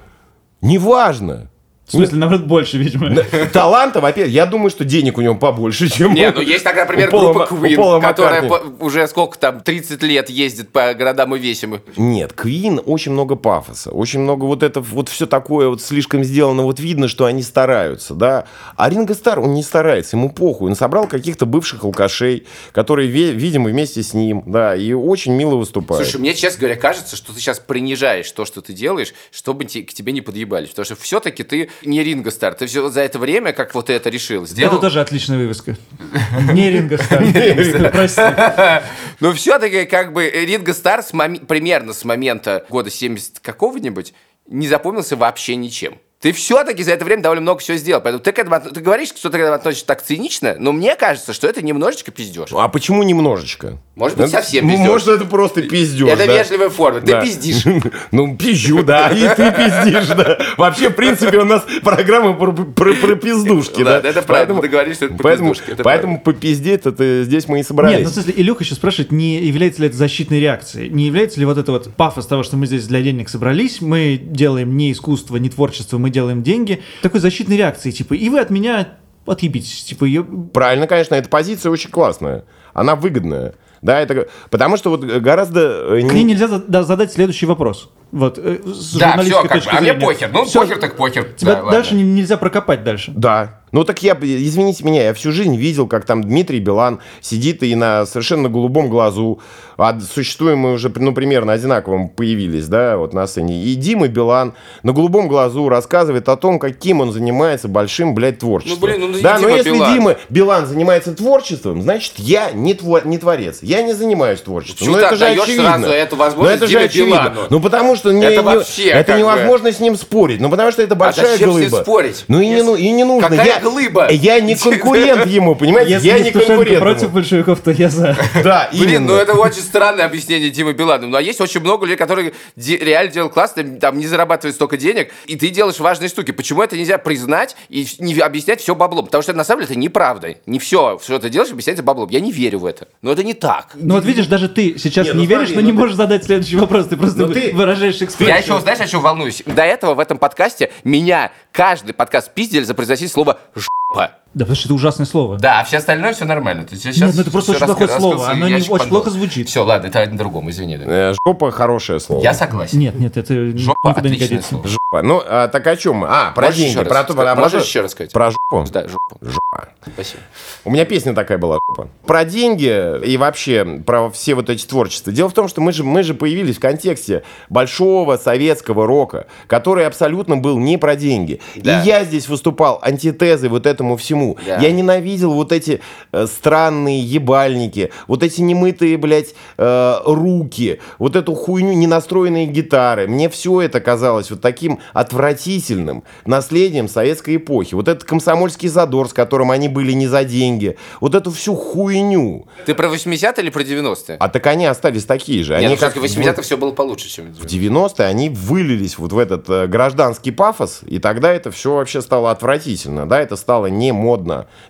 Неважно. 0.60 1.50
В 1.87 1.92
смысле, 1.92 2.18
наоборот, 2.18 2.47
больше, 2.47 2.79
видимо. 2.79 3.14
Таланта, 3.53 4.01
во-первых, 4.01 4.33
я 4.33 4.47
думаю, 4.47 4.71
что 4.71 4.85
денег 4.85 5.18
у 5.18 5.21
него 5.21 5.35
побольше, 5.35 5.88
чем 5.90 6.14
Не, 6.14 6.31
у- 6.31 6.35
ну 6.35 6.40
есть 6.40 6.64
такая, 6.64 6.85
например, 6.87 7.11
группа 7.11 7.47
Queen, 7.51 8.01
которая 8.01 8.49
уже 8.79 9.07
сколько 9.09 9.37
там, 9.37 9.61
30 9.61 10.03
лет 10.03 10.31
ездит 10.31 10.71
по 10.71 10.95
городам 10.95 11.35
и 11.35 11.38
весям. 11.38 11.81
Нет, 11.97 12.33
Квин 12.33 12.81
очень 12.87 13.12
много 13.12 13.35
пафоса, 13.35 13.90
очень 13.90 14.21
много 14.21 14.45
вот 14.45 14.62
это 14.62 14.81
вот 14.81 15.09
все 15.09 15.27
такое 15.27 15.68
вот 15.68 15.83
слишком 15.83 16.25
сделано, 16.25 16.62
вот 16.62 16.81
видно, 16.81 17.09
что 17.09 17.27
они 17.27 17.42
стараются, 17.42 18.14
да. 18.14 18.45
А 18.77 18.88
Ринго 18.88 19.14
Стар, 19.14 19.40
он 19.40 19.53
не 19.53 19.62
старается, 19.62 20.16
ему 20.16 20.31
похуй, 20.31 20.71
он 20.71 20.77
собрал 20.77 21.07
каких-то 21.09 21.47
бывших 21.47 21.85
алкашей, 21.85 22.47
которые, 22.73 23.09
видимо, 23.09 23.68
вместе 23.68 24.03
с 24.03 24.14
ним, 24.14 24.45
да, 24.47 24.75
и 24.77 24.92
очень 24.92 25.33
мило 25.35 25.57
выступают. 25.57 26.05
Слушай, 26.07 26.21
мне, 26.21 26.35
честно 26.35 26.61
говоря, 26.61 26.77
кажется, 26.77 27.16
что 27.16 27.35
ты 27.35 27.40
сейчас 27.40 27.59
принижаешь 27.59 28.31
то, 28.31 28.45
что 28.45 28.62
ты 28.62 28.73
делаешь, 28.73 29.12
чтобы 29.31 29.64
к 29.64 29.68
тебе 29.92 30.12
не 30.12 30.21
подъебались. 30.21 30.71
Потому 30.71 30.87
что 30.87 30.97
все-таки 30.97 31.42
ты 31.42 31.68
не 31.82 32.02
Ринго 32.02 32.30
Стар. 32.30 32.54
Ты 32.54 32.66
все 32.66 32.88
за 32.88 33.00
это 33.00 33.18
время, 33.18 33.52
как 33.52 33.74
вот 33.74 33.90
это 33.90 34.11
решил, 34.11 34.46
сделал. 34.46 34.72
Это 34.72 34.82
тоже 34.82 35.00
отличная 35.00 35.38
вывеска. 35.38 35.76
Не 36.52 36.70
Ринго 36.70 36.98
Стар. 36.98 37.90
Прости. 37.92 38.22
Но 39.20 39.32
все-таки 39.32 39.87
как 39.87 40.12
бы 40.12 40.28
Ринго 40.28 40.74
Стар 40.74 41.02
примерно 41.48 41.92
с 41.92 42.04
момента 42.04 42.64
года 42.68 42.90
70 42.90 43.40
какого-нибудь 43.40 44.14
не 44.48 44.68
запомнился 44.68 45.16
вообще 45.16 45.56
ничем. 45.56 45.98
Ты 46.22 46.30
все-таки 46.32 46.85
за 46.85 46.92
это 46.92 47.04
время 47.04 47.20
довольно 47.20 47.42
много 47.42 47.58
всего 47.58 47.76
сделал. 47.76 48.00
Поэтому 48.00 48.22
ты, 48.22 48.30
к 48.30 48.38
этому, 48.38 48.61
ты 48.72 48.80
говоришь, 48.80 49.08
что 49.08 49.28
ты 49.28 49.38
к 49.38 49.40
этому 49.40 49.56
относишься 49.56 49.87
так 49.87 50.02
цинично, 50.02 50.54
но 50.56 50.70
мне 50.70 50.94
кажется, 50.94 51.32
что 51.32 51.48
это 51.48 51.62
немножечко 51.62 52.12
пиздеж. 52.12 52.50
А 52.52 52.68
почему 52.68 53.02
немножечко? 53.02 53.78
Может 53.96 54.16
быть, 54.16 54.28
Это- 54.28 54.40
совсем 54.40 54.66
ну, 54.66 54.72
пиздёж. 54.72 54.88
Может, 54.88 55.08
это 55.08 55.24
просто 55.24 55.62
пиздеж, 55.62 56.08
это 56.08 56.26
да? 56.26 56.38
вежливая 56.38 56.70
форма. 56.70 57.00
Ты 57.00 57.06
Да. 57.08 57.22
пиздишь. 57.22 57.64
Ну, 58.12 58.37
пизжу, 58.37 58.85
да, 58.85 59.08
и 59.08 59.20
ты 59.35 59.50
пиздишь, 59.52 60.06
да. 60.16 60.38
Вообще, 60.56 60.90
в 60.90 60.94
принципе, 60.94 61.38
у 61.38 61.44
нас 61.44 61.64
программа 61.82 62.35
про, 62.35 62.52
про- 62.52 62.94
про 62.94 63.14
пиздушки, 63.16 63.82
да. 63.82 63.98
Это 63.98 64.22
правда. 64.22 64.54
Мы 64.54 64.62
договорились, 64.62 64.96
что 64.98 65.06
это 65.06 65.14
про 65.14 65.32
пиздушки, 65.32 65.70
это 65.72 65.82
поэтому 65.82 66.20
попиздеть, 66.20 66.87
это 66.87 67.24
здесь 67.24 67.48
мы 67.48 67.61
и 67.61 67.62
собрались. 67.64 67.96
Нет, 67.96 68.04
ну, 68.04 68.11
в 68.11 68.12
смысле, 68.14 68.35
Илюха 68.37 68.62
еще 68.62 68.76
спрашивает, 68.76 69.11
не 69.11 69.38
является 69.44 69.82
ли 69.82 69.88
это 69.88 69.96
защитной 69.96 70.38
реакцией? 70.40 70.88
Не 70.88 71.04
является 71.06 71.40
ли 71.40 71.46
вот 71.46 71.58
это 71.58 71.72
вот 71.72 71.92
пафос 71.96 72.26
того, 72.28 72.44
что 72.44 72.56
мы 72.56 72.66
здесь 72.66 72.87
для 72.87 73.02
денег 73.02 73.28
собрались, 73.28 73.80
мы 73.80 74.20
делаем 74.22 74.76
не 74.76 74.92
искусство, 74.92 75.37
не 75.37 75.50
творчество, 75.50 75.98
мы 75.98 76.12
делаем 76.12 76.42
деньги, 76.42 76.83
такой 77.03 77.20
защитной 77.20 77.57
реакцией, 77.57 77.92
типа, 77.92 78.14
и 78.14 78.29
вы 78.29 78.38
от 78.38 78.51
меня 78.51 78.98
отъебитесь. 79.27 79.85
Типа, 79.85 80.05
ее... 80.05 80.25
Правильно, 80.25 80.87
конечно, 80.87 81.14
эта 81.14 81.29
позиция 81.29 81.70
очень 81.70 81.90
классная. 81.90 82.44
Она 82.75 82.94
выгодная. 82.94 83.55
Да, 83.81 84.01
это... 84.01 84.29
Потому 84.51 84.77
что 84.77 84.90
вот 84.90 85.05
гораздо... 85.05 85.96
э, 85.96 86.09
К 86.09 86.12
ней 86.12 86.25
нельзя 86.25 86.46
за- 86.48 86.62
да, 86.66 86.83
задать 86.85 87.12
следующий 87.12 87.46
вопрос. 87.46 87.90
Вот, 88.12 88.38
э, 88.38 88.59
с 88.66 88.94
Да, 88.96 89.16
все, 89.22 89.42
как 89.42 89.64
бы. 89.64 89.70
А 89.70 89.81
мне 89.81 89.94
похер. 89.94 90.31
Ну, 90.33 90.44
Всё, 90.44 90.61
похер 90.61 90.79
так 90.79 90.96
похер. 90.96 91.25
Тебя 91.37 91.55
Да, 91.57 91.70
дальше 91.70 91.94
ладно. 91.94 92.05
не- 92.05 92.12
нельзя 92.12 92.37
прокопать 92.37 92.85
дальше. 92.85 93.12
Да. 93.16 93.59
Ну 93.72 93.85
так 93.85 94.03
я, 94.03 94.12
извините 94.20 94.85
меня, 94.85 95.03
я 95.05 95.14
всю 95.14 95.33
жизнь 95.33 95.57
видел, 95.57 95.87
как 95.87 96.05
там 96.05 96.22
Дмитрий 96.22 96.61
Билан 96.61 97.01
сидит 97.22 97.62
и 97.62 97.75
на 97.75 98.05
совершенно 98.05 98.51
голубом 98.51 98.90
глазу, 98.90 99.40
а 99.79 99.98
существуем 99.98 100.59
мы 100.59 100.72
уже, 100.75 100.92
ну, 100.94 101.14
примерно 101.14 101.55
одинаковым 101.55 102.11
появились, 102.11 102.66
да, 102.66 102.98
вот 102.98 103.14
на 103.14 103.27
сцене. 103.27 103.62
И 103.64 103.75
Дима 103.77 104.09
Билан 104.09 104.53
на 104.82 104.93
голубом 104.93 105.26
глазу 105.26 105.70
рассказывает 105.70 106.28
о 106.28 106.36
том, 106.36 106.59
каким 106.59 107.01
он 107.01 107.12
занимается 107.12 107.66
большим, 107.66 108.14
блядь, 108.14 108.41
творчеством. 108.41 108.78
Ну, 108.78 108.86
блин, 108.86 109.01
ну, 109.11 109.16
не 109.16 109.22
да, 109.22 109.39
но 109.39 109.47
Дима 109.49 109.57
если 109.57 109.70
Билан. 109.70 109.95
Дима 109.95 110.16
Билан 110.28 110.66
занимается 110.66 111.14
творчеством, 111.14 111.80
значит, 111.80 112.12
я 112.18 112.51
не, 112.51 112.74
тво- 112.74 113.09
не 113.09 113.16
творец, 113.16 113.61
я 113.62 113.80
не 113.80 113.95
занимаюсь 113.95 114.43
творчеством. 114.43 114.89
Ну, 114.89 114.99
это 114.99 115.16
же 115.16 115.24
очевидно. 115.24 115.78
сразу 115.78 115.86
эту 115.86 116.16
Ну, 116.16 116.22
возможность 116.22 116.57
это 116.59 116.66
же 116.66 116.72
Диме 116.74 116.84
очевидно. 116.84 117.30
Билану? 117.32 117.41
Ну, 117.49 117.61
потому 117.61 117.97
что 117.97 118.01
не, 118.11 118.24
Это 118.24 118.36
не- 118.36 118.42
вообще 118.42 118.84
это 118.88 119.05
как 119.05 119.14
бы- 119.16 119.20
невозможно 119.20 119.72
с 119.72 119.78
ним 119.80 119.96
спорить. 119.96 120.40
Ну, 120.40 120.50
потому 120.50 120.72
что 120.72 120.82
это 120.82 120.94
большая 120.94 121.32
зачем 121.32 121.53
с 121.53 121.55
ним 121.57 121.68
глыба. 121.68 121.82
спорить? 121.82 122.24
Ну, 122.28 122.40
и 122.40 122.48
не, 122.48 122.62
ну, 122.62 122.74
и 122.74 122.90
не 122.90 123.05
нужно. 123.05 123.28
Какая 123.28 123.46
я, 123.46 123.61
глыба? 123.61 124.09
Я 124.11 124.40
не 124.40 124.55
конкурент 124.57 125.26
ему, 125.26 125.55
понимаете? 125.55 125.92
Если 125.92 126.09
я 126.09 126.18
не 126.18 126.30
конкурент 126.30 126.78
против 126.80 127.12
большевиков, 127.12 127.61
то 127.61 127.70
я 127.70 127.88
за. 127.88 128.16
Да, 128.42 128.68
Блин, 128.72 129.07
ну 129.07 129.14
это 129.14 129.34
очень 129.34 129.61
странное 129.62 130.07
объяснение 130.07 130.50
Димы 130.50 130.72
Билана. 130.72 131.07
Ну 131.07 131.16
а 131.16 131.22
есть 131.22 131.40
очень 131.40 131.61
много 131.61 131.84
людей, 131.86 131.96
которые 131.96 132.32
реально 132.57 133.12
делают 133.12 133.34
классно, 133.34 133.62
там 133.80 133.98
не 133.98 134.07
зарабатывают 134.07 134.55
столько 134.57 134.76
денег, 134.76 135.11
и 135.26 135.36
ты 135.36 135.48
делаешь 135.50 135.78
важные 135.78 136.09
штуки. 136.09 136.30
Почему 136.32 136.62
это 136.62 136.76
нельзя 136.76 136.98
признать 136.98 137.55
и 137.68 137.86
не 137.98 138.18
объяснять 138.20 138.61
все 138.61 138.74
баблом? 138.74 139.07
Потому 139.07 139.22
что 139.22 139.32
на 139.32 139.44
самом 139.44 139.61
деле 139.62 139.72
это 139.72 139.78
неправда. 139.78 140.34
Не 140.46 140.59
все, 140.59 140.98
что 141.03 141.18
ты 141.18 141.28
делаешь, 141.28 141.53
объясняется 141.53 141.82
баблом. 141.82 142.09
Я 142.11 142.20
не 142.20 142.32
верю 142.32 142.61
в 142.61 142.66
это. 142.66 142.88
Но 143.03 143.12
это 143.12 143.22
не 143.22 143.34
так. 143.34 143.68
Ну 143.74 143.94
вот 143.94 144.05
видишь, 144.05 144.26
даже 144.26 144.48
ты 144.48 144.76
сейчас 144.78 145.07
Не, 145.09 145.12
ну 145.12 145.24
веришь, 145.24 145.50
но 145.50 145.57
ну 145.57 145.61
не 145.62 145.72
ты- 145.72 145.78
можешь 145.78 145.96
задать 145.96 146.24
следующий 146.24 146.57
вопрос. 146.57 146.86
Ты 146.86 146.96
просто 146.96 147.26
Ну 147.26 147.34
выражаешь 147.53 147.91
экспертизу. 148.01 148.30
Я 148.30 148.36
еще, 148.38 148.59
знаешь, 148.61 148.80
о 148.80 148.86
чем 148.86 149.03
волнуюсь? 149.03 149.43
До 149.45 149.62
этого 149.62 149.95
в 149.95 150.01
этом 150.01 150.18
подкасте 150.18 150.70
меня 150.84 151.32
каждый 151.51 151.93
подкаст 151.93 152.32
пиздили 152.32 152.62
за 152.62 152.74
произносить 152.74 153.12
слово 153.12 153.40
«жопа». 153.55 154.22
Да, 154.35 154.45
потому 154.47 154.57
что 154.57 154.68
это 154.68 154.74
ужасное 154.74 155.05
слово. 155.07 155.37
Да, 155.39 155.61
а 155.61 155.64
все 155.64 155.76
остальное 155.76 156.14
все 156.14 156.24
нормально. 156.24 156.64
То 156.64 156.74
есть 156.74 156.85
я 156.87 157.07
Нет, 157.07 157.14
ну 157.14 157.20
это 157.20 157.30
просто 157.30 157.53
очень 157.53 157.66
плохое 157.66 157.89
слово, 157.89 158.30
оно 158.30 158.49
не- 158.49 158.55
очень 158.55 158.89
плохо 158.89 159.11
звучит. 159.11 159.49
Все, 159.49 159.62
ладно, 159.62 159.89
это 159.89 160.07
на 160.07 160.16
другом, 160.16 160.49
извини. 160.51 160.78
да. 160.78 160.85
Э, 161.11 161.14
Жопа 161.26 161.51
хорошее 161.51 162.01
слово. 162.01 162.22
Я 162.22 162.33
согласен. 162.33 162.78
Нет, 162.78 162.95
нет, 162.99 163.16
это 163.18 163.35
Жопа 163.59 163.89
никуда 163.91 164.09
не 164.09 164.14
отличное 164.16 164.28
годится. 164.28 164.49
слово. 164.49 164.68
Жопа. 164.68 165.03
Ну, 165.03 165.22
а, 165.26 165.49
так 165.49 165.66
о 165.66 165.76
чем? 165.76 165.97
мы? 165.97 166.07
А, 166.11 166.30
про 166.33 166.47
Можешь 166.47 166.57
деньги. 166.59 166.70
еще 166.78 166.85
Про 166.85 167.05
то, 167.05 167.12
сказать? 167.12 167.35
про- 167.35 167.43
Можешь 167.43 167.64
еще 167.64 167.80
раз 167.83 167.91
сказать? 167.91 168.12
Про 168.12 168.30
жопу. 168.30 168.64
Да, 168.72 168.89
жопа. 168.89 169.16
Жопа. 169.20 169.68
Спасибо. 169.95 170.20
У 170.64 170.70
меня 170.70 170.85
песня 170.87 171.14
такая 171.14 171.37
была. 171.39 171.59
жопа. 171.68 171.89
Про 172.07 172.24
деньги 172.24 173.05
и 173.07 173.16
вообще 173.18 173.64
про 173.85 174.09
все 174.11 174.35
вот 174.35 174.49
эти 174.49 174.64
творчества. 174.66 175.12
Дело 175.12 175.28
в 175.28 175.35
том, 175.35 175.49
что 175.49 175.61
мы 175.61 175.72
же, 175.72 175.85
мы 175.85 176.03
же 176.03 176.14
появились 176.14 176.57
в 176.57 176.61
контексте 176.61 177.22
большого 177.51 178.16
советского 178.16 178.87
рока, 178.87 179.26
который 179.47 179.87
абсолютно 179.87 180.37
был 180.39 180.59
не 180.59 180.78
про 180.78 180.97
деньги. 180.97 181.41
Да. 181.57 181.83
И 181.83 181.87
я 181.87 182.05
здесь 182.05 182.28
выступал 182.28 182.78
антитезой 182.83 183.49
вот 183.51 183.66
этому 183.66 183.97
всему. 183.99 184.22
Да. 184.47 184.59
Я 184.59 184.73
ненавидел 184.73 185.33
вот 185.33 185.53
эти 185.53 185.81
э, 186.12 186.27
странные 186.27 187.01
ебальники, 187.01 187.91
вот 188.07 188.23
эти 188.23 188.41
немытые, 188.41 188.97
блядь, 188.97 189.35
э, 189.59 189.95
руки, 190.05 190.81
вот 190.99 191.16
эту 191.16 191.35
хуйню, 191.35 191.73
ненастроенные 191.73 192.47
гитары. 192.47 193.07
Мне 193.07 193.29
все 193.29 193.61
это 193.61 193.81
казалось 193.81 194.31
вот 194.31 194.41
таким 194.41 194.81
отвратительным 194.93 196.05
наследием 196.25 196.89
советской 196.89 197.37
эпохи. 197.37 197.75
Вот 197.75 197.89
этот 197.89 198.05
комсомольский 198.05 198.68
задор, 198.68 199.09
с 199.09 199.12
которым 199.12 199.51
они 199.51 199.68
были 199.68 199.93
не 199.93 200.07
за 200.07 200.25
деньги. 200.25 200.77
Вот 201.01 201.14
эту 201.14 201.31
всю 201.31 201.55
хуйню. 201.55 202.47
Ты 202.66 202.75
про 202.75 202.89
80-е 202.89 203.43
или 203.43 203.51
про 203.51 203.62
90-е? 203.62 204.16
А 204.18 204.29
так 204.29 204.47
они 204.47 204.66
остались 204.66 205.05
такие 205.05 205.43
же. 205.43 205.53
Нет, 205.55 205.61
Они 205.61 205.68
ну, 205.68 205.77
все-таки 205.77 205.99
в 205.99 206.03
вот 206.03 206.11
80-х 206.11 206.43
все 206.43 206.57
было 206.57 206.73
получше, 206.73 207.09
чем 207.09 207.33
в 207.33 207.45
90-е 207.45 208.07
они 208.07 208.29
вылились 208.29 208.99
вот 208.99 209.12
в 209.12 209.18
этот 209.18 209.49
э, 209.49 209.66
гражданский 209.66 210.31
пафос, 210.31 210.81
и 210.87 210.99
тогда 210.99 211.33
это 211.33 211.51
все 211.51 211.75
вообще 211.75 212.03
стало 212.03 212.31
отвратительно, 212.31 213.09
да, 213.09 213.20
это 213.20 213.37
стало 213.37 213.66
не 213.66 213.93
модно, 213.93 214.11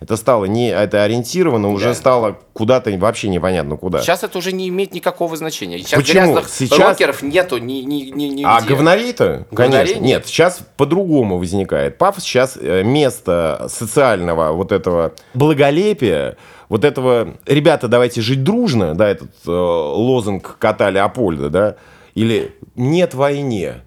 это 0.00 0.16
стало 0.16 0.44
не, 0.46 0.68
это 0.70 1.02
ориентировано, 1.02 1.70
уже 1.70 1.86
Да. 1.88 1.94
стало 1.94 2.38
куда-то 2.52 2.90
вообще 2.98 3.28
непонятно 3.28 3.76
куда. 3.76 4.00
Сейчас 4.02 4.22
это 4.22 4.38
уже 4.38 4.52
не 4.52 4.68
имеет 4.68 4.94
никакого 4.94 5.36
значения. 5.36 5.78
Сейчас 5.78 6.00
Почему? 6.00 6.40
Сейчас- 6.48 6.78
рокеров 6.78 7.22
нету 7.22 7.58
ни, 7.58 7.80
ни, 7.82 8.10
ни, 8.10 8.24
нигде. 8.24 8.44
А 8.46 8.60
говнарей-то, 8.60 9.46
Говнарей 9.50 9.94
конечно, 9.94 10.04
нет. 10.04 10.26
сейчас 10.26 10.60
по-другому 10.76 11.38
возникает. 11.38 11.98
Пафос 11.98 12.24
сейчас 12.24 12.56
э, 12.60 12.82
место 12.82 13.66
социального 13.68 14.52
вот 14.52 14.72
этого 14.72 15.12
благолепия, 15.34 16.36
вот 16.68 16.84
этого, 16.84 17.34
ребята, 17.46 17.88
давайте 17.88 18.20
жить 18.20 18.42
дружно, 18.42 18.94
да, 18.94 19.08
этот 19.08 19.30
э, 19.46 19.50
лозунг 19.50 20.56
кота 20.58 20.90
Леопольда, 20.90 21.50
да, 21.50 21.76
или 22.14 22.54
нет 22.76 23.14
войне. 23.14 23.82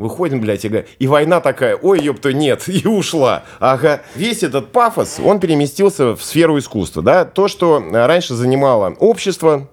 Выходим, 0.00 0.40
блядь, 0.40 0.64
и, 0.64 0.68
говорим, 0.68 0.88
и 0.98 1.06
война 1.06 1.40
такая, 1.40 1.76
ой, 1.76 2.00
ёпта, 2.02 2.32
нет, 2.32 2.64
и 2.68 2.88
ушла. 2.88 3.44
Ага. 3.58 4.00
Весь 4.14 4.42
этот 4.42 4.72
пафос, 4.72 5.20
он 5.22 5.40
переместился 5.40 6.16
в 6.16 6.22
сферу 6.22 6.58
искусства, 6.58 7.02
да. 7.02 7.24
То, 7.26 7.48
что 7.48 7.84
раньше 7.92 8.34
занимало 8.34 8.94
общество, 8.98 9.68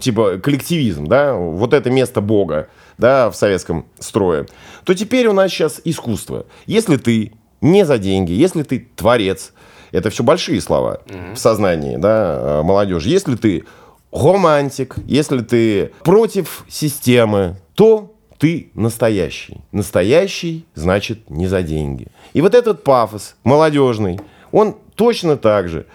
типа 0.00 0.38
коллективизм, 0.38 1.06
да, 1.06 1.34
вот 1.34 1.74
это 1.74 1.90
место 1.90 2.22
Бога, 2.22 2.68
да, 2.96 3.30
в 3.30 3.36
советском 3.36 3.84
строе, 3.98 4.46
то 4.84 4.94
теперь 4.94 5.26
у 5.26 5.34
нас 5.34 5.50
сейчас 5.50 5.80
искусство. 5.84 6.46
Если 6.64 6.96
ты 6.96 7.32
не 7.60 7.84
за 7.84 7.98
деньги, 7.98 8.32
если 8.32 8.62
ты 8.62 8.88
творец, 8.96 9.52
это 9.92 10.08
все 10.08 10.22
большие 10.22 10.60
слова 10.62 11.02
в 11.34 11.36
сознании, 11.36 11.96
да, 11.96 12.38
э, 12.38 12.62
молодежи. 12.62 13.10
Если 13.10 13.36
ты 13.36 13.64
романтик, 14.10 14.96
если 15.06 15.40
ты 15.40 15.92
против 16.02 16.64
системы, 16.66 17.56
то 17.74 18.15
ты 18.38 18.70
настоящий. 18.74 19.58
Настоящий 19.72 20.64
значит 20.74 21.30
не 21.30 21.46
за 21.46 21.62
деньги. 21.62 22.08
И 22.32 22.40
вот 22.40 22.54
этот 22.54 22.84
пафос 22.84 23.36
молодежный, 23.44 24.20
он 24.52 24.76
точно 24.94 25.36
так 25.36 25.68
же 25.68 25.86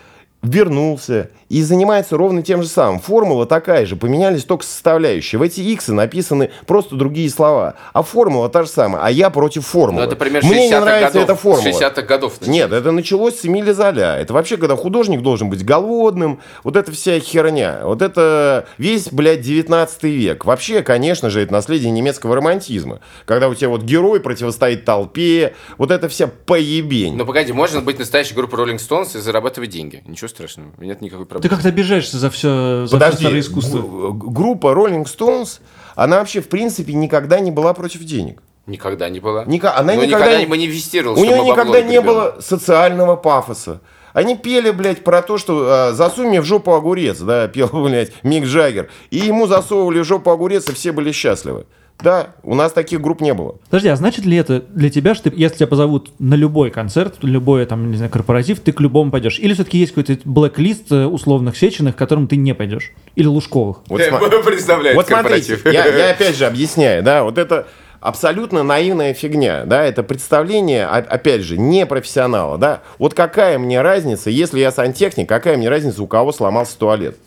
вернулся 0.41 1.29
и 1.51 1.63
занимается 1.63 2.15
ровно 2.15 2.41
тем 2.43 2.63
же 2.63 2.69
самым. 2.69 3.01
Формула 3.01 3.45
такая 3.45 3.85
же, 3.85 3.97
поменялись 3.97 4.45
только 4.45 4.63
составляющие. 4.63 5.37
В 5.37 5.41
эти 5.41 5.59
иксы 5.59 5.91
написаны 5.91 6.49
просто 6.65 6.95
другие 6.95 7.29
слова. 7.29 7.75
А 7.91 8.03
формула 8.03 8.47
та 8.47 8.63
же 8.63 8.69
самая. 8.69 9.03
А 9.03 9.11
я 9.11 9.29
против 9.29 9.67
формулы. 9.67 10.01
Ну, 10.01 10.07
это 10.07 10.15
примерно 10.15 10.47
Мне 10.47 10.69
не 10.69 10.71
60-х 10.71 10.79
нравится 10.85 11.13
годов. 11.13 11.23
эта 11.23 11.35
формула. 11.35 11.67
60-х 11.67 12.01
годов. 12.03 12.33
началось. 12.39 12.55
Нет, 12.55 12.71
это 12.71 12.91
началось 12.91 13.39
с 13.39 13.45
Эмиля 13.45 13.73
Золя. 13.73 14.15
Это 14.15 14.33
вообще, 14.33 14.55
когда 14.55 14.77
художник 14.77 15.21
должен 15.21 15.49
быть 15.49 15.65
голодным, 15.65 16.39
вот 16.63 16.77
эта 16.77 16.89
вся 16.93 17.19
херня. 17.19 17.81
Вот 17.83 18.01
это 18.01 18.65
весь, 18.77 19.09
блядь, 19.11 19.41
19 19.41 20.03
век. 20.03 20.45
Вообще, 20.45 20.83
конечно 20.83 21.29
же, 21.29 21.41
это 21.41 21.51
наследие 21.51 21.91
немецкого 21.91 22.37
романтизма. 22.37 23.01
Когда 23.25 23.49
у 23.49 23.55
тебя 23.55 23.67
вот 23.67 23.81
герой 23.81 24.21
противостоит 24.21 24.85
толпе, 24.85 25.53
вот 25.77 25.91
это 25.91 26.07
вся 26.07 26.27
поебень. 26.27 27.17
Ну 27.17 27.25
погоди, 27.25 27.51
можно 27.51 27.81
быть 27.81 27.99
настоящей 27.99 28.35
группой 28.35 28.57
Rolling 28.57 28.77
Stones 28.77 29.17
и 29.17 29.19
зарабатывать 29.19 29.69
деньги. 29.69 30.01
Ничего 30.07 30.29
страшного, 30.29 30.69
нет 30.77 31.01
никакой 31.01 31.25
Ты 31.41 31.49
как-то 31.49 31.69
обижаешься 31.69 32.17
за 32.17 32.29
все, 32.29 32.85
за 32.85 32.91
Подожди, 32.95 33.15
все 33.17 33.23
старое 33.25 33.39
искусство. 33.41 34.11
группа 34.11 34.67
Rolling 34.67 35.05
Stones, 35.05 35.59
она 35.95 36.19
вообще, 36.19 36.41
в 36.41 36.49
принципе, 36.49 36.93
никогда 36.93 37.39
не 37.39 37.51
была 37.51 37.73
против 37.73 38.03
денег. 38.03 38.41
Никогда 38.67 39.09
не 39.09 39.19
была. 39.19 39.43
Ника- 39.45 39.73
она 39.75 39.95
никогда 39.95 40.17
никогда 40.19 40.39
не- 40.39 40.45
манифестировала, 40.45 41.17
У 41.17 41.23
нее 41.23 41.41
никогда 41.43 41.81
не 41.81 41.99
было 42.01 42.37
социального 42.39 43.15
пафоса. 43.15 43.81
Они 44.13 44.35
пели, 44.35 44.71
блядь, 44.71 45.03
про 45.03 45.21
то, 45.21 45.37
что 45.37 45.89
э, 45.89 45.93
засунь 45.93 46.27
мне 46.27 46.41
в 46.41 46.45
жопу 46.45 46.73
огурец, 46.73 47.19
да, 47.19 47.47
пел, 47.47 47.69
блядь, 47.71 48.11
Мик 48.23 48.45
Джаггер. 48.45 48.89
И 49.09 49.17
ему 49.17 49.47
засовывали 49.47 49.99
в 49.99 50.03
жопу 50.03 50.29
огурец, 50.31 50.67
и 50.69 50.73
все 50.73 50.91
были 50.91 51.11
счастливы. 51.11 51.65
Да, 52.03 52.35
у 52.43 52.55
нас 52.55 52.71
таких 52.71 53.01
групп 53.01 53.21
не 53.21 53.33
было. 53.33 53.55
Подожди, 53.69 53.89
а 53.89 53.95
значит 53.95 54.25
ли 54.25 54.37
это 54.37 54.61
для 54.61 54.89
тебя, 54.89 55.15
что 55.15 55.29
ты, 55.29 55.37
если 55.37 55.57
тебя 55.57 55.67
позовут 55.67 56.11
на 56.19 56.35
любой 56.35 56.71
концерт, 56.71 57.15
любой 57.21 57.65
там, 57.65 57.91
не 57.91 57.97
знаю, 57.97 58.11
корпоратив, 58.11 58.59
ты 58.59 58.71
к 58.71 58.79
любому 58.81 59.11
пойдешь? 59.11 59.39
Или 59.39 59.53
все-таки 59.53 59.77
есть 59.77 59.93
какой-то 59.93 60.17
блэк-лист 60.25 60.91
э, 60.91 61.05
условных 61.05 61.57
сеченых, 61.57 61.95
к 61.95 61.97
которым 61.97 62.27
ты 62.27 62.35
не 62.35 62.53
пойдешь? 62.53 62.91
Или 63.15 63.27
лужковых? 63.27 63.81
Вот, 63.87 64.01
Представляете 64.43 64.95
вот 64.95 65.07
смотрите, 65.07 65.59
я, 65.65 65.85
я 65.85 66.11
опять 66.11 66.35
же 66.35 66.45
объясняю, 66.45 67.03
да, 67.03 67.23
вот 67.23 67.37
это 67.37 67.67
абсолютно 67.99 68.63
наивная 68.63 69.13
фигня, 69.13 69.63
да, 69.65 69.85
это 69.85 70.03
представление, 70.03 70.85
опять 70.87 71.41
же, 71.41 71.57
не 71.57 71.85
профессионала, 71.85 72.57
да. 72.57 72.81
Вот 72.97 73.13
какая 73.13 73.57
мне 73.59 73.81
разница, 73.81 74.29
если 74.29 74.59
я 74.59 74.71
сантехник, 74.71 75.29
какая 75.29 75.55
мне 75.55 75.69
разница, 75.69 76.01
у 76.03 76.07
кого 76.07 76.31
сломался 76.31 76.77
туалет? 76.77 77.17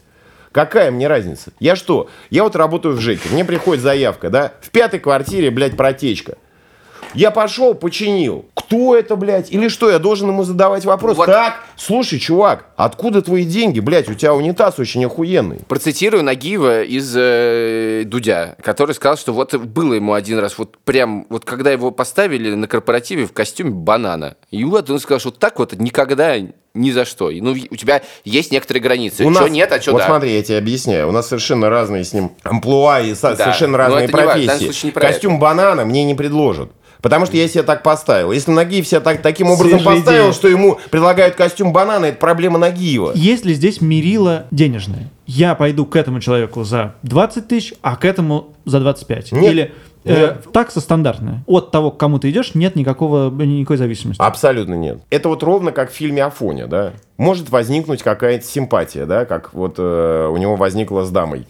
Какая 0.54 0.92
мне 0.92 1.08
разница? 1.08 1.52
Я 1.58 1.74
что? 1.74 2.08
Я 2.30 2.44
вот 2.44 2.54
работаю 2.54 2.94
в 2.94 3.00
ЖЭКе, 3.00 3.28
мне 3.32 3.44
приходит 3.44 3.82
заявка, 3.82 4.30
да, 4.30 4.52
в 4.60 4.70
пятой 4.70 5.00
квартире, 5.00 5.50
блядь, 5.50 5.76
протечка. 5.76 6.38
Я 7.14 7.30
пошел, 7.30 7.74
починил. 7.74 8.44
Кто 8.54 8.96
это, 8.96 9.16
блядь? 9.16 9.50
Или 9.52 9.68
что, 9.68 9.90
я 9.90 9.98
должен 9.98 10.28
ему 10.28 10.42
задавать 10.44 10.84
вопрос? 10.84 11.16
Вот. 11.16 11.26
Так, 11.26 11.62
слушай, 11.76 12.18
чувак, 12.18 12.66
откуда 12.76 13.22
твои 13.22 13.44
деньги, 13.44 13.80
блядь? 13.80 14.08
У 14.08 14.14
тебя 14.14 14.34
унитаз 14.34 14.78
очень 14.78 15.04
охуенный. 15.04 15.58
Процитирую 15.68 16.24
Нагиева 16.24 16.82
из 16.82 17.14
э, 17.16 18.02
Дудя, 18.06 18.56
который 18.62 18.94
сказал, 18.94 19.16
что 19.16 19.32
вот 19.32 19.54
было 19.54 19.94
ему 19.94 20.14
один 20.14 20.38
раз, 20.38 20.58
вот 20.58 20.76
прям, 20.78 21.26
вот 21.28 21.44
когда 21.44 21.70
его 21.70 21.90
поставили 21.90 22.54
на 22.54 22.66
корпоративе 22.66 23.26
в 23.26 23.32
костюме 23.32 23.70
банана, 23.70 24.36
и 24.50 24.64
вот 24.64 24.90
он 24.90 24.98
сказал, 24.98 25.20
что 25.20 25.30
так 25.30 25.58
вот 25.58 25.72
никогда 25.74 26.34
ни 26.74 26.90
за 26.90 27.04
что. 27.04 27.30
Ну, 27.30 27.52
у 27.52 27.76
тебя 27.76 28.02
есть 28.24 28.50
некоторые 28.50 28.82
границы. 28.82 29.24
У 29.24 29.30
Что 29.32 29.42
нас- 29.42 29.50
нет, 29.50 29.70
а 29.72 29.80
что 29.80 29.92
Вот 29.92 29.98
да. 29.98 30.06
смотри, 30.06 30.34
я 30.34 30.42
тебе 30.42 30.58
объясняю. 30.58 31.08
У 31.08 31.12
нас 31.12 31.28
совершенно 31.28 31.70
разные 31.70 32.02
с 32.02 32.12
ним 32.12 32.32
амплуа 32.42 33.00
и 33.00 33.10
Да. 33.14 33.36
совершенно 33.36 33.72
Но 33.72 33.78
разные 33.78 34.04
это 34.06 34.16
важно. 34.16 34.46
Профессии. 34.46 34.90
про 34.90 35.00
Костюм 35.00 35.38
банана 35.38 35.84
мне 35.84 36.02
не 36.04 36.16
предложат. 36.16 36.70
Потому 37.04 37.26
что 37.26 37.36
я 37.36 37.46
себя 37.48 37.64
так 37.64 37.82
поставил. 37.82 38.32
Если 38.32 38.50
Нагиев 38.50 38.86
себя 38.86 39.00
так, 39.00 39.20
таким 39.20 39.50
образом 39.50 39.78
Свежая 39.78 39.96
поставил, 39.96 40.22
идея. 40.22 40.32
что 40.32 40.48
ему 40.48 40.78
предлагают 40.90 41.34
костюм 41.34 41.70
банана, 41.70 42.06
это 42.06 42.16
проблема 42.16 42.58
Нагиева. 42.58 43.12
Есть 43.14 43.44
ли 43.44 43.52
здесь 43.52 43.82
мерило 43.82 44.46
денежное? 44.50 45.10
Я 45.26 45.54
пойду 45.54 45.84
к 45.84 45.96
этому 45.96 46.20
человеку 46.20 46.64
за 46.64 46.94
20 47.02 47.46
тысяч, 47.46 47.74
а 47.82 47.96
к 47.96 48.06
этому 48.06 48.54
за 48.64 48.80
25. 48.80 49.32
Нет. 49.32 49.52
Или 49.52 49.72
э, 50.04 50.36
такса 50.50 50.80
стандартная. 50.80 51.44
От 51.46 51.70
того, 51.70 51.90
к 51.90 51.98
кому 51.98 52.18
ты 52.18 52.30
идешь, 52.30 52.54
нет 52.54 52.74
никакого, 52.74 53.30
никакой 53.30 53.76
зависимости. 53.76 54.22
Абсолютно 54.22 54.72
нет. 54.72 55.00
Это 55.10 55.28
вот 55.28 55.42
ровно 55.42 55.72
как 55.72 55.90
в 55.90 55.94
фильме 55.94 56.24
Афоня, 56.24 56.68
да. 56.68 56.94
Может 57.18 57.50
возникнуть 57.50 58.02
какая-то 58.02 58.46
симпатия, 58.46 59.04
да, 59.04 59.26
как 59.26 59.52
вот 59.52 59.74
э, 59.76 60.28
у 60.32 60.38
него 60.38 60.56
возникла 60.56 61.04
с 61.04 61.10
дамой. 61.10 61.44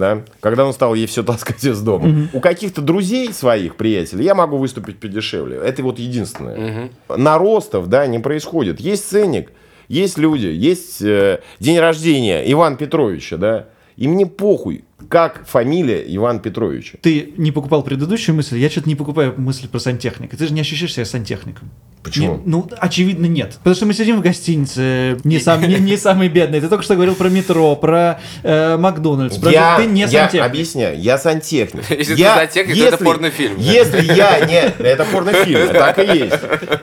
Да, 0.00 0.24
когда 0.40 0.64
он 0.64 0.72
стал 0.72 0.94
ей 0.94 1.06
все 1.06 1.22
таскать 1.22 1.62
из 1.62 1.80
дома. 1.82 2.28
У 2.32 2.40
каких-то 2.40 2.80
друзей 2.80 3.32
своих, 3.34 3.76
приятелей, 3.76 4.24
я 4.24 4.34
могу 4.34 4.56
выступить 4.56 4.98
подешевле. 4.98 5.58
Это 5.58 5.82
вот 5.82 5.98
единственное. 5.98 6.90
Наростов, 7.08 7.86
да, 7.88 8.06
не 8.06 8.18
происходит. 8.18 8.80
Есть 8.80 9.08
ценник, 9.10 9.52
есть 9.88 10.16
люди, 10.16 10.46
есть 10.46 11.02
э, 11.02 11.40
день 11.58 11.78
рождения 11.78 12.50
Ивана 12.50 12.76
Петровича, 12.76 13.36
да. 13.36 13.66
И 13.96 14.08
мне 14.08 14.24
похуй, 14.24 14.84
как 15.08 15.46
фамилия 15.46 16.02
Ивана 16.16 16.38
Петровича. 16.38 16.96
Ты 17.02 17.34
не 17.36 17.52
покупал 17.52 17.82
предыдущую 17.82 18.36
мысль, 18.36 18.56
я 18.56 18.70
что-то 18.70 18.88
не 18.88 18.94
покупаю 18.94 19.34
мысль 19.36 19.68
про 19.68 19.80
сантехника. 19.80 20.36
Ты 20.36 20.46
же 20.46 20.54
не 20.54 20.62
ощущаешь 20.62 20.94
себя 20.94 21.04
сантехником. 21.04 21.70
Почему? 22.02 22.36
Не- 22.36 22.42
ну, 22.46 22.68
очевидно, 22.78 23.26
нет. 23.26 23.54
Потому 23.58 23.76
что 23.76 23.86
мы 23.86 23.92
сидим 23.92 24.16
в 24.18 24.22
гостинице, 24.22 25.18
не, 25.24 25.38
сам, 25.38 25.60
не, 25.62 25.74
не 25.76 25.96
самый 25.96 26.28
бедный. 26.28 26.60
Ты 26.60 26.68
только 26.68 26.82
что 26.82 26.94
говорил 26.94 27.14
про 27.14 27.28
метро, 27.28 27.76
про 27.76 28.20
э, 28.42 28.76
Макдональдс. 28.78 29.36
Про 29.36 29.50
Я, 29.50 29.76
ты 29.76 29.86
не 29.86 30.00
я 30.02 30.08
сантехник. 30.08 30.42
объясняю, 30.44 30.98
я 31.00 31.18
сантехник. 31.18 31.90
Если 31.90 32.14
я, 32.16 32.34
ты 32.34 32.40
сантехник, 32.40 32.76
то 32.78 32.84
это 32.94 33.04
порнофильм. 33.04 33.56
Если 33.58 34.02
я 34.14 34.40
не... 34.46 34.60
Это 34.90 35.04
порнофильм, 35.04 35.68
так 35.72 35.98
и 35.98 36.18
есть. 36.18 36.36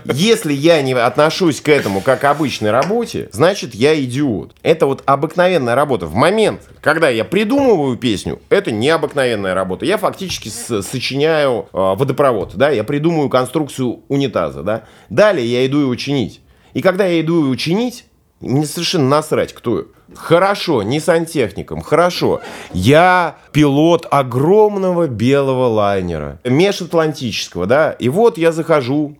Если 0.06 0.54
я 0.54 0.82
не 0.82 0.94
отношусь 0.94 1.62
к 1.62 1.70
этому 1.70 2.02
как 2.02 2.22
к 2.22 2.24
обычной 2.26 2.72
работе, 2.72 3.30
значит, 3.32 3.76
я 3.76 4.00
идиот. 4.02 4.56
Это 4.64 4.86
вот 4.86 5.04
обыкновенная 5.06 5.76
работа. 5.76 6.06
В 6.08 6.16
момент, 6.16 6.62
когда 6.82 7.10
я 7.10 7.24
придумываю 7.26 7.98
песню, 7.98 8.40
это 8.50 8.72
необыкновенная 8.72 9.54
работа. 9.54 9.86
Я 9.86 9.98
фактически 9.98 10.50
с- 10.50 10.82
сочиняю 10.82 11.68
э, 11.74 11.78
водопровод, 11.96 12.56
да, 12.56 12.70
я 12.70 12.84
придумываю 12.84 13.30
конструкцию 13.30 14.00
унитаза, 14.08 14.64
да. 14.64 14.84
Далее 15.10 15.46
я 15.46 15.66
иду 15.66 15.80
его 15.80 15.96
чинить. 15.96 16.42
И 16.74 16.82
когда 16.82 17.06
я 17.06 17.22
иду 17.22 17.44
его 17.44 17.56
чинить, 17.56 18.06
мне 18.40 18.66
совершенно 18.66 19.08
насрать, 19.08 19.54
кто. 19.54 19.86
Хорошо, 20.16 20.84
не 20.84 21.00
сантехником, 21.00 21.82
хорошо. 21.82 22.42
Я 22.72 23.38
пилот 23.52 24.08
огромного 24.10 25.08
белого 25.08 25.68
лайнера, 25.68 26.40
межатлантического, 26.46 27.66
да, 27.66 27.92
и 27.92 28.10
вот 28.10 28.38
я 28.38 28.52
захожу, 28.52 29.18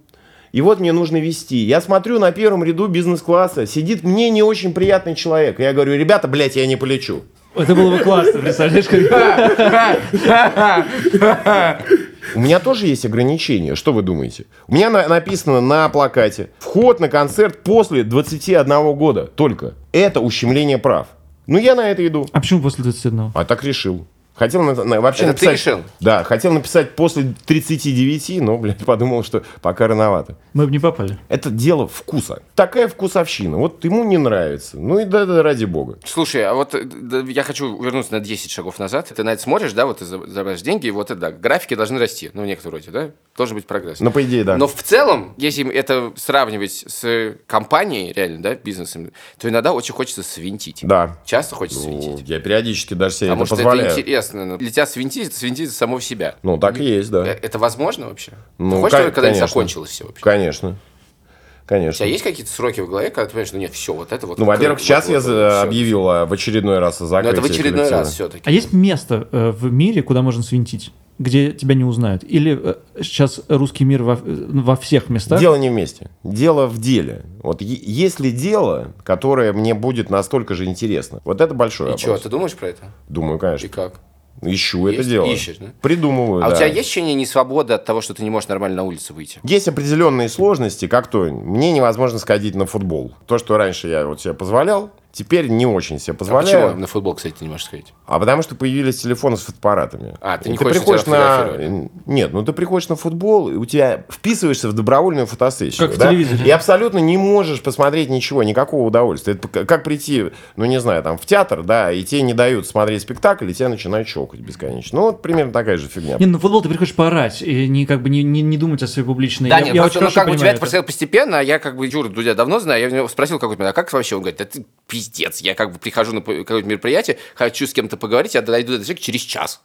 и 0.54 0.62
вот 0.62 0.80
мне 0.80 0.94
нужно 0.94 1.18
вести. 1.18 1.58
Я 1.58 1.82
смотрю 1.82 2.20
на 2.20 2.32
первом 2.32 2.64
ряду 2.64 2.88
бизнес-класса, 2.88 3.68
сидит 3.68 4.04
мне 4.04 4.30
не 4.30 4.44
очень 4.44 4.74
приятный 4.74 5.16
человек. 5.16 5.60
И 5.60 5.64
я 5.64 5.74
говорю, 5.74 5.96
ребята, 5.96 6.28
блядь, 6.28 6.56
я 6.56 6.66
не 6.68 6.78
полечу. 6.78 7.24
Это 7.54 7.76
было 7.76 7.98
бы 7.98 8.04
классно, 8.04 8.40
представляешь? 8.40 8.88
У 12.36 12.40
меня 12.40 12.60
тоже 12.60 12.88
есть 12.88 13.06
ограничения. 13.06 13.76
Что 13.76 13.94
вы 13.94 14.02
думаете? 14.02 14.46
У 14.68 14.74
меня 14.76 14.90
на- 14.90 15.08
написано 15.08 15.62
на 15.62 15.88
плакате 15.90 16.50
«Вход 16.60 17.00
на 17.00 17.08
концерт 17.10 17.64
после 17.64 18.04
21 18.04 18.94
года 18.96 19.26
только». 19.26 19.74
Это 19.92 20.20
ущемление 20.20 20.78
прав. 20.78 21.08
Ну, 21.48 21.58
я 21.58 21.76
на 21.76 21.90
это 21.90 22.06
иду. 22.06 22.28
А 22.34 22.40
почему 22.42 22.62
после 22.62 22.84
21? 22.84 23.32
А 23.34 23.46
так 23.46 23.64
решил. 23.64 24.06
Хотел 24.38 24.62
на- 24.62 24.84
на- 24.84 25.02
вообще 25.02 25.24
Это 25.24 25.34
ты 25.34 25.46
написать... 25.48 25.54
решил? 25.68 25.84
Да, 26.00 26.24
хотел 26.24 26.54
написать 26.54 26.96
после 26.96 27.34
39, 27.48 28.42
но, 28.42 28.58
блядь, 28.58 28.78
подумал, 28.86 29.24
что 29.24 29.44
пока 29.62 29.88
рановато. 29.88 30.36
Мы 30.54 30.66
бы 30.66 30.72
не 30.72 30.78
попали. 30.80 31.18
Это 31.28 31.50
дело 31.50 31.88
вкуса. 31.88 32.44
Такая 32.56 32.88
вкусовщина. 32.88 33.58
Вот 33.58 33.84
ему 33.84 34.04
не 34.04 34.18
нравится. 34.18 34.78
Ну 34.78 35.00
и 35.00 35.06
да, 35.06 35.26
да 35.26 35.42
ради 35.42 35.66
бога. 35.66 35.98
Слушай, 36.06 36.46
а 36.46 36.54
вот 36.54 36.76
э, 36.76 36.84
да, 36.84 37.20
я 37.22 37.42
хочу 37.44 37.82
вернуться 37.82 38.14
на 38.14 38.20
10 38.20 38.52
шагов 38.52 38.78
назад. 38.78 39.12
Ты 39.16 39.24
на 39.24 39.32
это 39.34 39.42
смотришь, 39.42 39.74
да, 39.74 39.88
вот 39.88 40.00
ты 40.00 40.06
за- 40.06 40.26
забираешь 40.28 40.62
деньги, 40.62 40.88
и 40.88 40.92
вот 40.92 41.10
это, 41.10 41.20
да, 41.20 41.32
графики 41.32 41.74
должны 41.76 41.98
расти. 41.98 42.30
Ну, 42.34 42.44
в 42.44 42.46
некотором 42.46 42.74
роде, 42.76 42.92
да? 42.92 43.10
Должен 43.36 43.56
быть 43.56 43.66
прогресс. 43.66 44.00
Ну, 44.02 44.12
по 44.12 44.22
идее, 44.24 44.44
да. 44.44 44.58
Но 44.58 44.68
в 44.68 44.76
целом, 44.84 45.34
если 45.38 45.68
это 45.72 46.12
сравнивать 46.16 46.86
с 46.88 47.36
компанией, 47.48 48.14
реально, 48.14 48.42
да, 48.44 48.56
бизнесом, 48.56 49.12
то 49.40 49.50
иногда 49.50 49.74
очень 49.74 49.94
хочется 49.96 50.22
свинтить. 50.22 50.80
Да. 50.84 51.18
Часто 51.26 51.56
хочется 51.56 51.88
Ну, 51.88 52.02
свинтить. 52.02 52.30
я 52.30 52.40
периодически 52.40 52.94
даже 52.94 53.16
себе 53.16 53.28
это 53.28 53.34
Потому 53.36 53.46
что 53.48 53.56
позволяю. 53.56 53.90
это 53.90 54.00
интересно. 54.02 54.27
Ну, 54.34 54.58
Для 54.58 54.72
тебя 54.72 54.86
свинтить, 54.86 55.28
это 55.28 55.36
свинтить 55.38 55.72
самого 55.72 56.02
себя. 56.02 56.36
Ну, 56.44 56.58
так 56.58 56.80
и 56.80 56.84
есть, 56.84 57.10
да. 57.12 57.26
Э, 57.26 57.32
Это 57.42 57.60
возможно 57.60 58.08
вообще? 58.08 58.34
Ну, 58.58 58.76
Ты 58.78 58.82
хочешь, 58.82 59.00
чтобы 59.00 59.12
когда-нибудь 59.12 59.40
закончилось 59.40 59.90
все 59.92 60.06
вообще? 60.06 60.24
Конечно. 60.24 60.70
У 60.70 61.68
Конечно. 61.70 61.98
тебя 61.98 62.06
есть 62.12 62.24
какие-то 62.24 62.50
сроки 62.52 62.80
в 62.80 62.88
голове, 62.88 63.10
когда 63.10 63.26
ты 63.26 63.32
понимаешь, 63.34 63.52
ну 63.52 63.60
нет, 63.60 63.74
все, 63.74 63.94
вот 63.94 64.14
это 64.14 64.26
вот... 64.26 64.38
Ну, 64.38 64.46
во-первых, 64.46 64.80
сейчас 64.80 65.06
вот, 65.08 65.12
я 65.12 65.18
вот, 65.18 65.26
за- 65.26 65.50
всё. 65.50 65.62
объявил 65.68 66.10
а, 66.10 66.26
в 66.26 66.32
очередной 66.32 66.80
раз 66.80 67.02
о 67.02 67.04
Но 67.04 67.10
закрытии 67.10 67.34
это 67.34 67.42
в 67.42 67.46
очередной 67.46 67.72
коллектива. 67.80 68.00
раз 68.00 68.14
все-таки. 68.14 68.44
А 68.46 68.52
есть 68.52 68.72
место 68.72 69.28
э, 69.34 69.50
в 69.52 69.70
мире, 69.70 70.02
куда 70.02 70.22
можно 70.22 70.44
свинтить? 70.44 70.94
Где 71.20 71.52
тебя 71.52 71.76
не 71.76 71.84
узнают? 71.84 72.24
Или 72.24 72.58
э, 72.58 72.76
сейчас 73.02 73.42
русский 73.50 73.84
мир 73.84 74.04
во, 74.04 74.14
э, 74.14 74.18
во 74.24 74.78
всех 74.78 75.10
местах? 75.10 75.42
Дело 75.42 75.56
не 75.56 75.70
вместе. 75.70 76.10
Дело 76.24 76.68
в 76.68 76.78
деле. 76.80 77.26
Вот 77.44 77.62
е- 77.62 77.68
есть 77.84 78.22
ли 78.22 78.32
дело, 78.32 78.94
которое 79.04 79.52
мне 79.52 79.74
будет 79.74 80.10
настолько 80.10 80.54
же 80.56 80.64
интересно? 80.64 81.20
Вот 81.26 81.42
это 81.42 81.54
большой 81.54 81.88
И 81.88 81.92
вопрос. 81.92 82.02
что, 82.02 82.18
ты 82.18 82.30
думаешь 82.30 82.54
про 82.56 82.70
это? 82.70 82.84
Думаю, 83.10 83.36
И 83.36 83.40
конечно. 83.42 83.68
как? 83.68 83.96
Ищу 84.42 84.88
это 84.88 84.98
Есть? 84.98 85.10
дело. 85.10 85.26
Ищешь, 85.26 85.58
да? 85.58 85.68
Придумываю, 85.82 86.44
А 86.44 86.50
да. 86.50 86.54
у 86.54 86.58
тебя 86.58 86.68
есть 86.68 86.80
ощущение 86.82 87.16
несвободы 87.16 87.74
от 87.74 87.86
того, 87.86 88.02
что 88.02 88.14
ты 88.14 88.24
не 88.24 88.30
можешь 88.30 88.48
нормально 88.50 88.78
на 88.78 88.84
улицу 88.84 89.14
выйти? 89.14 89.40
Есть 89.44 89.68
определенные 89.68 90.30
сложности, 90.30 90.88
как 90.88 91.08
то 91.08 91.24
мне 91.24 91.72
невозможно 91.72 92.20
сходить 92.20 92.56
на 92.56 92.66
футбол. 92.66 93.14
То, 93.26 93.38
что 93.38 93.58
раньше 93.58 93.88
я 93.88 94.06
вот 94.06 94.22
себе 94.22 94.34
позволял, 94.34 94.92
теперь 95.18 95.48
не 95.48 95.66
очень 95.66 96.00
себе 96.00 96.14
А 96.14 96.16
позволяю. 96.16 96.68
почему 96.68 96.82
на 96.82 96.88
футбол, 96.88 97.16
кстати, 97.16 97.34
ты 97.40 97.46
не 97.46 97.50
можешь 97.50 97.66
сходить? 97.66 97.94
А 98.06 98.20
потому 98.20 98.44
что 98.44 98.54
появились 98.54 99.02
телефоны 99.02 99.36
с 99.36 99.42
фотоаппаратами. 99.42 100.16
А, 100.22 100.38
ты 100.38 100.50
не 100.50 100.58
хочешь 100.58 100.74
приходишь 100.74 101.06
на... 101.06 101.90
Нет, 102.06 102.34
ну 102.34 102.44
ты 102.44 102.54
приходишь 102.54 102.88
на 102.90 102.96
футбол, 102.96 103.50
и 103.50 103.56
у 103.56 103.66
тебя 103.66 104.06
вписываешься 104.10 104.68
в 104.70 104.74
добровольную 104.74 105.26
фотосессию. 105.26 105.88
Как 105.88 105.96
в 105.96 106.00
да? 106.00 106.10
телевизоре. 106.10 106.46
И 106.46 106.50
абсолютно 106.50 107.00
не 107.00 107.18
можешь 107.18 107.62
посмотреть 107.62 108.10
ничего, 108.10 108.44
никакого 108.44 108.86
удовольствия. 108.86 109.34
Это 109.34 109.48
как 109.48 109.84
прийти, 109.84 110.26
ну 110.56 110.66
не 110.66 110.80
знаю, 110.80 111.04
там 111.04 111.18
в 111.18 111.26
театр, 111.26 111.64
да, 111.64 111.92
и 111.92 112.04
тебе 112.04 112.22
не 112.22 112.34
дают 112.34 112.68
смотреть 112.68 113.02
спектакль, 113.02 113.50
и 113.50 113.54
тебя 113.54 113.70
начинают 113.70 114.08
щелкать 114.08 114.40
бесконечно. 114.40 115.00
Ну 115.00 115.06
вот 115.08 115.22
примерно 115.22 115.52
такая 115.52 115.78
же 115.78 115.88
фигня. 115.88 116.18
Не, 116.20 116.26
ну 116.26 116.34
на 116.34 116.40
футбол 116.40 116.62
ты 116.62 116.70
приходишь 116.70 116.94
поорать, 116.94 117.42
и 117.42 117.68
не, 117.68 117.86
как 117.86 118.02
бы, 118.02 118.10
не, 118.10 118.24
не, 118.24 118.42
не 118.42 118.58
думать 118.58 118.84
о 118.84 118.88
своей 118.88 119.06
публичной. 119.06 119.50
Да, 119.50 119.60
я, 119.60 119.66
нет, 119.66 119.76
я 119.76 119.82
просто, 119.82 120.00
очень 120.00 120.08
ну, 120.08 120.14
как 120.14 120.28
бы 120.28 120.36
у 120.36 120.38
тебя 120.38 120.52
это 120.52 120.60
происходило 120.60 120.86
постепенно, 120.86 121.40
а 121.40 121.42
я 121.42 121.60
как 121.60 121.78
бы 121.78 121.88
Юру 121.88 122.10
Дудя 122.10 122.36
давно 122.36 122.60
знаю, 122.60 122.82
я 122.82 122.88
у 122.88 122.92
него 122.92 123.08
спросил 123.08 123.40
какой-то 123.40 123.68
а 123.68 123.74
как 123.74 123.92
вообще? 123.92 124.16
Он 124.16 124.22
говорит, 124.22 124.40
да 124.40 124.46
ты 124.46 124.66
пиздец, 124.88 125.07
я 125.42 125.54
как 125.56 125.74
бы 125.74 125.80
прихожу 125.80 126.14
на 126.14 126.22
какое-то 126.22 126.68
мероприятие, 126.68 127.18
хочу 127.36 127.66
с 127.68 127.74
кем-то 127.74 127.98
поговорить, 127.98 128.36
я 128.36 128.42
дойду 128.42 128.70
до 128.70 128.74
этого 128.76 128.86
человека 128.86 129.04
через 129.04 129.22
час. 129.22 129.62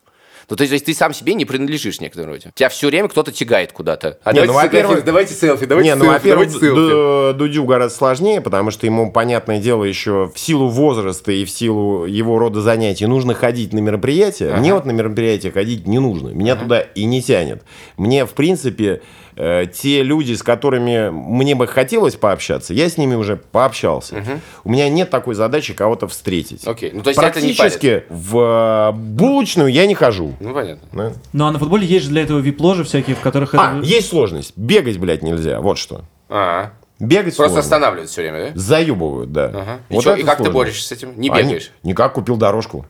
Ну, 0.50 0.56
то 0.56 0.64
есть 0.64 0.84
ты 0.84 0.92
сам 0.92 1.14
себе 1.14 1.34
не 1.34 1.44
принадлежишь 1.44 1.98
в 1.98 2.00
некотором 2.00 2.30
роде. 2.30 2.50
Тебя 2.56 2.68
все 2.68 2.88
время 2.88 3.08
кто-то 3.08 3.30
тягает 3.30 3.72
куда-то. 3.72 4.18
А 4.24 4.32
Не, 4.32 4.40
ну, 4.40 4.46
давайте 4.48 4.68
во-первых- 4.76 4.98
сфотографируем, 4.98 5.04
давайте 5.06 5.34
селфи, 5.34 5.66
давайте 5.66 5.90
не, 5.90 5.94
ну, 5.94 6.04
селфи, 6.04 6.14
во-первых, 6.14 6.48
давайте 6.48 6.66
селфи. 6.66 6.90
Ду- 6.90 7.38
Дудю 7.38 7.64
гораздо 7.64 7.96
сложнее, 7.96 8.40
потому 8.40 8.72
что 8.72 8.84
ему, 8.84 9.12
понятное 9.12 9.60
дело, 9.60 9.84
еще 9.84 10.32
в 10.34 10.38
силу 10.38 10.66
возраста 10.68 11.30
и 11.30 11.44
в 11.44 11.50
силу 11.50 12.06
его 12.06 12.40
рода 12.40 12.60
занятий 12.60 13.06
нужно 13.06 13.34
ходить 13.34 13.72
на 13.72 13.78
мероприятия. 13.78 14.52
Мне 14.56 14.74
вот 14.74 14.84
на 14.84 14.90
мероприятия 14.90 15.52
ходить 15.52 15.86
не 15.86 16.00
нужно. 16.00 16.30
Меня 16.30 16.56
туда 16.56 16.80
и 16.80 17.04
не 17.04 17.22
тянет. 17.22 17.62
Мне, 17.96 18.26
в 18.26 18.32
принципе, 18.32 19.00
э, 19.36 19.66
те 19.72 20.02
люди, 20.02 20.34
с 20.34 20.42
которыми 20.42 21.10
мне 21.10 21.54
бы 21.54 21.66
хотелось 21.66 22.16
пообщаться, 22.16 22.74
я 22.74 22.88
с 22.88 22.96
ними 22.96 23.14
уже 23.14 23.36
пообщался. 23.36 24.24
У 24.64 24.70
меня 24.70 24.88
нет 24.88 25.10
такой 25.10 25.34
задачи 25.34 25.74
кого-то 25.74 26.08
встретить. 26.08 26.66
Окей, 26.66 26.90
ну, 26.92 27.02
то 27.02 27.10
есть 27.10 27.20
это 27.22 27.40
не 27.40 27.52
Практически 27.52 28.04
в 28.08 28.38
э, 28.38 28.92
булочную 28.92 29.70
я 29.70 29.86
не 29.86 29.94
хожу. 29.94 30.34
Ну, 30.40 30.52
понятно. 30.54 30.88
Да? 30.92 31.12
Ну, 31.32 31.46
а 31.46 31.52
на 31.52 31.58
футболе 31.58 31.86
есть 31.86 32.04
же 32.04 32.10
для 32.10 32.22
этого 32.22 32.38
вип-ложи 32.38 32.84
всякие, 32.84 33.16
в 33.16 33.20
которых 33.20 33.54
А, 33.54 33.78
это... 33.78 33.86
есть 33.86 34.08
сложность. 34.08 34.52
Бегать, 34.56 34.98
блядь, 34.98 35.22
нельзя. 35.22 35.60
Вот 35.60 35.78
что. 35.78 36.02
А, 36.28 36.72
Бегать 36.98 37.36
просто 37.36 37.54
сложно. 37.54 37.60
останавливают 37.60 38.10
все 38.10 38.22
время, 38.22 38.52
да? 38.54 38.60
Заебывают, 38.60 39.32
да. 39.32 39.44
Ага. 39.46 39.78
И, 39.88 39.94
Вот 39.94 40.06
это 40.06 40.16
и 40.20 40.22
как 40.22 40.36
ты 40.38 40.44
сложно. 40.44 40.52
борешься 40.54 40.86
с 40.88 40.92
этим? 40.92 41.12
Не 41.20 41.30
А, 41.30 41.36
бегаешь? 41.36 41.70
никак, 41.82 42.12
купил 42.12 42.36
дорожку. 42.36 42.86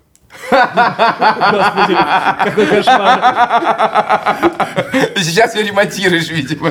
Господи, 0.50 1.96
какой 2.44 2.66
кошмар. 2.66 3.20
Сейчас 5.16 5.54
ее 5.54 5.64
ремонтируешь, 5.64 6.28
видимо. 6.30 6.70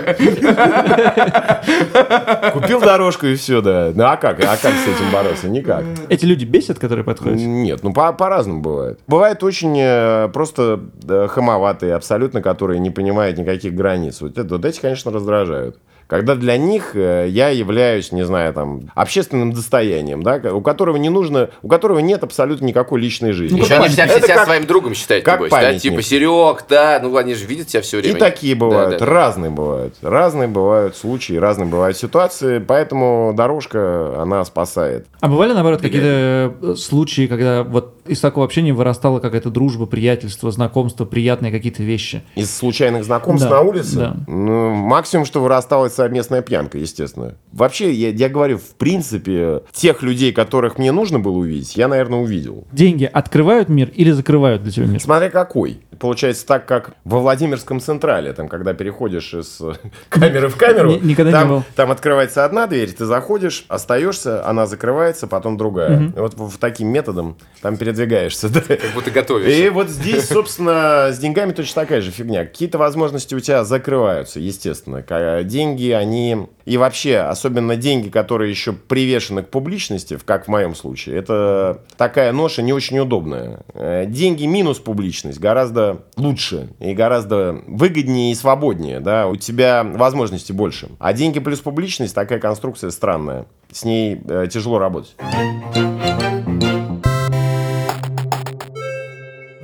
Купил 2.51 2.79
дорожку 2.81 3.25
и 3.27 3.35
все, 3.35 3.61
да. 3.61 3.91
Ну 3.93 4.03
а 4.05 4.17
как? 4.17 4.39
А 4.39 4.57
как 4.57 4.73
с 4.73 4.87
этим 4.87 5.11
бороться? 5.11 5.47
Никак. 5.49 5.83
Эти 6.09 6.25
люди 6.25 6.45
бесят, 6.45 6.79
которые 6.79 7.03
подходят? 7.05 7.39
Нет, 7.39 7.83
ну 7.83 7.93
по- 7.93 8.13
по-разному 8.13 8.61
бывает. 8.61 8.99
Бывает 9.07 9.43
очень 9.43 9.75
э, 9.79 10.29
просто 10.33 10.79
э, 11.07 11.27
хамоватые, 11.29 11.95
абсолютно, 11.95 12.41
которые 12.41 12.79
не 12.79 12.89
понимают 12.89 13.37
никаких 13.37 13.73
границ. 13.73 14.21
Вот, 14.21 14.37
это, 14.37 14.55
вот 14.55 14.65
эти, 14.65 14.79
конечно, 14.79 15.11
раздражают. 15.11 15.77
Когда 16.11 16.35
для 16.35 16.57
них 16.57 16.91
э, 16.93 17.27
я 17.29 17.47
являюсь, 17.51 18.11
не 18.11 18.23
знаю, 18.25 18.53
там, 18.53 18.91
общественным 18.95 19.53
достоянием, 19.53 20.23
да, 20.23 20.41
у 20.53 20.59
которого 20.59 20.97
не 20.97 21.07
нужно, 21.07 21.51
у 21.61 21.69
которого 21.69 21.99
нет 21.99 22.21
абсолютно 22.21 22.65
никакой 22.65 22.99
личной 22.99 23.31
жизни. 23.31 23.61
Еще 23.61 23.75
они 23.75 23.87
себя, 23.87 24.09
себя 24.09 24.35
как- 24.35 24.43
своим 24.45 24.67
другом 24.67 24.93
считают, 24.93 25.23
как 25.23 25.35
небось, 25.39 25.51
да? 25.51 25.55
памятник. 25.55 25.81
Типа, 25.81 26.01
Серег, 26.01 26.65
да, 26.67 26.99
ну 27.01 27.15
они 27.15 27.33
же 27.33 27.45
видят 27.45 27.67
тебя 27.67 27.81
все 27.81 27.99
время. 28.01 28.17
И 28.17 28.19
такие 28.19 28.55
бывают, 28.55 28.91
Да, 28.91 28.99
да, 28.99 29.05
да. 29.05 29.09
разные 29.09 29.51
бывают. 29.51 29.95
Разные 30.01 30.49
бывают 30.49 30.97
случаи, 30.97 31.35
разные 31.35 31.67
бывают 31.69 31.95
ситуации, 31.95 32.59
поэтому 32.59 33.33
дорожка, 33.33 34.21
она 34.21 34.43
спасает. 34.43 35.07
А 35.21 35.29
бывали, 35.29 35.53
наоборот, 35.53 35.79
какие-то 35.81 36.53
э, 36.61 36.75
случаи, 36.75 37.27
когда 37.27 37.63
вот 37.63 37.93
из 38.05 38.19
такого 38.19 38.45
общения 38.45 38.73
вырастала 38.73 39.19
какая-то 39.21 39.49
дружба, 39.49 39.85
приятельство, 39.85 40.51
знакомство, 40.51 41.05
приятные 41.05 41.53
какие-то 41.53 41.83
вещи? 41.83 42.21
Из 42.35 42.53
случайных 42.53 43.05
знакомств 43.05 43.47
Да, 43.47 43.55
на 43.55 43.61
улице? 43.61 43.95
да. 43.95 44.15
Ну, 44.27 44.71
максимум, 44.73 45.25
что 45.25 45.39
вырастала 45.39 45.85
это 45.85 46.00
совместная 46.01 46.41
пьянка, 46.41 46.79
естественно. 46.79 47.35
Вообще, 47.51 47.91
я, 47.91 48.09
я 48.09 48.27
говорю, 48.27 48.57
в 48.57 48.73
принципе, 48.75 49.61
тех 49.71 50.01
людей, 50.01 50.31
которых 50.33 50.79
мне 50.79 50.91
нужно 50.91 51.19
было 51.19 51.37
увидеть, 51.37 51.75
я, 51.75 51.87
наверное, 51.87 52.17
увидел. 52.17 52.65
Деньги 52.71 53.05
открывают 53.11 53.69
мир 53.69 53.89
или 53.93 54.09
закрывают 54.09 54.63
для 54.63 54.71
тебя 54.71 54.87
мир? 54.87 54.99
Смотря 54.99 55.29
какой. 55.29 55.81
Получается 55.99 56.47
так, 56.47 56.65
как 56.65 56.93
во 57.03 57.19
Владимирском 57.19 57.79
Централе, 57.79 58.33
там, 58.33 58.47
когда 58.47 58.73
переходишь 58.73 59.31
из 59.35 59.61
э, 59.61 59.73
камеры 60.09 60.47
в 60.47 60.55
камеру, 60.57 60.93
Ни- 60.93 61.09
никогда 61.09 61.29
не 61.31 61.37
там, 61.37 61.49
был. 61.49 61.63
там 61.75 61.91
открывается 61.91 62.43
одна 62.43 62.65
дверь, 62.65 62.91
ты 62.91 63.05
заходишь, 63.05 63.65
остаешься, 63.67 64.43
она 64.47 64.65
закрывается, 64.65 65.27
потом 65.27 65.57
другая. 65.57 66.11
И 66.15 66.19
вот 66.19 66.33
в, 66.33 66.57
таким 66.57 66.87
методом 66.87 67.37
там 67.61 67.77
передвигаешься. 67.77 68.49
да. 68.53 68.61
Как 68.61 68.79
будто 68.95 69.11
готовишься. 69.11 69.51
И 69.63 69.69
вот 69.69 69.89
здесь, 69.89 70.27
собственно, 70.27 71.09
с 71.11 71.19
деньгами 71.19 71.51
точно 71.51 71.83
такая 71.83 72.01
же 72.01 72.09
фигня. 72.09 72.45
Какие-то 72.45 72.79
возможности 72.79 73.35
у 73.35 73.39
тебя 73.39 73.63
закрываются, 73.63 74.39
естественно. 74.39 75.03
Ка- 75.03 75.43
Деньги, 75.91 76.03
они... 76.03 76.47
И 76.65 76.77
вообще, 76.77 77.17
особенно 77.17 77.75
деньги, 77.75 78.09
которые 78.09 78.51
еще 78.51 78.71
привешены 78.71 79.43
к 79.43 79.49
публичности, 79.49 80.17
как 80.23 80.45
в 80.45 80.47
моем 80.47 80.75
случае, 80.75 81.17
это 81.17 81.81
такая 81.97 82.31
ноша 82.31 82.61
не 82.61 82.71
очень 82.71 82.99
удобная. 82.99 83.61
Э, 83.73 84.05
Деньги 84.07 84.45
минус 84.45 84.79
публичность 84.79 85.39
гораздо 85.39 86.03
лучше 86.17 86.69
и 86.79 86.93
гораздо 86.93 87.61
выгоднее 87.67 88.31
и 88.31 88.35
свободнее. 88.35 88.99
Да? 88.99 89.27
У 89.27 89.35
тебя 89.35 89.83
возможностей 89.83 90.53
больше. 90.53 90.89
А 90.99 91.13
деньги 91.13 91.39
плюс 91.39 91.59
публичность 91.59 92.15
такая 92.15 92.39
конструкция 92.39 92.91
странная. 92.91 93.45
С 93.71 93.83
ней 93.83 94.21
э, 94.27 94.47
тяжело 94.51 94.77
работать. 94.79 95.15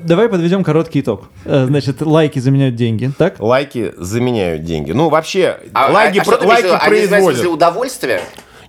Давай 0.07 0.29
подведем 0.29 0.63
короткий 0.63 1.01
итог. 1.01 1.25
Э, 1.43 1.65
Значит, 1.65 2.01
лайки 2.01 2.39
заменяют 2.39 2.75
деньги, 2.75 3.11
так? 3.17 3.41
Лайки 3.41 3.93
заменяют 3.97 4.63
деньги. 4.63 4.93
Ну, 4.93 5.09
вообще, 5.09 5.57
А, 5.73 5.91
лайки, 5.91 6.19
а- 6.19 6.21
а 6.21 6.25
про- 6.25 6.47
лайки 6.47 6.69
производят. 6.87 7.41
для 7.41 7.49
удовольствия? 7.49 8.21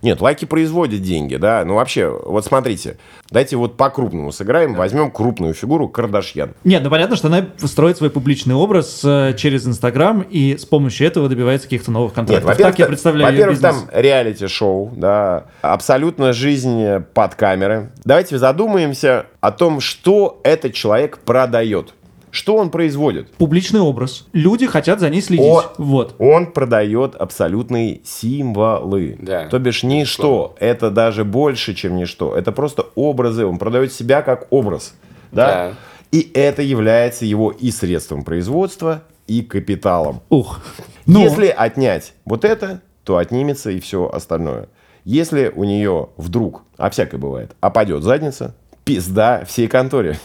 Нет, 0.02 0.20
лайки 0.20 0.44
производят 0.44 1.02
деньги, 1.02 1.36
да. 1.36 1.64
Ну, 1.64 1.74
вообще, 1.74 2.08
вот 2.08 2.44
смотрите. 2.44 2.98
Дайте 3.30 3.56
вот 3.56 3.76
по-крупному 3.76 4.32
сыграем. 4.32 4.74
Возьмем 4.74 5.10
крупную 5.10 5.54
фигуру 5.54 5.88
Кардашьян. 5.88 6.54
Нет, 6.64 6.82
ну 6.82 6.90
понятно, 6.90 7.16
что 7.16 7.28
она 7.28 7.46
строит 7.58 7.96
свой 7.98 8.10
публичный 8.10 8.54
образ 8.54 9.02
э, 9.04 9.34
через 9.36 9.66
Инстаграм 9.66 10.22
и 10.22 10.56
с 10.56 10.64
помощью 10.64 11.06
этого 11.06 11.28
добивается 11.28 11.66
каких-то 11.66 11.90
новых 11.90 12.10
Нет, 12.12 12.16
контактов. 12.16 12.44
во-первых, 12.48 12.72
так 12.72 12.78
я 12.78 12.84
та- 12.86 12.88
представляю 12.88 13.32
во-первых, 13.32 13.60
там 13.60 13.76
реалити-шоу, 13.92 14.92
да, 14.96 15.46
абсолютно 15.62 16.32
жизнь 16.32 17.00
под 17.14 17.34
камеры. 17.34 17.90
Давайте 18.04 18.38
задумаемся 18.38 19.26
о 19.40 19.50
том, 19.52 19.80
что 19.80 20.40
этот 20.44 20.74
человек 20.74 21.18
продает. 21.18 21.94
Что 22.38 22.54
он 22.54 22.70
производит? 22.70 23.32
Публичный 23.32 23.80
образ. 23.80 24.24
Люди 24.32 24.68
хотят 24.68 25.00
за 25.00 25.10
ней 25.10 25.22
следить. 25.22 25.44
О. 25.44 25.72
Вот. 25.76 26.14
Он 26.20 26.46
продает 26.46 27.16
абсолютные 27.16 28.00
символы. 28.04 29.16
Да. 29.18 29.48
То 29.48 29.58
бишь 29.58 29.82
ничто. 29.82 30.54
Это 30.60 30.92
даже 30.92 31.24
больше, 31.24 31.74
чем 31.74 31.96
ничто. 31.96 32.36
Это 32.36 32.52
просто 32.52 32.86
образы. 32.94 33.44
Он 33.44 33.58
продает 33.58 33.92
себя 33.92 34.22
как 34.22 34.46
образ. 34.50 34.94
Да? 35.32 35.46
Да. 35.46 35.74
И 36.12 36.30
это 36.32 36.62
является 36.62 37.24
его 37.24 37.50
и 37.50 37.72
средством 37.72 38.22
производства, 38.22 39.02
и 39.26 39.42
капиталом. 39.42 40.20
Ух. 40.28 40.60
Ну, 41.06 41.24
Если 41.24 41.48
отнять 41.48 42.12
вот 42.24 42.44
это, 42.44 42.82
то 43.02 43.16
отнимется 43.16 43.72
и 43.72 43.80
все 43.80 44.08
остальное. 44.08 44.68
Если 45.02 45.52
у 45.52 45.64
нее 45.64 46.10
вдруг, 46.16 46.62
а 46.76 46.88
всякое 46.88 47.18
бывает, 47.18 47.56
опадет 47.60 48.04
задница, 48.04 48.54
пизда 48.84 49.44
всей 49.44 49.66
конторе. 49.66 50.20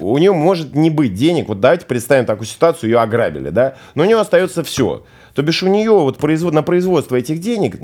У 0.00 0.16
нее 0.18 0.32
может 0.32 0.74
не 0.74 0.90
быть 0.90 1.14
денег. 1.14 1.48
Вот 1.48 1.60
давайте 1.60 1.86
представим 1.86 2.26
такую 2.26 2.46
ситуацию, 2.46 2.90
ее 2.90 3.00
ограбили, 3.00 3.50
да? 3.50 3.74
Но 3.94 4.02
у 4.02 4.06
нее 4.06 4.18
остается 4.18 4.62
все. 4.62 5.04
То 5.38 5.42
бишь 5.42 5.62
у 5.62 5.68
нее 5.68 5.92
вот 5.92 6.18
производ, 6.18 6.52
на 6.52 6.64
производство 6.64 7.14
этих 7.14 7.40
денег 7.40 7.76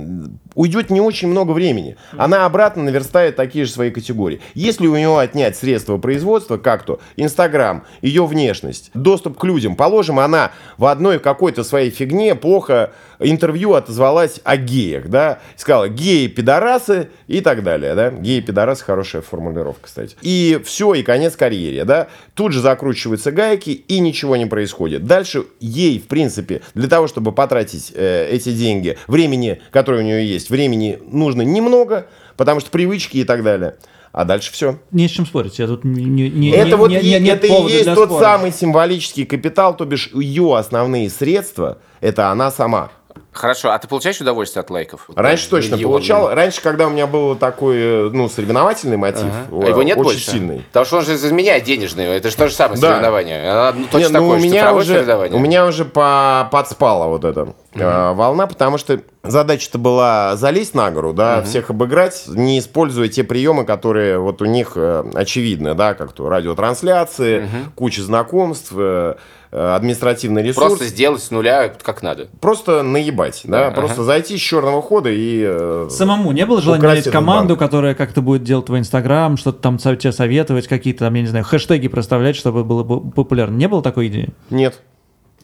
уйдет 0.56 0.90
не 0.90 1.00
очень 1.00 1.28
много 1.28 1.52
времени. 1.52 1.96
Она 2.16 2.46
обратно 2.46 2.82
наверстает 2.82 3.36
такие 3.36 3.64
же 3.64 3.70
свои 3.70 3.90
категории. 3.90 4.40
Если 4.54 4.88
у 4.88 4.96
нее 4.96 5.16
отнять 5.16 5.56
средства 5.56 5.98
производства, 5.98 6.56
как 6.56 6.82
то 6.82 6.98
Инстаграм, 7.16 7.84
ее 8.02 8.26
внешность, 8.26 8.90
доступ 8.94 9.38
к 9.38 9.44
людям, 9.44 9.76
положим, 9.76 10.18
она 10.18 10.50
в 10.78 10.86
одной 10.86 11.20
какой-то 11.20 11.62
своей 11.62 11.90
фигне 11.90 12.34
плохо 12.34 12.92
интервью 13.20 13.74
отозвалась 13.74 14.40
о 14.44 14.56
геях, 14.56 15.08
да, 15.08 15.40
сказала 15.56 15.88
геи, 15.88 16.26
пидорасы 16.26 17.08
и 17.26 17.40
так 17.40 17.62
далее, 17.62 17.94
да. 17.94 18.10
Геи, 18.10 18.40
пидорасы, 18.40 18.84
хорошая 18.84 19.22
формулировка, 19.22 19.82
кстати. 19.84 20.16
И 20.22 20.60
все, 20.64 20.94
и 20.94 21.02
конец 21.02 21.36
карьере, 21.36 21.84
да. 21.84 22.08
Тут 22.34 22.52
же 22.52 22.60
закручиваются 22.60 23.32
гайки, 23.32 23.70
и 23.70 23.98
ничего 24.00 24.36
не 24.36 24.46
происходит. 24.46 25.06
Дальше 25.06 25.44
ей, 25.60 25.98
в 25.98 26.06
принципе, 26.06 26.62
для 26.74 26.88
того, 26.88 27.06
чтобы 27.08 27.32
потратить 27.32 27.92
э, 27.94 28.28
эти 28.30 28.52
деньги, 28.52 28.98
времени, 29.06 29.60
которое 29.70 30.02
у 30.02 30.04
нее 30.04 30.26
есть, 30.26 30.50
времени 30.50 30.98
нужно 31.10 31.42
немного, 31.42 32.06
потому 32.36 32.60
что 32.60 32.70
привычки 32.70 33.18
и 33.18 33.24
так 33.24 33.42
далее. 33.42 33.76
А 34.12 34.24
дальше 34.24 34.52
все. 34.52 34.78
не 34.92 35.08
с 35.08 35.10
чем 35.10 35.26
спорить. 35.26 35.58
Я 35.58 35.66
тут 35.66 35.82
не, 35.82 36.04
не, 36.04 36.30
не- 36.30 36.50
Это 36.50 36.68
не- 36.68 36.74
вот 36.76 36.90
не- 36.92 37.18
нет 37.18 37.42
это 37.42 37.48
и 37.48 37.62
есть 37.72 37.92
тот 37.94 38.10
спора. 38.10 38.20
самый 38.22 38.52
символический 38.52 39.26
капитал, 39.26 39.76
то 39.76 39.84
бишь 39.86 40.08
ее 40.14 40.56
основные 40.56 41.10
средства, 41.10 41.78
это 42.00 42.28
она 42.30 42.52
сама. 42.52 42.92
Хорошо, 43.34 43.72
а 43.72 43.78
ты 43.78 43.88
получаешь 43.88 44.20
удовольствие 44.20 44.60
от 44.60 44.70
лайков? 44.70 45.08
Раньше 45.14 45.44
Да, 45.50 45.56
точно 45.56 45.78
получал. 45.78 46.32
Раньше, 46.34 46.60
когда 46.62 46.86
у 46.86 46.90
меня 46.90 47.06
был 47.06 47.34
такой, 47.36 47.76
э, 47.78 48.10
ну, 48.12 48.28
соревновательный 48.28 48.96
мотив, 48.96 49.24
А 49.50 49.68
его 49.68 49.82
нет 49.82 49.96
очень 49.98 50.04
больше? 50.04 50.30
сильный. 50.30 50.58
Потому 50.68 50.86
что 50.86 50.96
он 50.98 51.04
же 51.04 51.14
изменяет 51.14 51.64
денежные. 51.64 52.16
Это 52.16 52.30
же 52.30 52.36
то 52.36 52.48
же 52.48 52.54
самое 52.54 52.80
Да. 52.80 52.88
соревнование. 52.90 53.50
Оно, 53.50 53.72
ну, 53.72 53.80
Не, 53.80 53.86
точно 53.86 54.08
ну, 54.08 54.12
такое 54.20 54.38
у 54.38 54.40
меня 54.40 54.72
уже, 54.72 54.94
соревнование. 54.94 55.36
у 55.36 55.40
меня 55.40 55.66
уже 55.66 55.84
по, 55.84 56.48
подспала 56.52 57.06
вот 57.08 57.24
эта 57.24 57.54
э, 57.74 58.12
волна, 58.14 58.46
потому 58.46 58.78
что 58.78 59.00
задача-то 59.22 59.78
была 59.78 60.36
залезть 60.36 60.74
на 60.74 60.90
гору, 60.90 61.12
да, 61.12 61.42
всех 61.42 61.70
обыграть, 61.70 62.24
не 62.28 62.58
используя 62.58 63.08
те 63.08 63.24
приемы, 63.24 63.64
которые 63.64 64.18
вот 64.18 64.42
у 64.42 64.44
них 64.44 64.72
э, 64.76 65.04
очевидны, 65.14 65.74
да, 65.74 65.94
как 65.94 66.12
то 66.12 66.28
радиотрансляции, 66.28 67.48
куча 67.74 68.02
знакомств, 68.02 68.72
э, 68.76 69.14
э, 69.50 69.74
административный 69.74 70.42
ресурс. 70.42 70.66
Просто 70.66 70.86
сделать 70.86 71.22
с 71.22 71.30
нуля 71.30 71.72
как 71.82 72.02
надо. 72.02 72.28
Просто 72.40 72.82
наебать, 72.82 73.42
да, 73.44 73.66
Да, 73.66 73.70
просто 73.70 73.96
ага. 73.96 74.04
зайти 74.04 74.36
с 74.36 74.40
черного 74.40 74.82
хода 74.82 75.10
и... 75.10 75.42
э, 75.46 75.88
Самому 75.90 76.32
не 76.32 76.44
было 76.46 76.60
желания 76.60 76.98
этот 76.98 77.12
команду, 77.12 77.50
банк. 77.54 77.60
которая 77.60 77.94
как-то 77.94 78.20
будет 78.20 78.42
делать 78.42 78.66
твой 78.66 78.80
Инстаграм, 78.80 79.36
что-то 79.36 79.60
там 79.60 79.78
тебе 79.78 80.12
советовать, 80.12 80.66
какие-то 80.68 81.00
там, 81.00 81.14
я 81.14 81.22
не 81.22 81.28
знаю, 81.28 81.44
хэштеги 81.44 81.88
проставлять, 81.88 82.36
чтобы 82.36 82.64
было 82.64 82.82
бы 82.82 83.10
популярно. 83.10 83.56
Не 83.56 83.68
было 83.68 83.82
такой 83.82 84.08
идеи? 84.08 84.30
Нет. 84.50 84.80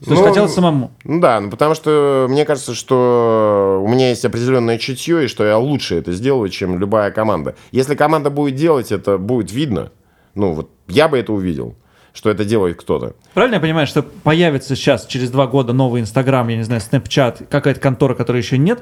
То 0.05 0.12
есть 0.12 0.22
Ну, 0.22 0.28
хотелось 0.28 0.55
самому? 0.55 0.92
Да, 1.05 1.40
ну 1.40 1.51
потому 1.51 1.74
что 1.74 2.26
мне 2.30 2.44
кажется, 2.46 2.74
что 2.74 3.82
у 3.84 3.88
меня 3.88 4.09
есть 4.09 4.24
определенное 4.24 4.78
чутье, 4.78 5.24
и 5.24 5.28
что 5.28 5.44
я 5.44 5.59
лучше 5.59 5.96
это 5.96 6.12
сделаю, 6.12 6.48
чем 6.48 6.78
любая 6.78 7.11
команда. 7.11 7.55
Если 7.70 7.94
команда 7.94 8.30
будет 8.30 8.55
делать, 8.55 8.92
это 8.92 9.18
будет 9.18 9.53
видно. 9.53 9.92
Ну 10.34 10.53
вот 10.53 10.70
я 10.88 11.07
бы 11.09 11.18
это 11.18 11.34
увидел, 11.34 11.74
что 12.14 12.30
это 12.30 12.44
делает 12.46 12.80
кто-то. 12.80 13.14
Правильно 13.34 13.57
я 13.57 13.61
понимаю, 13.61 13.86
что 13.86 14.03
появится 14.03 14.74
сейчас, 14.74 15.05
через 15.05 15.30
два 15.30 15.46
года, 15.46 15.74
новый 15.74 16.01
Инстаграм, 16.01 16.48
я 16.48 16.57
не 16.57 16.62
знаю, 16.62 16.80
Снэпчат, 16.80 17.42
какая-то 17.51 17.80
контора, 17.80 18.14
которой 18.14 18.38
еще 18.38 18.57
нет, 18.57 18.80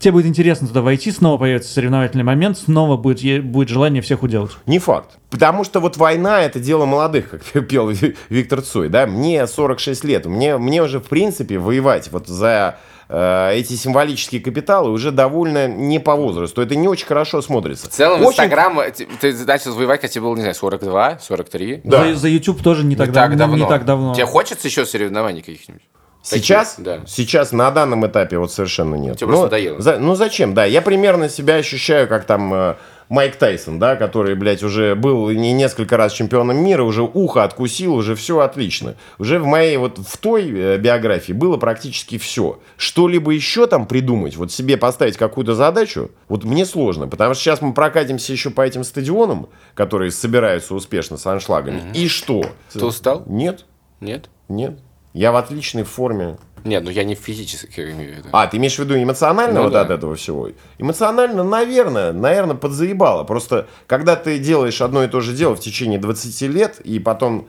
тебе 0.00 0.12
будет 0.12 0.26
интересно 0.26 0.66
туда 0.66 0.82
войти, 0.82 1.12
снова 1.12 1.38
появится 1.38 1.72
соревновательный 1.72 2.24
момент, 2.24 2.58
снова 2.58 2.96
будет, 2.96 3.44
будет 3.44 3.68
желание 3.68 4.02
всех 4.02 4.22
уделать. 4.24 4.50
Не 4.66 4.80
факт. 4.80 5.18
Потому 5.30 5.62
что 5.62 5.78
вот 5.78 5.96
война 5.96 6.42
это 6.42 6.58
дело 6.58 6.86
молодых, 6.86 7.30
как 7.30 7.44
пел 7.68 7.88
Ви- 7.90 8.16
Виктор 8.28 8.62
Цой, 8.62 8.88
да. 8.88 9.06
Мне 9.06 9.46
46 9.46 10.02
лет, 10.04 10.26
мне, 10.26 10.56
мне 10.58 10.82
уже 10.82 10.98
в 10.98 11.04
принципе 11.04 11.58
воевать 11.58 12.10
вот 12.10 12.26
за 12.26 12.78
э, 13.08 13.50
эти 13.54 13.74
символические 13.74 14.40
капиталы 14.40 14.90
уже 14.90 15.12
довольно 15.12 15.68
не 15.68 15.98
по 16.00 16.16
возрасту. 16.16 16.62
Это 16.62 16.74
не 16.76 16.88
очень 16.88 17.06
хорошо 17.06 17.42
смотрится. 17.42 17.86
В 17.88 17.90
целом, 17.92 18.20
Очень- 18.22 18.30
Инстаграм, 18.30 18.80
э, 18.80 18.90
ты- 18.92 19.06
ты 19.20 19.44
начал 19.44 19.72
завоевать, 19.72 20.00
когда 20.00 20.12
тебе 20.12 20.22
было, 20.22 20.34
не 20.34 20.40
знаю, 20.40 20.54
42, 20.54 21.18
43. 21.20 21.80
Да. 21.84 22.04
За, 22.08 22.14
за 22.16 22.28
YouTube 22.28 22.62
тоже 22.62 22.82
не, 22.84 22.90
Не 22.90 22.96
так, 22.96 23.12
так 23.12 23.30
дав- 23.30 23.38
давно. 23.38 23.56
Не 23.56 23.68
так 23.68 23.84
давно. 23.84 24.14
Тебе 24.14 24.26
хочется 24.26 24.66
еще 24.66 24.86
соревнований 24.86 25.40
каких-нибудь? 25.42 25.82
Сейчас? 26.22 26.72
Таких, 26.74 26.84
да. 26.84 27.00
Сейчас 27.06 27.52
на 27.52 27.70
данном 27.70 28.06
этапе 28.06 28.38
вот 28.38 28.52
совершенно 28.52 28.94
нет. 28.94 29.16
Тебе 29.16 29.26
просто 29.28 29.38
Ну, 29.38 29.44
надоело. 29.44 29.80
за- 29.80 29.98
ну 29.98 30.14
зачем? 30.14 30.54
Да, 30.54 30.64
я 30.64 30.82
примерно 30.82 31.28
себя 31.28 31.54
ощущаю, 31.56 32.06
как 32.08 32.24
там 32.26 32.52
э, 32.52 32.74
Майк 33.08 33.36
Тайсон, 33.36 33.78
да, 33.78 33.96
который, 33.96 34.34
блядь, 34.34 34.62
уже 34.62 34.94
был 34.94 35.30
не 35.30 35.52
несколько 35.52 35.96
раз 35.96 36.12
чемпионом 36.12 36.58
мира, 36.62 36.82
уже 36.84 37.02
ухо 37.02 37.42
откусил, 37.42 37.94
уже 37.94 38.14
все 38.14 38.38
отлично. 38.40 38.96
Уже 39.18 39.38
в 39.38 39.46
моей 39.46 39.78
вот 39.78 39.98
в 39.98 40.18
той 40.18 40.48
э, 40.50 40.76
биографии 40.76 41.32
было 41.32 41.56
практически 41.56 42.18
все. 42.18 42.60
Что-либо 42.76 43.30
еще 43.32 43.66
там 43.66 43.86
придумать, 43.86 44.36
вот 44.36 44.52
себе 44.52 44.76
поставить 44.76 45.16
какую-то 45.16 45.54
задачу, 45.54 46.10
вот 46.28 46.44
мне 46.44 46.66
сложно, 46.66 47.08
потому 47.08 47.32
что 47.34 47.42
сейчас 47.42 47.62
мы 47.62 47.72
прокатимся 47.72 48.32
еще 48.32 48.50
по 48.50 48.60
этим 48.60 48.84
стадионам, 48.84 49.48
которые 49.74 50.10
собираются 50.10 50.74
успешно 50.74 51.16
с 51.16 51.26
аншлагами. 51.26 51.80
И 51.94 52.08
что? 52.08 52.44
Ты 52.72 52.84
устал? 52.84 53.22
Нет, 53.26 53.64
Нет? 54.00 54.28
нет. 54.48 54.78
Я 55.12 55.32
в 55.32 55.36
отличной 55.36 55.82
форме. 55.84 56.36
Нет, 56.64 56.84
ну 56.84 56.90
я 56.90 57.04
не 57.04 57.14
физически 57.14 57.80
имею 57.80 58.14
в 58.14 58.16
виду. 58.18 58.28
А, 58.32 58.46
ты 58.46 58.58
имеешь 58.58 58.76
в 58.76 58.78
виду 58.80 58.94
эмоционально 58.96 59.54
Ну 59.60 59.62
вот 59.64 59.72
да. 59.72 59.80
от 59.80 59.90
этого 59.90 60.14
всего? 60.14 60.50
Эмоционально, 60.78 61.42
наверное, 61.42 62.12
наверное, 62.12 62.54
подзаебало. 62.54 63.24
Просто, 63.24 63.66
когда 63.86 64.14
ты 64.14 64.38
делаешь 64.38 64.80
одно 64.82 65.02
и 65.02 65.08
то 65.08 65.20
же 65.20 65.32
дело 65.32 65.56
в 65.56 65.60
течение 65.60 65.98
20 65.98 66.42
лет, 66.42 66.80
и 66.80 66.98
потом 66.98 67.48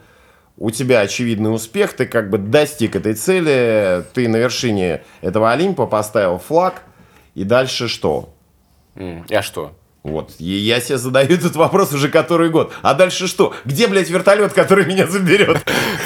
у 0.58 0.72
тебя 0.72 1.02
очевидный 1.02 1.54
успех, 1.54 1.94
ты 1.94 2.06
как 2.06 2.30
бы 2.30 2.38
достиг 2.38 2.96
этой 2.96 3.14
цели, 3.14 4.04
ты 4.14 4.28
на 4.30 4.38
вершине 4.38 5.04
этого 5.22 5.52
Олимпа 5.52 5.88
поставил 5.88 6.38
флаг, 6.38 6.84
и 7.36 7.44
дальше 7.44 7.88
что? 7.90 8.34
М, 8.96 9.26
А 9.30 9.42
что? 9.42 9.74
Вот, 10.04 10.32
и 10.40 10.46
я 10.46 10.82
себе 10.82 10.98
задаю 10.98 11.30
этот 11.36 11.56
вопрос 11.56 11.94
уже 11.94 12.10
который 12.10 12.50
год. 12.50 12.74
А 12.82 12.96
дальше 12.96 13.28
что? 13.28 13.54
Где, 13.66 13.86
блядь, 13.88 14.10
вертолет, 14.10 14.52
который 14.52 14.86
меня 14.86 15.06
заберет? 15.06 15.60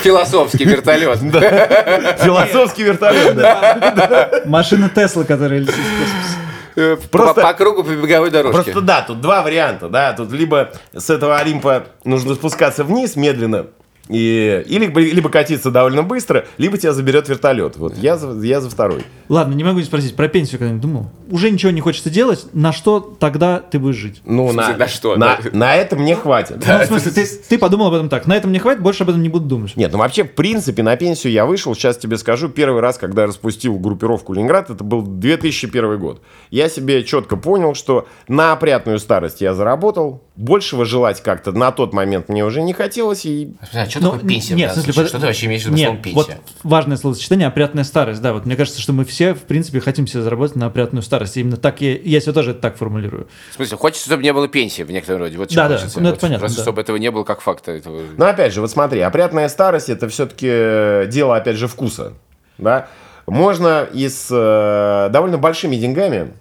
Философский 0.04 0.66
вертолет. 0.66 1.18
Философский 2.20 2.84
вертолет, 2.84 3.36
да. 3.38 4.42
Машина 4.46 4.90
Тесла, 4.90 5.24
которая 5.24 5.60
летит 5.60 5.76
в 5.76 6.00
космос. 6.00 6.38
Э, 6.76 6.98
Просто- 7.10 7.42
По 7.42 7.48
по 7.48 7.54
кругу 7.54 7.84
по 7.86 7.92
беговой 7.92 8.32
дорожке. 8.32 8.64
Просто 8.64 8.82
да, 8.82 9.02
тут 9.02 9.22
два 9.22 9.42
варианта, 9.42 9.88
да, 9.88 10.12
тут 10.12 10.30
либо 10.34 10.72
с 10.94 11.10
этого 11.10 11.38
Олимпа 11.38 11.86
нужно 12.04 12.36
спускаться 12.36 12.84
вниз 12.84 13.16
медленно, 13.16 13.68
и, 14.08 14.64
и 14.68 14.78
либо, 14.78 15.30
катиться 15.30 15.72
довольно 15.72 16.04
быстро, 16.04 16.46
либо 16.58 16.78
тебя 16.78 16.94
заберет 16.94 17.28
вертолет. 17.28 17.78
Вот 17.78 17.98
я 17.98 18.18
за, 18.18 18.32
я 18.46 18.62
за 18.62 18.70
второй. 18.70 19.04
Ладно, 19.30 19.56
не 19.56 19.64
могу 19.64 19.80
не 19.80 19.86
спросить, 19.86 20.16
про 20.16 20.28
пенсию 20.28 20.60
когда-нибудь 20.60 20.82
думал? 20.82 21.10
Уже 21.32 21.50
ничего 21.50 21.72
не 21.72 21.82
хочется 21.82 22.12
делать, 22.12 22.46
на 22.54 22.72
что 22.72 23.00
тогда 23.00 23.60
ты 23.60 23.80
будешь 23.80 23.96
жить? 23.96 24.22
Ну, 24.26 24.52
смысле, 24.52 24.74
на, 24.74 24.78
на 24.78 24.88
что? 24.88 25.16
На, 25.16 25.38
Да. 25.44 25.50
на 25.54 25.76
это 25.76 25.96
мне 25.96 26.16
хватит. 26.16 26.64
Ну, 26.66 26.80
в 26.80 26.86
смысле, 26.86 27.12
ты, 27.12 27.26
ты 27.26 27.58
подумал 27.58 27.88
об 27.88 27.94
этом 27.96 28.10
так, 28.10 28.28
на 28.28 28.36
этом 28.36 28.52
не 28.52 28.60
хватит, 28.60 28.84
больше 28.84 29.04
об 29.04 29.10
этом 29.10 29.24
не 29.24 29.30
буду 29.30 29.46
думать. 29.46 29.76
Нет, 29.76 29.92
ну 29.92 29.98
вообще, 29.98 30.24
в 30.24 30.34
принципе, 30.34 30.84
на 30.84 30.96
пенсию 30.96 31.34
я 31.34 31.46
вышел, 31.48 31.74
сейчас 31.74 31.98
тебе 31.98 32.18
скажу, 32.18 32.50
первый 32.50 32.82
раз, 32.82 33.00
когда 33.00 33.24
я 33.24 33.28
распустил 33.28 33.80
группировку 33.80 34.34
Ленинград, 34.34 34.70
это 34.70 34.84
был 34.84 35.02
2001 35.02 35.98
год. 36.00 36.22
Я 36.52 36.70
себе 36.70 37.04
четко 37.04 37.38
понял, 37.38 37.74
что 37.74 38.08
на 38.28 38.52
опрятную 38.52 39.00
старость 39.00 39.42
я 39.42 39.56
заработал, 39.56 40.22
большего 40.36 40.86
желать 40.86 41.24
как-то 41.24 41.52
на 41.52 41.72
тот 41.72 41.94
момент 41.94 42.30
мне 42.30 42.46
уже 42.46 42.62
не 42.62 42.74
хотелось, 42.74 43.26
и 43.26 43.56
А 43.74 43.88
что 44.00 44.06
Ну, 44.08 44.12
такое 44.14 44.30
пенсия? 44.30 44.54
нет, 44.56 44.72
в 44.72 44.74
смысле, 44.76 44.94
под- 44.94 45.08
Что 45.10 45.20
ты 45.20 45.26
вообще 45.26 45.46
имеешь 45.48 45.62
в 45.64 45.66
виду 45.66 45.76
Нет, 45.78 45.86
словом 45.88 46.02
вот 46.16 46.28
пенсия? 46.28 46.42
важное 46.64 46.98
словосочетание 46.98 47.48
«опрятная 47.48 47.84
старость», 47.84 48.22
да, 48.22 48.34
вот 48.34 48.46
мне 48.46 48.56
кажется, 48.56 48.80
что 48.82 48.94
мы 48.94 49.06
все, 49.06 49.34
в 49.34 49.42
принципе, 49.42 49.80
хотим 49.80 50.08
себе 50.08 50.22
заработать 50.22 50.56
на 50.56 50.68
опрятную 50.68 51.02
старость, 51.04 51.38
И 51.38 51.42
именно 51.42 51.58
так 51.58 51.82
я, 51.82 51.98
я 51.98 52.20
себе 52.20 52.34
тоже 52.34 52.52
это 52.52 52.62
так 52.62 52.78
формулирую. 52.78 53.28
В 53.52 53.56
смысле, 53.56 53.78
хочется, 53.78 54.06
чтобы 54.06 54.24
не 54.24 54.34
было 54.34 54.48
пенсии 54.48 54.84
в 54.84 54.92
некотором 54.92 55.22
роде. 55.22 55.38
Вот 55.38 55.50
что 55.52 55.62
Да, 55.62 55.70
да, 55.70 55.78
хочется. 55.78 56.00
ну 56.00 56.06
это 56.10 56.16
Вот 56.16 56.22
понятно, 56.22 56.40
Просто 56.40 56.58
да. 56.58 56.64
чтобы 56.64 56.82
этого 56.82 56.98
не 56.98 57.12
было 57.12 57.24
как 57.24 57.42
факта. 57.42 57.72
Этого... 57.72 58.02
Но 58.18 58.26
опять 58.26 58.54
же, 58.54 58.62
вот 58.62 58.72
смотри, 58.72 59.00
опрятная 59.02 59.50
старость 59.50 59.90
это 59.90 60.08
все-таки 60.10 61.08
дело, 61.12 61.36
опять 61.36 61.56
же, 61.58 61.68
вкуса. 61.68 62.14
Да? 62.58 62.88
Можно 63.28 63.88
и 63.92 64.08
с 64.08 64.28
э, 64.30 65.10
довольно 65.12 65.38
большими 65.40 65.76
деньгами 65.78 66.34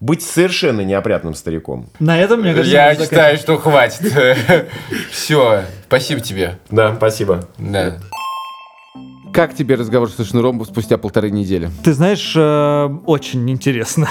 быть 0.00 0.22
совершенно 0.22 0.82
неопрятным 0.82 1.34
стариком. 1.34 1.88
На 1.98 2.18
этом, 2.20 2.40
мне 2.40 2.52
кажется, 2.54 2.72
Я 2.72 2.94
считаю, 2.94 3.36
что 3.36 3.56
хватит. 3.58 4.12
Все, 5.10 5.64
спасибо 5.86 6.20
тебе. 6.20 6.58
Да, 6.70 6.94
спасибо. 6.96 7.48
Да. 7.58 7.98
Как 9.38 9.54
тебе 9.54 9.76
разговор 9.76 10.10
со 10.10 10.24
Шнуром 10.24 10.64
спустя 10.64 10.98
полторы 10.98 11.30
недели? 11.30 11.70
Ты 11.84 11.92
знаешь, 11.92 12.32
э, 12.34 12.88
очень 13.06 13.48
интересно. 13.48 14.08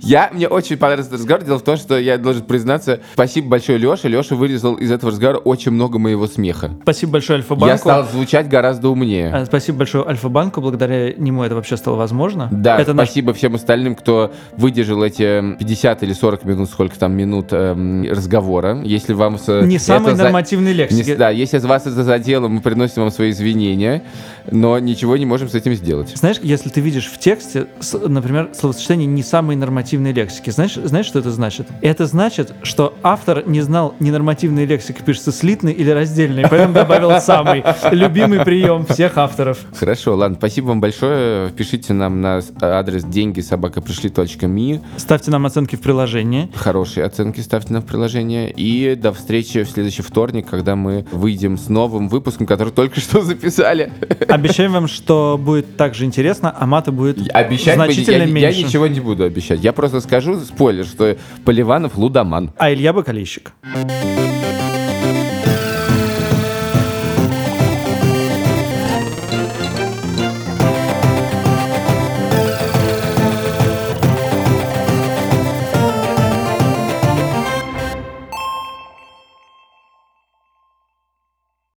Я, 0.00 0.28
мне 0.32 0.48
очень 0.48 0.76
понравился 0.76 1.08
этот 1.08 1.20
разговор. 1.20 1.44
Дело 1.44 1.58
в 1.58 1.62
том, 1.62 1.76
что 1.78 1.98
я 1.98 2.18
должен 2.18 2.42
признаться, 2.42 3.00
спасибо 3.14 3.48
большое 3.48 3.78
Леше. 3.78 4.08
Леша 4.08 4.34
вырезал 4.34 4.74
из 4.74 4.92
этого 4.92 5.12
разговора 5.12 5.38
очень 5.38 5.72
много 5.72 5.98
моего 5.98 6.26
смеха. 6.26 6.72
Спасибо 6.82 7.12
большое 7.12 7.38
Альфа-банку. 7.38 7.66
Я 7.66 7.78
стал 7.78 8.04
звучать 8.04 8.48
гораздо 8.48 8.90
умнее. 8.90 9.32
А, 9.32 9.46
Спасибо 9.46 9.78
большое 9.78 10.06
Альфа-банку, 10.06 10.60
благодаря 10.60 11.14
нему 11.14 11.42
это 11.44 11.54
вообще 11.54 11.78
стало 11.78 11.96
возможно. 11.96 12.48
Да, 12.52 12.78
это 12.78 12.92
наш 12.92 13.08
спасибо 13.08 13.32
всем 13.32 13.54
остальным, 13.54 13.94
кто 13.94 14.32
выдержал 14.56 15.02
эти 15.02 15.56
50 15.56 16.02
или 16.02 16.12
40 16.12 16.44
минут, 16.44 16.68
сколько 16.68 16.98
там 16.98 17.12
минут 17.12 17.48
эм, 17.52 18.04
разговора. 18.04 18.82
Если 18.84 19.14
вам... 19.14 19.38
не 19.62 19.78
самый 19.78 20.08
это 20.08 20.16
за- 20.16 20.22
нормативный 20.24 20.74
Не 20.74 21.14
да, 21.14 21.30
если 21.30 21.58
вас 21.58 21.86
это 21.86 22.02
задело, 22.02 22.33
мы 22.40 22.60
приносим 22.60 23.02
вам 23.02 23.10
свои 23.10 23.30
извинения, 23.30 24.02
но 24.50 24.78
ничего 24.78 25.16
не 25.16 25.26
можем 25.26 25.48
с 25.48 25.54
этим 25.54 25.74
сделать. 25.74 26.12
Знаешь, 26.16 26.38
если 26.42 26.68
ты 26.68 26.80
видишь 26.80 27.06
в 27.06 27.18
тексте, 27.18 27.66
например, 27.92 28.50
словосочетание 28.52 29.06
не 29.06 29.22
самой 29.22 29.56
нормативной 29.56 30.12
лексики, 30.12 30.50
знаешь, 30.50 30.74
знаешь, 30.74 31.06
что 31.06 31.18
это 31.18 31.30
значит? 31.30 31.66
Это 31.80 32.06
значит, 32.06 32.52
что 32.62 32.94
автор 33.02 33.46
не 33.46 33.60
знал 33.60 33.94
ненормативной 34.00 34.66
лексики, 34.66 35.00
пишется 35.04 35.32
слитный 35.32 35.72
или 35.72 35.90
раздельный, 35.90 36.44
поэтому 36.48 36.74
добавил 36.74 37.20
самый 37.20 37.64
любимый 37.90 38.44
прием 38.44 38.84
всех 38.86 39.16
авторов. 39.18 39.58
Хорошо, 39.78 40.14
ладно, 40.16 40.36
спасибо 40.38 40.66
вам 40.66 40.80
большое. 40.80 41.50
Пишите 41.50 41.92
нам 41.92 42.20
на 42.20 42.40
с- 42.40 42.52
адрес 42.60 43.04
деньги 43.04 43.40
собака 43.40 43.80
пришли.ми. 43.80 44.80
Ставьте 44.96 45.30
нам 45.30 45.46
оценки 45.46 45.76
в 45.76 45.80
приложении. 45.80 46.50
Хорошие 46.54 47.04
оценки 47.06 47.40
ставьте 47.40 47.72
нам 47.72 47.82
в 47.82 47.86
приложение. 47.86 48.50
И 48.50 48.94
до 48.94 49.12
встречи 49.12 49.62
в 49.64 49.70
следующий 49.70 50.02
вторник, 50.02 50.46
когда 50.48 50.76
мы 50.76 51.06
выйдем 51.12 51.56
с 51.58 51.68
новым 51.68 52.08
выпуском, 52.14 52.46
который 52.46 52.72
только 52.72 53.00
что 53.00 53.20
записали. 53.22 53.92
Обещаем 54.28 54.72
вам, 54.72 54.88
что 54.88 55.38
будет 55.40 55.76
так 55.76 55.94
же 55.94 56.04
интересно, 56.04 56.54
а 56.58 56.66
мата 56.66 56.92
будет 56.92 57.18
Обещать 57.34 57.74
значительно 57.74 58.22
я, 58.22 58.24
я 58.24 58.26
меньше. 58.26 58.62
ничего 58.62 58.86
не 58.86 59.00
буду 59.00 59.24
обещать. 59.24 59.62
Я 59.62 59.72
просто 59.72 60.00
скажу, 60.00 60.40
спойлер, 60.40 60.84
что 60.86 61.16
Поливанов 61.44 61.96
лудоман. 61.96 62.52
А 62.56 62.72
Илья 62.72 62.92
Бакалейщик. 62.92 63.52
Thank 63.64 64.33